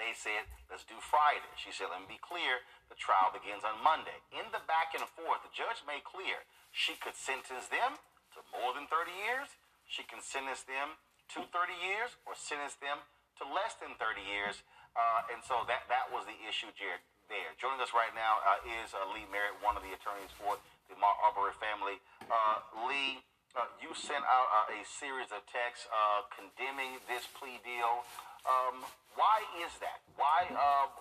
[0.00, 1.52] They said, let's do Friday.
[1.60, 4.16] She said, let me be clear, the trial begins on Monday.
[4.32, 6.40] In the back and forth, the judge made clear
[6.72, 8.00] she could sentence them
[8.32, 9.52] to more than 30 years.
[9.84, 10.96] She can sentence them
[11.36, 13.04] to 30 years or sentence them
[13.36, 14.64] to less than 30 years.
[14.96, 17.52] Uh, and so that, that was the issue, Jared, there.
[17.60, 20.56] Joining us right now uh, is uh, Lee Merritt, one of the attorneys for
[20.92, 21.96] the Ahmaud Arbery family.
[22.28, 23.24] Uh, Lee,
[23.56, 25.88] uh, you sent out uh, a series of texts
[26.36, 28.04] condemning this plea deal.
[28.44, 28.84] Um,
[29.16, 30.04] why is that?
[30.20, 30.48] Why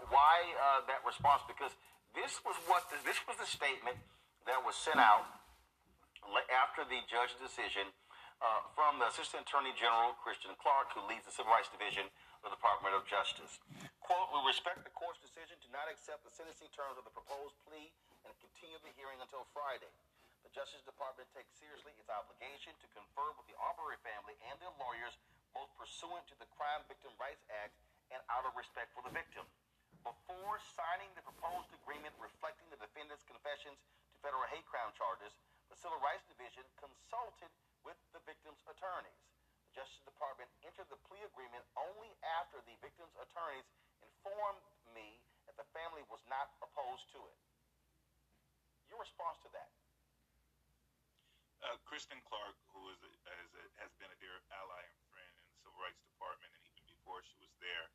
[0.07, 0.55] why
[0.87, 1.43] that response?
[1.47, 1.75] Because
[2.15, 3.99] this was what the, this was the statement
[4.47, 5.27] that was sent out
[6.51, 7.87] after the judge's decision
[8.41, 12.09] uh, from the Assistant Attorney General Kristen Clarke, who leads the Civil Rights Division
[12.41, 13.61] of the Department of Justice.
[14.01, 17.53] Quote, we respect the court's decision to not accept the sentencing terms of the proposed
[17.65, 17.93] plea
[18.25, 19.89] and continue the hearing until Friday.
[20.41, 24.73] The Justice Department takes seriously its obligation to confer with the Arbery family and their
[24.81, 25.13] lawyers,
[25.53, 27.77] both pursuant to the Crime Victim Rights Act
[28.09, 29.45] and out of respect for the victim.
[30.01, 35.29] Before signing the proposed agreement reflecting the defendant's confessions to federal hate crime charges,
[35.69, 37.53] the Civil Rights Division consulted
[37.85, 39.21] with the victim's attorneys.
[39.69, 42.11] The Justice Department entered the plea agreement only
[42.41, 43.69] after the victim's attorneys
[44.01, 47.37] informed me that the family was not opposed to it.
[48.91, 49.71] Your response to that?
[51.63, 55.31] Uh, Kristen Clarke, who is a, is a, has been a dear ally and friend
[55.39, 57.87] in the Civil Rights Department, and even before she was there,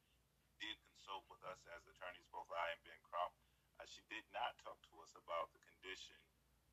[0.56, 3.28] did consult with us as attorneys, both I and Ben Crump.
[3.76, 6.16] Uh, she did not talk to us about the condition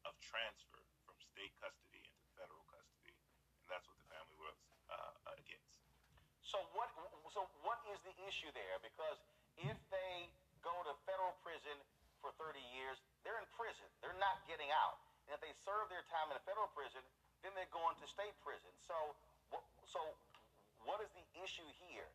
[0.08, 3.12] of transfer from state custody into federal custody,
[3.60, 4.56] and that's what the family was
[4.88, 5.84] uh, against.
[6.48, 6.88] So what?
[7.36, 8.80] So what is the issue there?
[8.80, 9.20] Because
[9.60, 10.32] if they
[10.64, 11.76] go to federal prison
[12.24, 13.88] for 30 years, they're in prison.
[14.04, 15.00] They're not getting out.
[15.28, 17.02] And if they serve their time in a federal prison,
[17.44, 18.72] then they're going to state prison.
[18.84, 18.96] So,
[19.88, 20.00] so
[20.84, 22.08] what is the issue here?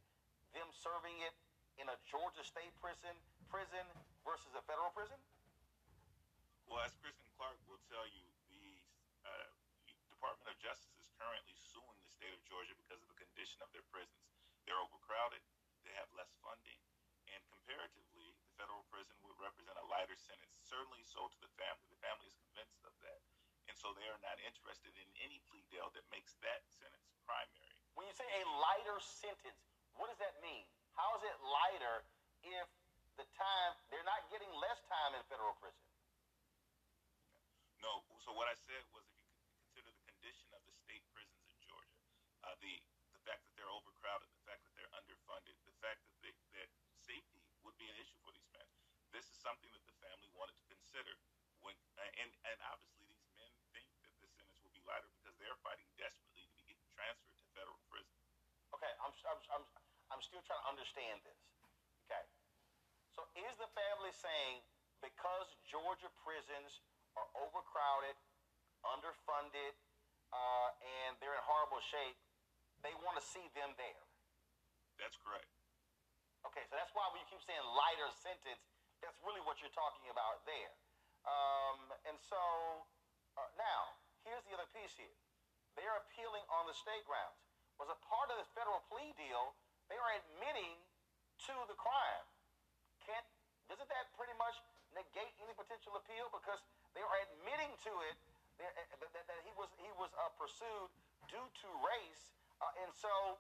[0.53, 1.33] Them serving it
[1.81, 3.13] in a Georgia state prison,
[3.49, 3.85] prison
[4.27, 5.17] versus a federal prison?
[6.67, 8.67] Well, as Kristen Clarke will tell you, the
[9.25, 9.49] uh,
[10.13, 13.71] Department of Justice is currently suing the state of Georgia because of the condition of
[13.73, 14.21] their prisons.
[14.67, 15.41] They're overcrowded,
[15.87, 16.77] they have less funding,
[17.33, 18.18] and comparatively,
[18.59, 21.87] federal prison would represent a lighter sentence, certainly so to the family.
[21.89, 23.23] The family is convinced of that.
[23.71, 27.79] And so they are not interested in any plea deal that makes that sentence primary.
[27.95, 29.63] When you say a lighter sentence,
[29.95, 30.67] what does that mean?
[30.99, 31.97] How is it lighter
[32.43, 32.67] if
[33.19, 35.83] the time, they're not getting less time in federal prison?
[37.83, 38.03] No.
[38.23, 41.59] So what I said was if you consider the condition of the state prisons in
[41.67, 41.99] Georgia,
[42.47, 42.75] uh, the
[43.15, 46.69] the fact that they're overcrowded, the fact that they're underfunded, the fact that they, that
[47.03, 48.67] safety would be an issue for these men.
[49.11, 51.17] This is something that the family wanted to consider
[51.65, 51.73] when
[52.21, 55.89] and and obviously these men think that the sentence will be lighter because they're fighting
[55.97, 58.13] desperately to be transferred to federal prison.
[58.77, 59.65] Okay, I'm I'm I'm
[60.13, 61.41] I'm still trying to understand this.
[62.05, 62.21] Okay.
[63.17, 64.61] So is the family saying
[65.01, 66.85] because Georgia prisons
[67.17, 68.21] are overcrowded,
[68.85, 69.73] underfunded,
[70.29, 72.21] uh, and they're in horrible shape,
[72.85, 74.05] they want to see them there?
[75.01, 75.49] That's correct.
[76.47, 78.63] Okay, so that's why you keep saying lighter sentence,
[79.03, 80.75] that's really what you're talking about there.
[81.27, 82.41] Um, and so
[83.39, 83.95] uh, now,
[84.27, 85.17] here's the other piece here.
[85.79, 87.39] They're appealing on the state grounds.
[87.79, 89.55] Was a part of the federal plea deal,
[89.87, 90.75] they are admitting
[91.47, 92.27] to the crime.
[93.07, 93.23] Can't,
[93.71, 94.59] doesn't that pretty much
[94.91, 96.59] negate any potential appeal because
[96.99, 98.17] they are admitting to it
[98.59, 100.91] that, that, that he was he was uh, pursued
[101.31, 103.39] due to race, uh, and so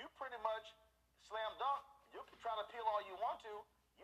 [0.00, 0.72] you pretty much
[1.20, 1.84] slam dunk.
[2.16, 3.54] You can try to appeal all you want to.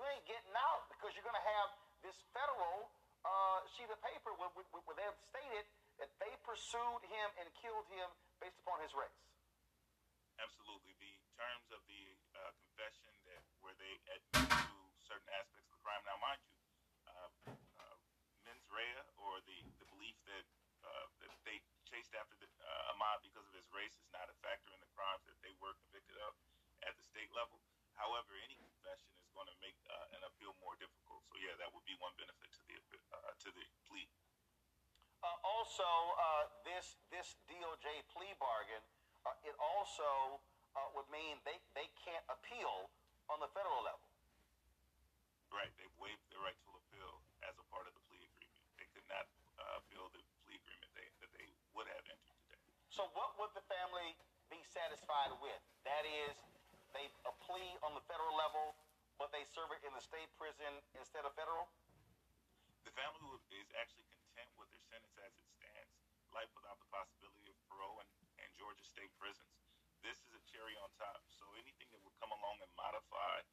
[0.01, 1.69] You ain't getting out because you're going to have
[2.01, 2.89] this federal
[3.21, 5.69] uh, sheet of paper where, where, they have stated
[6.01, 8.09] that they pursued him and killed him
[8.41, 9.21] based upon his race.
[10.41, 10.97] Absolutely.
[10.97, 14.73] The terms of the uh, confession that where they admit to
[15.05, 16.01] certain aspects of the crime.
[16.09, 16.57] Now, mind you,
[17.05, 17.97] uh, uh,
[18.49, 20.49] mens rea or the, the belief that
[20.81, 24.37] uh, that they chased after the, uh, Ahmaud because of his race is not a
[24.41, 26.33] factor in the crimes that they were convicted of
[26.89, 27.61] at the state level.
[28.01, 31.21] However, any confession is going to make uh, an appeal more difficult.
[31.29, 32.77] So yeah, that would be one benefit to the
[33.13, 34.09] uh, to the plea.
[35.21, 35.85] Uh, also,
[36.17, 38.81] uh, this this DOJ plea bargain,
[39.29, 40.41] uh, it also
[40.73, 42.89] uh, would mean they, they can't appeal
[43.29, 44.03] on the federal level.
[45.53, 48.65] Right, they've waived their right to appeal as a part of the plea agreement.
[48.79, 49.27] They could not
[49.59, 52.63] uh, appeal the plea agreement they, that they would have entered today.
[52.89, 54.15] So, what would the family
[54.47, 55.59] be satisfied with?
[55.83, 56.39] That is,
[56.95, 58.75] they a plea on the federal level,
[59.19, 61.69] but they serve it in the state prison instead of federal.
[62.83, 63.21] The family
[63.55, 65.95] is actually content with their sentence as it stands,
[66.33, 68.11] life without the possibility of parole and,
[68.41, 69.53] and Georgia state prisons.
[70.01, 71.21] This is a cherry on top.
[71.29, 73.45] So anything that would come along and modify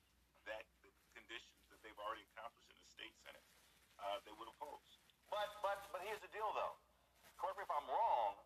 [0.47, 3.51] that the conditions that they've already accomplished in the state sentence,
[3.99, 4.87] uh, they would oppose.
[5.27, 6.79] But but but here's the deal, though.
[7.35, 8.39] Correct me if I'm wrong.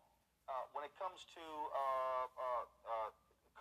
[0.50, 3.10] Uh, when it comes to uh, uh, uh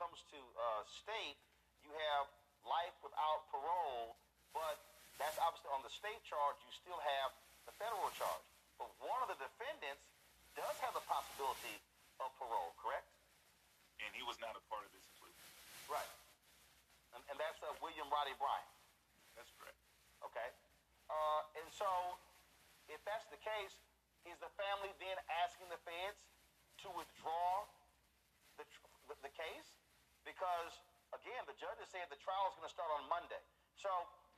[0.01, 1.37] comes to uh, state,
[1.85, 2.25] you have
[2.65, 4.17] life without parole,
[4.49, 4.81] but
[5.21, 6.57] that's obviously on the state charge.
[6.65, 7.29] You still have
[7.69, 8.45] the federal charge.
[8.81, 10.01] But one of the defendants
[10.57, 11.77] does have the possibility
[12.17, 13.05] of parole, correct?
[14.01, 15.37] And he was not a part of this plea.
[15.85, 16.09] Right.
[17.13, 18.73] And, and that's uh, William Roddie Bryant.
[19.37, 19.77] That's correct.
[20.25, 20.49] Okay.
[21.13, 21.85] Uh, and so,
[22.89, 23.77] if that's the case,
[24.25, 26.25] is the family then asking the feds
[26.81, 27.69] to withdraw
[28.57, 28.65] the,
[29.05, 29.80] the, the case?
[30.23, 30.71] Because,
[31.15, 33.41] again, the judge has said the trial is going to start on Monday.
[33.77, 33.89] So,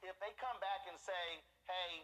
[0.03, 2.03] if they come back and say, hey,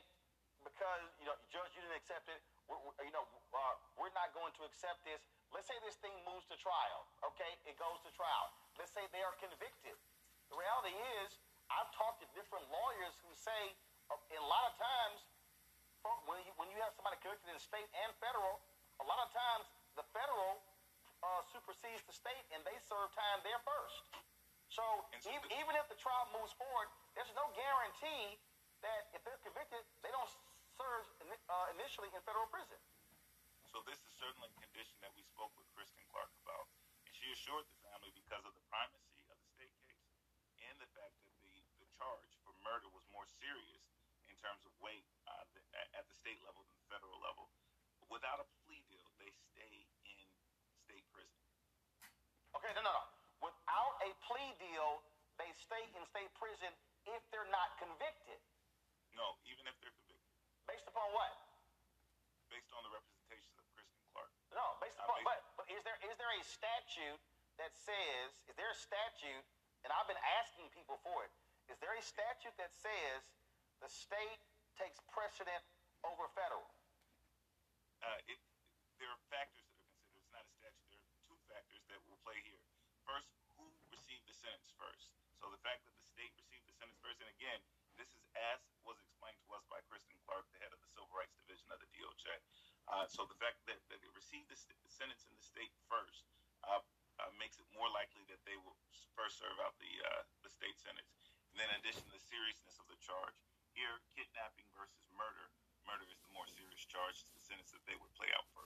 [0.63, 3.23] because, you know, judge, you didn't accept it, we're, you know,
[3.55, 5.19] uh, we're not going to accept this.
[5.49, 7.57] Let's say this thing moves to trial, okay?
[7.65, 8.45] It goes to trial.
[8.77, 9.97] Let's say they are convicted.
[10.51, 10.93] The reality
[11.23, 11.29] is,
[11.71, 13.73] I've talked to different lawyers who say,
[14.09, 15.19] uh, in a lot of times,
[16.25, 18.61] when you, when you have somebody convicted in state and federal,
[19.03, 19.67] a lot of times
[19.99, 20.63] the federal
[21.23, 24.03] uh, supersedes the state and they serve time there first.
[24.69, 24.83] So
[25.25, 26.87] even, even if the trial moves forward,
[27.17, 28.37] there's no guarantee
[28.85, 30.29] that if they're convicted, they don't
[30.77, 32.77] serve ini- uh, initially in federal prison.
[33.67, 36.69] So this is certainly a condition that we spoke with Kristen Clarke about,
[37.05, 40.09] and she assured the family because of the primacy of the state case
[40.63, 43.83] and the fact that the, the charge for murder was more serious
[44.29, 47.49] in terms of weight uh, th- at, at the state level than the federal level.
[48.09, 50.25] Without a plea deal, they stay in
[50.81, 51.37] state prison.
[52.59, 53.05] Okay, no, no, no.
[53.39, 54.99] Without a plea deal,
[55.39, 56.75] they stay in state prison
[57.07, 58.35] if they're not convicted.
[59.15, 60.27] No, even if they're convicted,
[60.67, 61.31] Based upon what?
[62.51, 64.33] based on the representations of Kristen Clarke.
[64.51, 67.21] No, based upon based- but, but is there is there a statute
[67.61, 69.45] that says is there a statute
[69.85, 71.31] and I've been asking people for it.
[71.71, 73.21] Is there a statute that says
[73.79, 74.41] the state
[74.75, 75.61] takes precedent
[76.03, 76.65] over federal?
[78.03, 78.39] uh, it,
[78.97, 80.19] there are factors that are considered.
[80.25, 80.89] It's not a statute.
[80.89, 82.61] There are two factors that will play here.
[83.07, 85.15] First, who received the sentence first?
[85.39, 87.59] So the fact that the state received the sentence first, and again,
[87.95, 91.11] this is as was explained to us by Kristen Clarke, the head of the Civil
[91.11, 92.27] Rights Division of the DOJ.
[92.89, 96.25] Uh, so the fact that, that they received the st- sentence in the state first
[96.65, 96.81] uh,
[97.19, 98.75] uh, makes it more likely that they will
[99.13, 101.11] first serve out the uh, the state sentence.
[101.51, 103.35] And then, in addition to the seriousness of the charge,
[103.75, 105.51] here kidnapping versus murder,
[105.83, 107.19] murder is the more serious charge.
[107.19, 108.58] It's the sentence that they would play out first.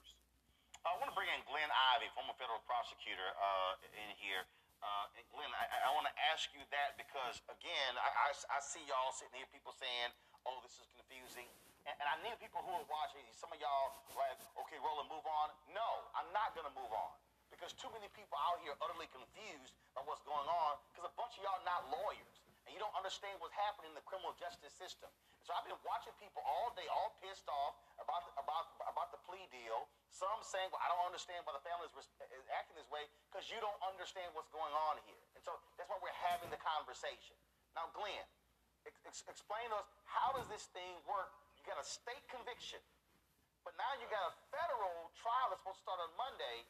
[0.83, 4.43] I want to bring in Glenn Ivey, former federal prosecutor, uh, in here.
[4.83, 8.83] Uh, Glenn, I, I want to ask you that because, again, I, I, I see
[8.91, 10.11] y'all sitting here, people saying,
[10.43, 11.47] oh, this is confusing.
[11.87, 13.23] And, and I need people who are watching.
[13.31, 14.35] Some of y'all like,
[14.67, 15.55] okay, Roland, move on.
[15.71, 17.15] No, I'm not going to move on
[17.47, 21.39] because too many people out here utterly confused by what's going on because a bunch
[21.39, 25.11] of y'all not lawyers and you don't understand what's happening in the criminal justice system.
[25.43, 29.19] So I've been watching people all day, all pissed off about the, about about the
[29.27, 29.91] plea deal.
[30.07, 33.51] Some saying, "Well, I don't understand why the family is, is acting this way because
[33.51, 37.35] you don't understand what's going on here." And so that's why we're having the conversation.
[37.75, 38.23] Now, Glenn,
[38.87, 41.35] ex- ex- explain to us how does this thing work?
[41.59, 42.79] You got a state conviction,
[43.67, 46.63] but now you got a federal trial that's supposed to start on Monday.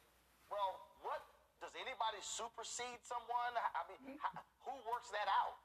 [0.50, 1.22] Well, what
[1.62, 3.54] does anybody supersede someone?
[3.56, 4.20] I mean, mm-hmm.
[4.20, 5.63] how, who works that out?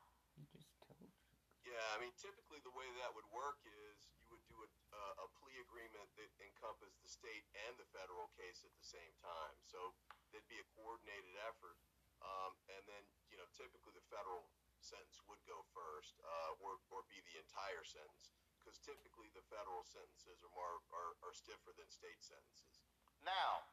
[1.79, 5.03] Yeah, I mean, typically the way that would work is you would do a, a,
[5.23, 9.55] a plea agreement that encompassed the state and the federal case at the same time.
[9.63, 9.95] So
[10.27, 11.79] there'd be a coordinated effort,
[12.19, 12.99] um, and then
[13.31, 14.43] you know typically the federal
[14.83, 19.87] sentence would go first, uh, or or be the entire sentence, because typically the federal
[19.87, 22.83] sentences are more are, are stiffer than state sentences.
[23.23, 23.63] Now,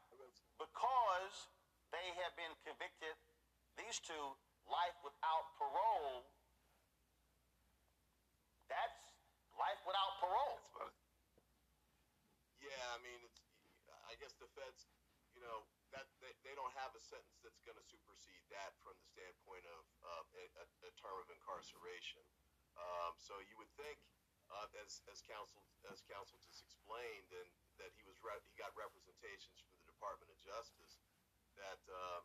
[0.63, 1.51] because
[1.91, 3.19] they have been convicted,
[3.75, 4.39] these two,
[4.71, 6.23] life without parole,
[8.69, 8.99] that's
[9.57, 10.59] life without parole.
[12.61, 13.41] Yeah, I mean, it's.
[14.07, 14.87] I guess the feds,
[15.35, 18.95] you know, that they, they don't have a sentence that's going to supersede that from
[18.99, 20.25] the standpoint of uh,
[20.63, 22.23] a, a, term of incarceration.
[22.79, 23.99] Um, so you would think,
[24.47, 25.59] uh, as as counsel
[25.91, 27.49] as counsel just explained, and
[27.83, 31.03] that he was re- he got representations from the Department of Justice
[31.59, 32.23] that um,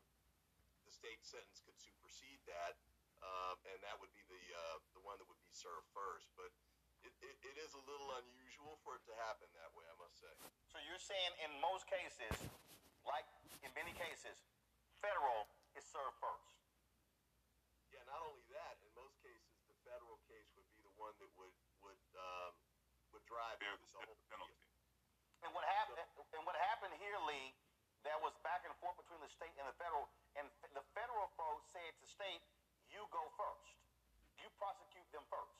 [0.85, 2.77] the state sentence could supersede that,
[3.21, 6.29] um, and that would be the uh, the one that would be served first.
[6.37, 6.49] But
[7.01, 10.21] it, it, it is a little unusual for it to happen that way, I must
[10.21, 10.33] say.
[10.69, 12.35] So you're saying in most cases,
[13.05, 13.25] like
[13.65, 14.37] in many cases,
[15.01, 16.61] federal is served first.
[17.89, 21.31] Yeah, not only that, in most cases, the federal case would be the one that
[21.37, 22.53] would would um,
[23.13, 24.57] would drive Bear the the whole penalty.
[25.41, 25.97] And what happened?
[26.37, 27.53] And what happened here, Lee?
[28.01, 31.69] There was back and forth between the state and the federal, and the federal folks
[31.69, 32.41] said to state,
[32.91, 33.73] "You go first.
[34.37, 35.57] You prosecute them first.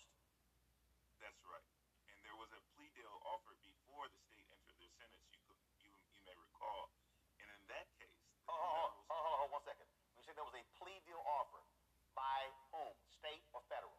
[1.24, 1.68] That's right.
[2.12, 5.26] And there was a plea deal offered before the state entered their sentence.
[5.32, 6.92] You could, you you may recall,
[7.40, 9.88] and in that case, the Hold, hold, federal- hold, hold, hold one second.
[10.18, 11.66] You said there was a plea deal offered
[12.14, 12.94] by whom?
[13.16, 13.96] State or federal?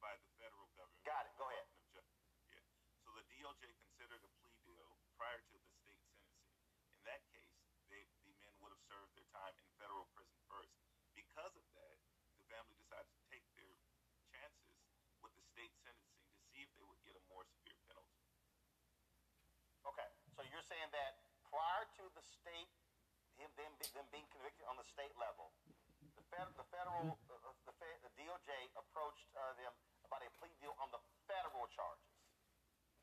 [0.00, 1.02] by the federal government.
[1.04, 1.34] Got it.
[1.36, 1.66] Go ahead.
[1.94, 2.62] Yeah.
[3.02, 4.88] So the DOJ considered a plea deal
[5.18, 6.46] prior to the state sentencing.
[6.94, 7.50] In that case,
[7.90, 10.70] they, the men would have served their time in federal prison first.
[11.18, 11.96] Because of that,
[12.38, 13.74] the family decided to take their
[14.30, 14.78] chances
[15.20, 18.22] with the state sentencing to see if they would get a more severe penalty.
[19.86, 20.10] Okay.
[20.38, 21.16] So you're saying that
[21.48, 22.68] prior to the state,
[23.40, 25.48] him them, them being convicted on the state level,
[26.14, 29.72] the, fed, the federal, uh, the, fed, the DOJ approached uh, them
[30.04, 32.12] about a plea deal on the federal charges.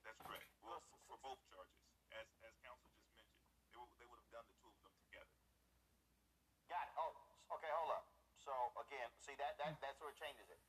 [0.06, 0.46] That's correct.
[0.62, 1.82] Well, for, for both charges,
[2.14, 3.42] as as counsel just mentioned,
[3.74, 5.34] they would they would have done the two of them together.
[6.70, 6.94] Got it.
[7.02, 7.14] Oh,
[7.58, 7.72] okay.
[7.74, 8.06] Hold up.
[8.38, 10.62] So again, see that that that sort of changes it.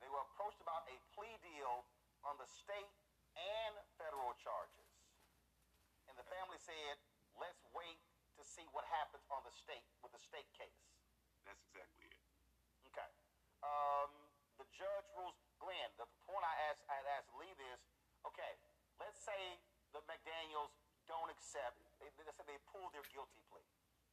[0.00, 1.84] They were approached about a plea deal
[2.24, 2.88] on the state
[3.36, 4.89] and federal charges,
[6.30, 6.96] family said,
[7.34, 7.98] "Let's wait
[8.38, 10.80] to see what happens on the state with the state case."
[11.44, 12.18] That's exactly it.
[12.94, 13.10] Okay.
[13.66, 14.10] Um,
[14.56, 17.80] the judge rules, Glenn, the point I asked, I had asked Lee this,
[18.28, 18.52] okay,
[19.00, 19.60] let's say
[19.92, 20.72] the McDaniels
[21.08, 23.64] don't accept, they, let's say they pull their guilty plea.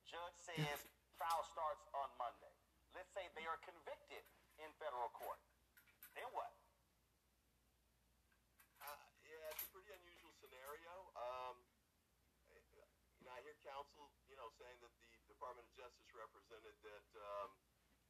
[0.07, 0.87] Judge says
[1.19, 2.53] trial starts on Monday.
[2.95, 4.23] Let's say they are convicted
[4.57, 5.37] in federal court.
[6.15, 6.49] Then what?
[8.81, 11.11] Uh, yeah, it's a pretty unusual scenario.
[11.19, 11.55] Um,
[12.55, 12.63] I-
[13.19, 17.07] you know, I hear counsel, you know, saying that the Department of Justice represented that
[17.15, 17.49] um,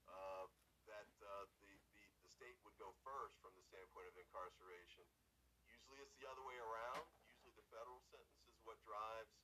[0.07, 0.45] uh,
[0.87, 5.03] that uh, the, the the state would go first from the standpoint of incarceration.
[5.67, 7.03] Usually, it's the other way around.
[7.27, 9.35] Usually, the federal sentence is what drives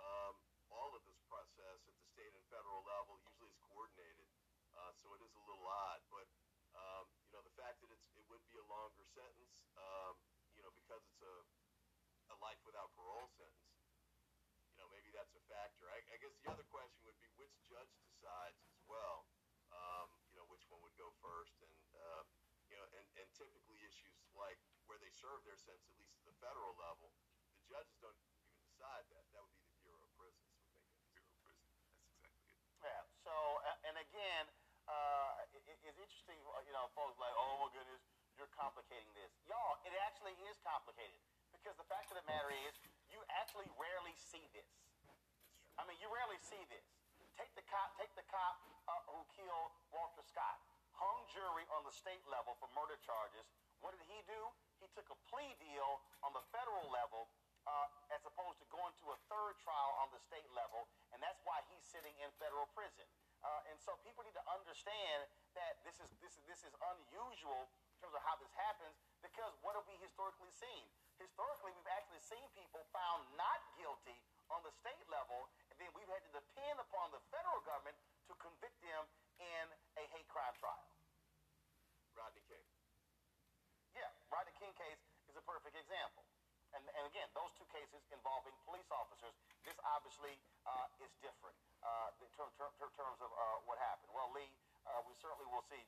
[0.00, 0.34] um,
[0.72, 3.20] all of this process at the state and federal level.
[3.28, 4.28] Usually, it's coordinated,
[4.72, 6.26] uh, so it is a little odd, but.
[6.76, 10.12] Um, you know, the fact that it's it would be a longer sentence, um,
[10.52, 11.36] you know, because it's a
[12.32, 13.80] a life without parole sentence.
[14.76, 15.88] You know, maybe that's a factor.
[15.88, 19.24] I, I guess the other question would be which judge decides as well.
[19.72, 22.22] Um, you know, which one would go first, and uh,
[22.68, 26.26] you know, and, and typically issues like where they serve their sentence, at least at
[26.28, 27.08] the federal level,
[27.56, 28.36] the judges don't even
[28.68, 29.24] decide that.
[29.32, 31.66] That would be the Bureau of Prisons would make that Bureau of Prison.
[31.80, 32.84] That's exactly it.
[32.84, 33.02] Yeah.
[33.24, 33.32] So,
[33.88, 34.44] and again,
[34.86, 38.04] uh, it, it's interesting, uh, you know, folks like, oh my goodness,
[38.38, 39.32] you're complicating this.
[39.48, 41.18] Y'all, it actually is complicated
[41.50, 42.76] because the fact of the matter is,
[43.10, 44.68] you actually rarely see this.
[45.80, 46.86] I mean, you rarely see this.
[47.34, 50.60] Take the cop, take the cop uh, who killed Walter Scott,
[50.94, 53.44] hung jury on the state level for murder charges.
[53.84, 54.40] What did he do?
[54.80, 57.28] He took a plea deal on the federal level
[57.66, 61.42] uh, as opposed to going to a third trial on the state level, and that's
[61.42, 63.04] why he's sitting in federal prison.
[63.42, 65.26] Uh, and so people need to understand
[65.58, 69.54] that this is this is this is unusual in terms of how this happens because
[69.66, 70.86] what have we historically seen?
[71.18, 74.18] Historically, we've actually seen people found not guilty
[74.52, 77.96] on the state level, and then we've had to depend upon the federal government
[78.30, 79.02] to convict them
[79.42, 79.64] in
[79.98, 80.86] a hate crime trial.
[82.14, 82.64] Rodney King.
[83.96, 86.26] Yeah, Rodney King case is a perfect example.
[86.74, 89.32] And, and again, those two cases involving police officers,
[89.64, 90.34] this obviously
[90.66, 94.10] uh, is different uh, in term, term, ter- terms of uh, what happened.
[94.12, 94.50] Well, Lee,
[94.84, 95.80] uh, we certainly will see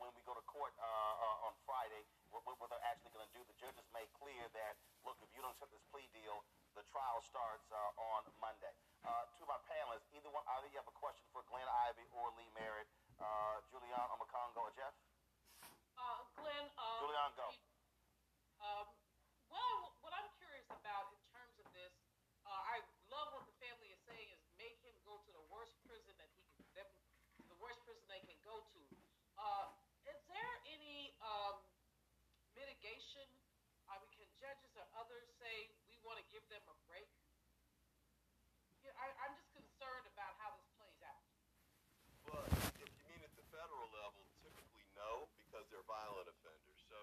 [0.00, 3.34] when we go to court uh, uh, on Friday what, what they're actually going to
[3.36, 3.44] do.
[3.46, 4.74] The judges made clear that,
[5.04, 6.42] look, if you don't accept this plea deal,
[6.72, 8.72] the trial starts uh, on Monday.
[9.04, 12.32] Uh, to my panelists, either one, either you have a question for Glenn Ivey or
[12.40, 12.88] Lee Merritt,
[13.20, 14.94] uh, Julian Omekongo or Jeff?
[15.98, 17.46] Uh, Glenn, um, Julian, go.
[18.62, 18.86] Um,
[19.50, 21.92] well, what I'm curious about in terms of this,
[22.46, 22.78] uh, I
[23.10, 26.30] love what the family is saying is make him go to the worst prison that
[26.38, 26.88] he can, them,
[27.50, 28.82] the worst prison they can go to.
[29.34, 29.66] Uh,
[30.06, 31.58] is there any um,
[32.54, 33.26] mitigation?
[33.90, 37.10] I mean, can judges or others say we want to give them a break?
[38.82, 41.22] Yeah, I, I'm just concerned about how this plays out.
[42.30, 46.80] Well, if you mean at the federal level, typically no, because they're violent offenders.
[46.90, 46.98] So,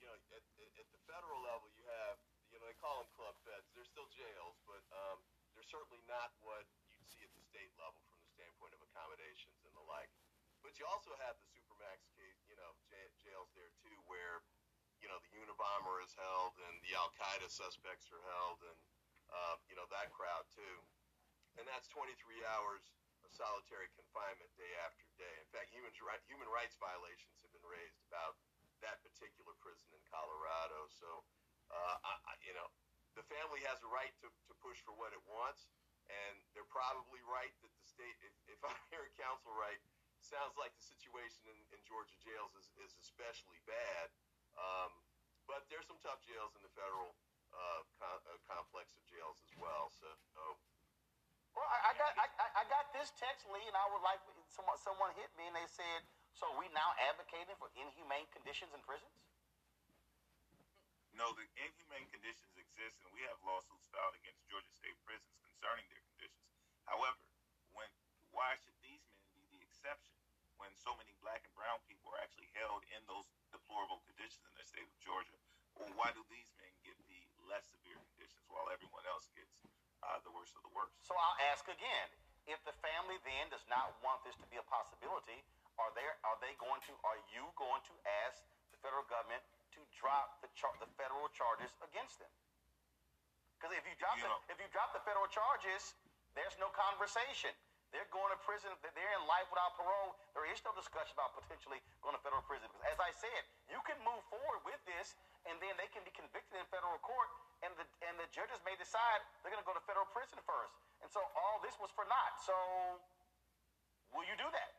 [0.00, 2.20] you know, at, at, at the federal level, you have,
[2.52, 3.66] you know, they call them club feds.
[3.74, 5.18] They're still jails, but um,
[5.58, 9.58] they're certainly not what you'd see at the state level from the standpoint of accommodations
[9.66, 10.14] and the like.
[10.62, 14.46] But you also have the supermax case, you know, j- jails there too, where,
[15.02, 18.78] you know, the Unabomber is held and the Al Qaeda suspects are held, and
[19.34, 20.76] uh, you know that crowd too.
[21.58, 22.14] And that's 23
[22.54, 22.86] hours
[23.26, 25.34] of solitary confinement day after day.
[25.42, 28.38] In fact, human, ri- human rights violations have been raised about
[28.84, 30.86] that particular prison in Colorado.
[30.94, 31.24] So,
[31.70, 32.68] uh, I, I, you know,
[33.18, 35.66] the family has a right to, to push for what it wants,
[36.06, 39.80] and they're probably right that the state, if, if I'm hearing counsel right,
[40.20, 44.10] sounds like the situation in, in Georgia jails is, is especially bad.
[44.58, 44.90] Um,
[45.46, 47.14] but there's some tough jails in the federal
[47.54, 49.88] uh, com- uh, complex of jails as well.
[49.94, 50.08] So,
[51.54, 54.20] Well, I, I got I, I- I got this text, Lee, and I would like
[54.50, 56.02] someone someone hit me and they said,
[56.34, 59.25] "So we now advocating for inhumane conditions in prisons?"
[61.16, 65.88] No, the inhumane conditions exist, and we have lawsuits filed against Georgia State prisons concerning
[65.88, 66.44] their conditions.
[66.84, 67.16] However,
[67.72, 67.88] when
[68.36, 70.12] why should these men be the exception
[70.60, 74.60] when so many black and brown people are actually held in those deplorable conditions in
[74.60, 75.40] the state of Georgia?
[75.80, 79.56] Or why do these men get the less severe conditions while everyone else gets
[80.04, 81.00] uh, the worst of the worst?
[81.00, 82.12] So I'll ask again:
[82.44, 85.40] If the family then does not want this to be a possibility,
[85.80, 87.94] are they are they going to are you going to
[88.28, 89.40] ask the federal government
[89.76, 92.32] to drop the char- the federal charges against them?
[93.60, 95.92] Because if you drop You the, know- if you drop the federal charges,
[96.32, 97.52] there's no conversation.
[97.94, 98.68] They're going to prison.
[98.82, 100.18] They're in life without parole.
[100.34, 102.66] There is no discussion about potentially going to federal prison.
[102.68, 105.14] Because as I said, you can move forward with this,
[105.46, 107.30] and then they can be convicted in federal court,
[107.62, 110.74] and the and the judges may decide they're going to go to federal prison first.
[111.00, 112.34] And so all this was for naught.
[112.42, 112.52] So
[114.12, 114.70] will you do that?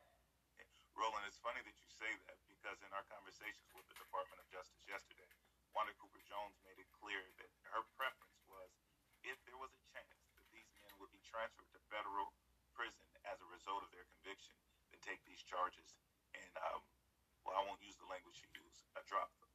[0.93, 2.37] Roland, it's funny that you say that
[2.67, 5.31] because in our conversations with the Department of Justice yesterday,
[5.71, 8.67] Wanda Cooper Jones made it clear that her preference was
[9.23, 12.35] if there was a chance that these men would be transferred to federal
[12.75, 14.51] prison as a result of their conviction,
[14.91, 15.95] then take these charges.
[16.35, 16.83] And, um,
[17.47, 19.47] well, I won't use the language she used, I dropped them.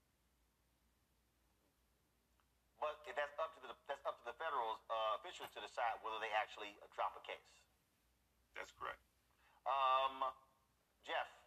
[2.81, 6.17] But that's up to the that's up to the federal uh, officials to decide whether
[6.17, 7.61] they actually drop a case.
[8.57, 9.05] That's correct.
[9.69, 10.33] Um,
[11.05, 11.42] Jeff.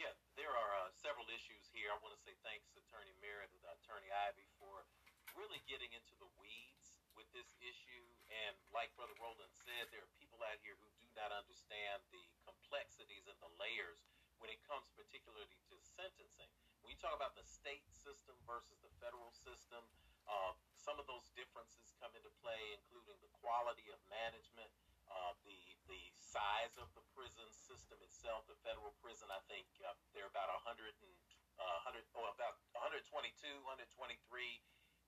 [0.00, 1.92] Yeah, there are uh, several issues here.
[1.92, 4.88] I want to say thanks to Attorney Merritt and Attorney Ivey for
[5.36, 8.08] really getting into the weeds with this issue.
[8.32, 12.24] And like Brother Roland said, there are people out here who do not understand the
[12.48, 14.00] complexities and the layers
[14.40, 16.48] when it comes particularly to sentencing.
[16.80, 19.84] When you talk about the state system versus the federal system,
[20.24, 24.72] uh, some of those differences come into play, including the quality of management,
[25.10, 25.60] uh, the
[25.90, 28.46] the size of the prison system itself.
[28.46, 31.14] The federal prison, I think, uh, there are about 100 and
[31.58, 33.34] uh, 100 or about 122,
[33.66, 33.84] 123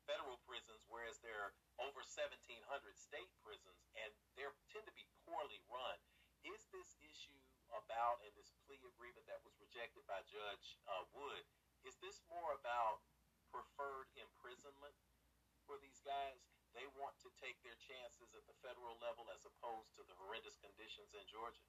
[0.05, 2.35] federal prisons, whereas there are over 1,700
[2.99, 5.97] state prisons, and they tend to be poorly run.
[6.43, 7.39] Is this issue
[7.71, 11.47] about, and this plea agreement that was rejected by Judge uh, Wood,
[11.87, 13.01] is this more about
[13.55, 14.95] preferred imprisonment
[15.65, 16.52] for these guys?
[16.73, 20.57] They want to take their chances at the federal level as opposed to the horrendous
[20.57, 21.65] conditions in Georgia.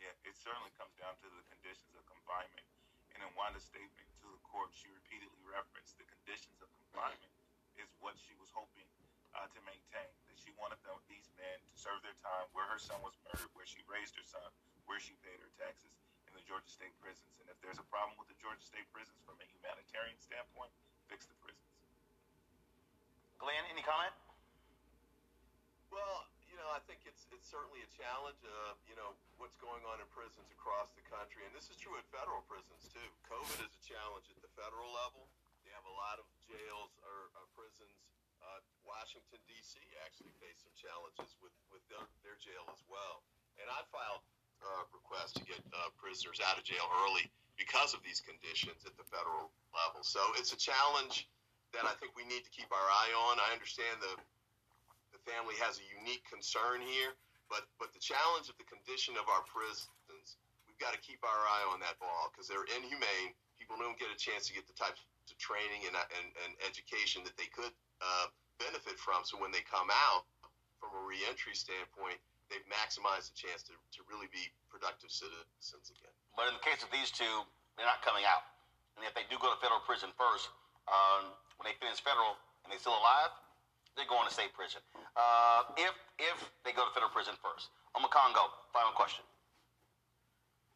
[0.00, 2.64] Yeah, it certainly comes down to the conditions of confinement.
[3.12, 7.32] And in Wanda's statement to the court, she repeatedly referenced the conditions of confinement
[7.76, 8.88] is what she was hoping
[9.36, 10.12] uh, to maintain.
[10.28, 13.52] That she wanted them, these men to serve their time where her son was murdered,
[13.52, 14.48] where she raised her son,
[14.88, 15.92] where she paid her taxes
[16.28, 17.36] in the Georgia state prisons.
[17.40, 20.72] And if there's a problem with the Georgia state prisons from a humanitarian standpoint,
[21.08, 21.79] fix the prisons.
[23.40, 24.12] Glenn, any comment?
[25.88, 28.36] Well, you know, I think it's it's certainly a challenge.
[28.44, 31.96] Uh, you know, what's going on in prisons across the country, and this is true
[31.96, 33.08] at federal prisons too.
[33.24, 35.24] COVID is a challenge at the federal level.
[35.64, 37.96] They have a lot of jails or prisons.
[38.44, 39.80] Uh, Washington D.C.
[40.04, 43.24] actually faced some challenges with with their, their jail as well.
[43.56, 44.20] And I filed
[44.60, 47.24] uh, requests to get uh, prisoners out of jail early
[47.56, 50.04] because of these conditions at the federal level.
[50.04, 51.24] So it's a challenge
[51.72, 53.38] that I think we need to keep our eye on.
[53.38, 54.14] I understand the
[55.10, 57.14] the family has a unique concern here,
[57.50, 61.42] but but the challenge of the condition of our prisons, we've got to keep our
[61.50, 63.34] eye on that ball because they're inhumane.
[63.58, 67.22] People don't get a chance to get the types of training and and, and education
[67.26, 68.26] that they could uh,
[68.58, 69.22] benefit from.
[69.22, 70.26] So when they come out
[70.80, 72.18] from a reentry standpoint,
[72.48, 76.12] they've maximized the chance to, to really be productive citizens again.
[76.34, 78.42] But in the case of these two, they're not coming out.
[78.98, 80.50] And if they do go to federal prison first,
[80.90, 81.30] um,
[81.60, 83.28] when they finish federal and they're still alive,
[83.92, 84.80] they're going to state prison.
[85.12, 87.68] Uh, if if they go to federal prison first.
[87.92, 89.20] Omekongo, final question.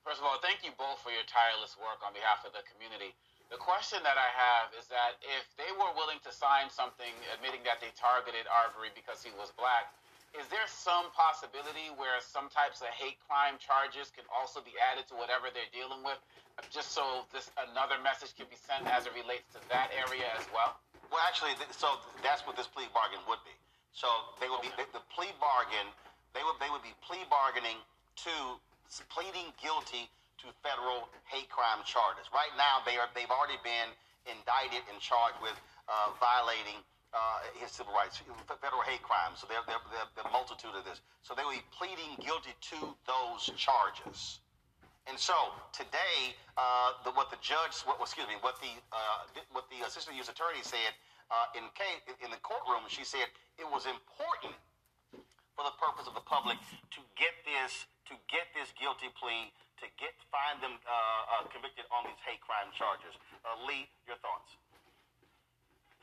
[0.05, 3.17] First of all, thank you both for your tireless work on behalf of the community.
[3.49, 7.65] The question that I have is that if they were willing to sign something admitting
[7.65, 9.89] that they targeted Arbery because he was black,
[10.35, 15.07] is there some possibility where some types of hate crime charges can also be added
[15.11, 16.19] to whatever they're dealing with,
[16.75, 20.47] just so this another message can be sent as it relates to that area as
[20.51, 20.75] well?
[21.15, 23.55] Well, actually, so that's what this plea bargain would be.
[23.95, 24.11] So
[24.43, 25.87] they would be the, the plea bargain.
[26.35, 27.79] They would they would be plea bargaining
[28.27, 28.35] to
[29.07, 30.11] pleading guilty
[30.43, 32.27] to federal hate crime charges.
[32.35, 33.95] Right now, they are they've already been
[34.27, 35.55] indicted and charged with
[35.87, 36.83] uh, violating
[37.15, 38.19] uh, his civil rights,
[38.61, 39.39] federal hate crimes.
[39.41, 41.01] So they're, they're, they're, the multitude of this.
[41.23, 44.43] So they will be pleading guilty to those charges.
[45.07, 45.35] And so
[45.71, 50.17] today, uh, the, what the judge, what, excuse me, what the uh, what the assistant
[50.17, 50.33] U.S.
[50.33, 50.97] attorney said
[51.33, 54.57] uh, in case, in the courtroom, she said it was important
[55.57, 56.59] for the purpose of the public
[56.93, 59.49] to get this to get this guilty plea
[59.81, 63.17] to get find them uh, uh, convicted on these hate crime charges.
[63.43, 64.61] Uh, Lee, your thoughts?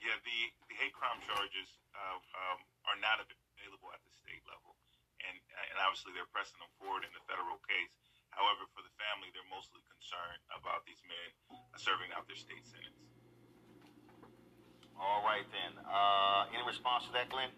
[0.02, 2.58] Yeah, the, the hate crime charges um,
[2.90, 4.74] are not available at the state level,
[5.22, 7.94] and and obviously they're pressing them forward in the federal case.
[8.34, 11.30] However, for the family, they're mostly concerned about these men
[11.78, 12.98] serving out their state sentence.
[14.98, 15.78] All right, then.
[15.86, 17.52] Uh, any response to that, Glenn?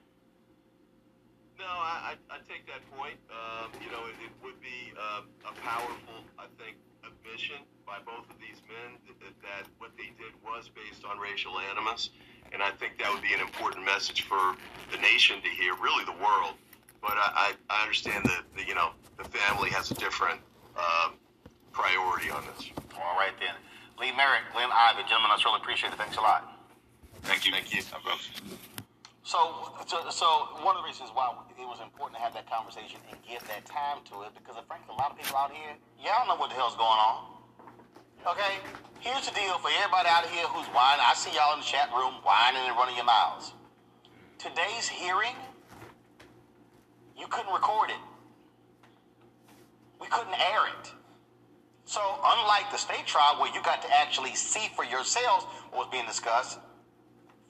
[1.59, 3.15] No, I, I, I take that point.
[3.29, 6.75] Um, you know, it, it would be uh, a powerful, I think,
[7.05, 11.59] admission by both of these men that, that what they did was based on racial
[11.59, 12.09] animus.
[12.53, 14.55] And I think that would be an important message for
[14.91, 16.53] the nation to hear, really the world.
[17.01, 20.39] But I, I, I understand that, the, you know, the family has a different
[20.77, 21.13] um,
[21.71, 22.69] priority on this.
[22.95, 23.57] All right, then.
[23.99, 25.97] Lee Merritt, Glenn Ivey, gentlemen, I certainly appreciate it.
[25.97, 26.49] Thanks a lot.
[27.23, 27.51] Thank you.
[27.51, 27.81] Thank you.
[29.23, 29.39] So,
[29.87, 30.25] so, so
[30.61, 33.65] one of the reasons why it was important to have that conversation and give that
[33.65, 35.73] time to it, because frankly, a lot of people out here,
[36.03, 37.33] y'all know what the hell's going on.
[38.25, 38.55] Okay?
[38.99, 41.03] Here's the deal for everybody out here who's whining.
[41.03, 43.51] I see y'all in the chat room whining and running your mouths.
[44.39, 45.35] Today's hearing,
[47.17, 47.99] you couldn't record it.
[49.99, 50.91] We couldn't air it.
[51.85, 55.87] So, unlike the state trial where you got to actually see for yourselves what was
[55.91, 56.59] being discussed,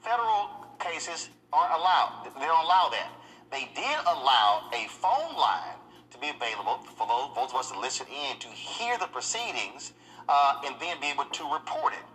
[0.02, 2.26] federal cases aren't allowed.
[2.26, 3.12] They don't allow that.
[3.52, 5.78] They did allow a phone line
[6.10, 9.94] to be available for those, of us to listen in to hear the proceedings
[10.30, 12.06] uh, and then be able to report it.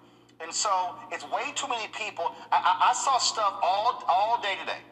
[0.40, 2.32] And so it's way too many people.
[2.52, 4.82] I, I, I saw stuff all all day today.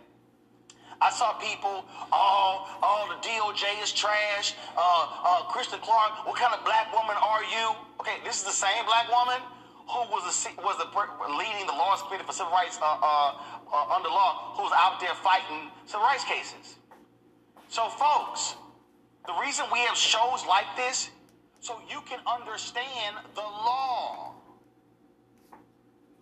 [1.00, 4.54] I saw people, oh, oh, the DOJ is trash.
[4.76, 7.76] Uh, uh, Kristen Clarke, what kind of black woman are you?
[8.00, 9.40] Okay, this is the same black woman
[9.88, 10.88] who was the was the
[11.36, 13.38] leading the law committee for civil rights uh, uh,
[13.72, 16.76] uh, under law, who was out there fighting civil rights cases.
[17.68, 18.54] So, folks,
[19.26, 21.10] the reason we have shows like this,
[21.60, 24.34] so you can understand the law,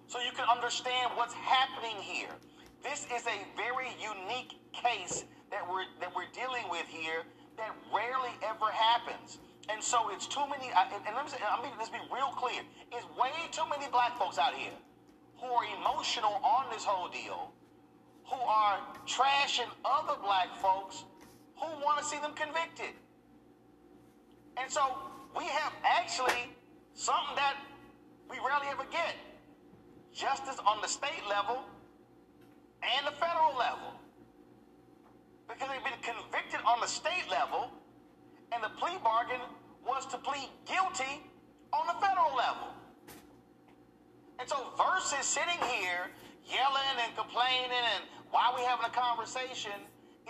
[0.07, 2.31] so you can understand what's happening here.
[2.83, 7.25] This is a very unique case that we're that we're dealing with here
[7.57, 9.39] that rarely ever happens.
[9.71, 10.71] And so it's too many.
[10.77, 12.61] And, and let me say, I mean, let's be real clear.
[12.93, 14.77] It's way too many black folks out here
[15.41, 17.53] who are emotional on this whole deal,
[18.25, 21.05] who are trashing other black folks
[21.57, 22.93] who want to see them convicted.
[24.57, 24.83] And so
[25.37, 26.51] we have actually
[26.95, 27.57] something that
[28.31, 29.15] we rarely ever get:
[30.13, 31.63] justice on the state level
[32.83, 33.95] and the federal level.
[35.49, 37.71] Because they've been convicted on the state level,
[38.53, 39.41] and the plea bargain
[39.87, 41.21] was to plead guilty
[41.73, 42.73] on the federal level.
[44.39, 46.11] And so, versus sitting here
[46.47, 49.73] yelling and complaining and why we having a conversation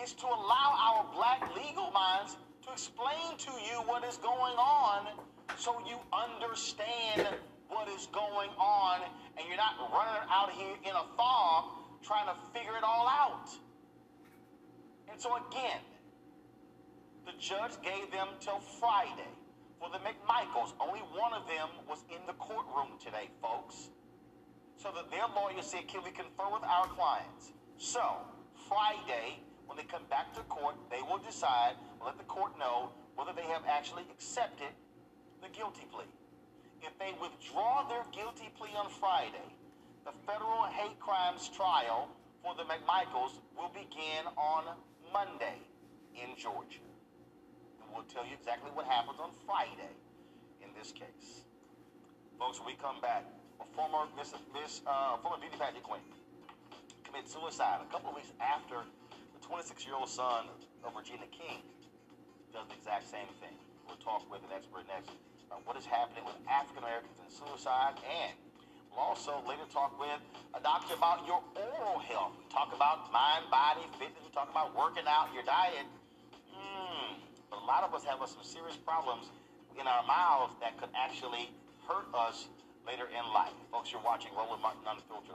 [0.02, 5.06] is to allow our black legal minds to explain to you what is going on
[5.56, 7.28] so you understand
[7.68, 9.00] what is going on
[9.36, 11.64] and you're not running out here in a fog
[12.02, 13.50] trying to figure it all out.
[15.10, 15.80] And so again,
[17.26, 19.32] the judge gave them till Friday
[19.78, 20.72] for the McMichaels.
[20.80, 23.90] Only one of them was in the courtroom today, folks.
[24.76, 27.52] So that their lawyer said, can we confer with our clients?
[27.78, 28.02] So,
[28.68, 31.74] Friday, when they come back to court, they will decide,
[32.04, 34.72] let the court know whether they have actually accepted
[35.42, 36.08] the guilty plea.
[36.82, 39.48] If they withdraw their guilty plea on Friday,
[40.04, 42.08] the federal hate crimes trial
[42.42, 44.76] for the McMichaels will begin on
[45.12, 45.56] Monday
[46.12, 46.84] in Georgia.
[47.80, 49.96] And we'll tell you exactly what happens on Friday
[50.60, 51.48] in this case.
[52.38, 53.24] Folks, when we come back,
[53.60, 56.04] a former Miss, Miss uh, former beauty pageant queen
[57.14, 58.82] committed suicide a couple of weeks after
[59.44, 60.48] the 26-year-old son
[60.84, 61.60] of Regina King
[62.52, 63.52] does the exact same thing.
[63.84, 65.12] We'll talk with an expert next
[65.52, 68.32] on what is happening with African Americans and suicide and
[68.94, 70.22] We'll also later talk with
[70.54, 72.38] a doctor about your oral health.
[72.38, 74.22] We talk about mind, body, fitness.
[74.22, 75.82] We talk about working out, your diet.
[76.54, 77.18] Mm.
[77.50, 79.34] But a lot of us have some serious problems
[79.74, 81.50] in our mouths that could actually
[81.90, 82.46] hurt us
[82.86, 83.50] later in life.
[83.74, 85.34] Folks, you're watching Roland Martin Unfiltered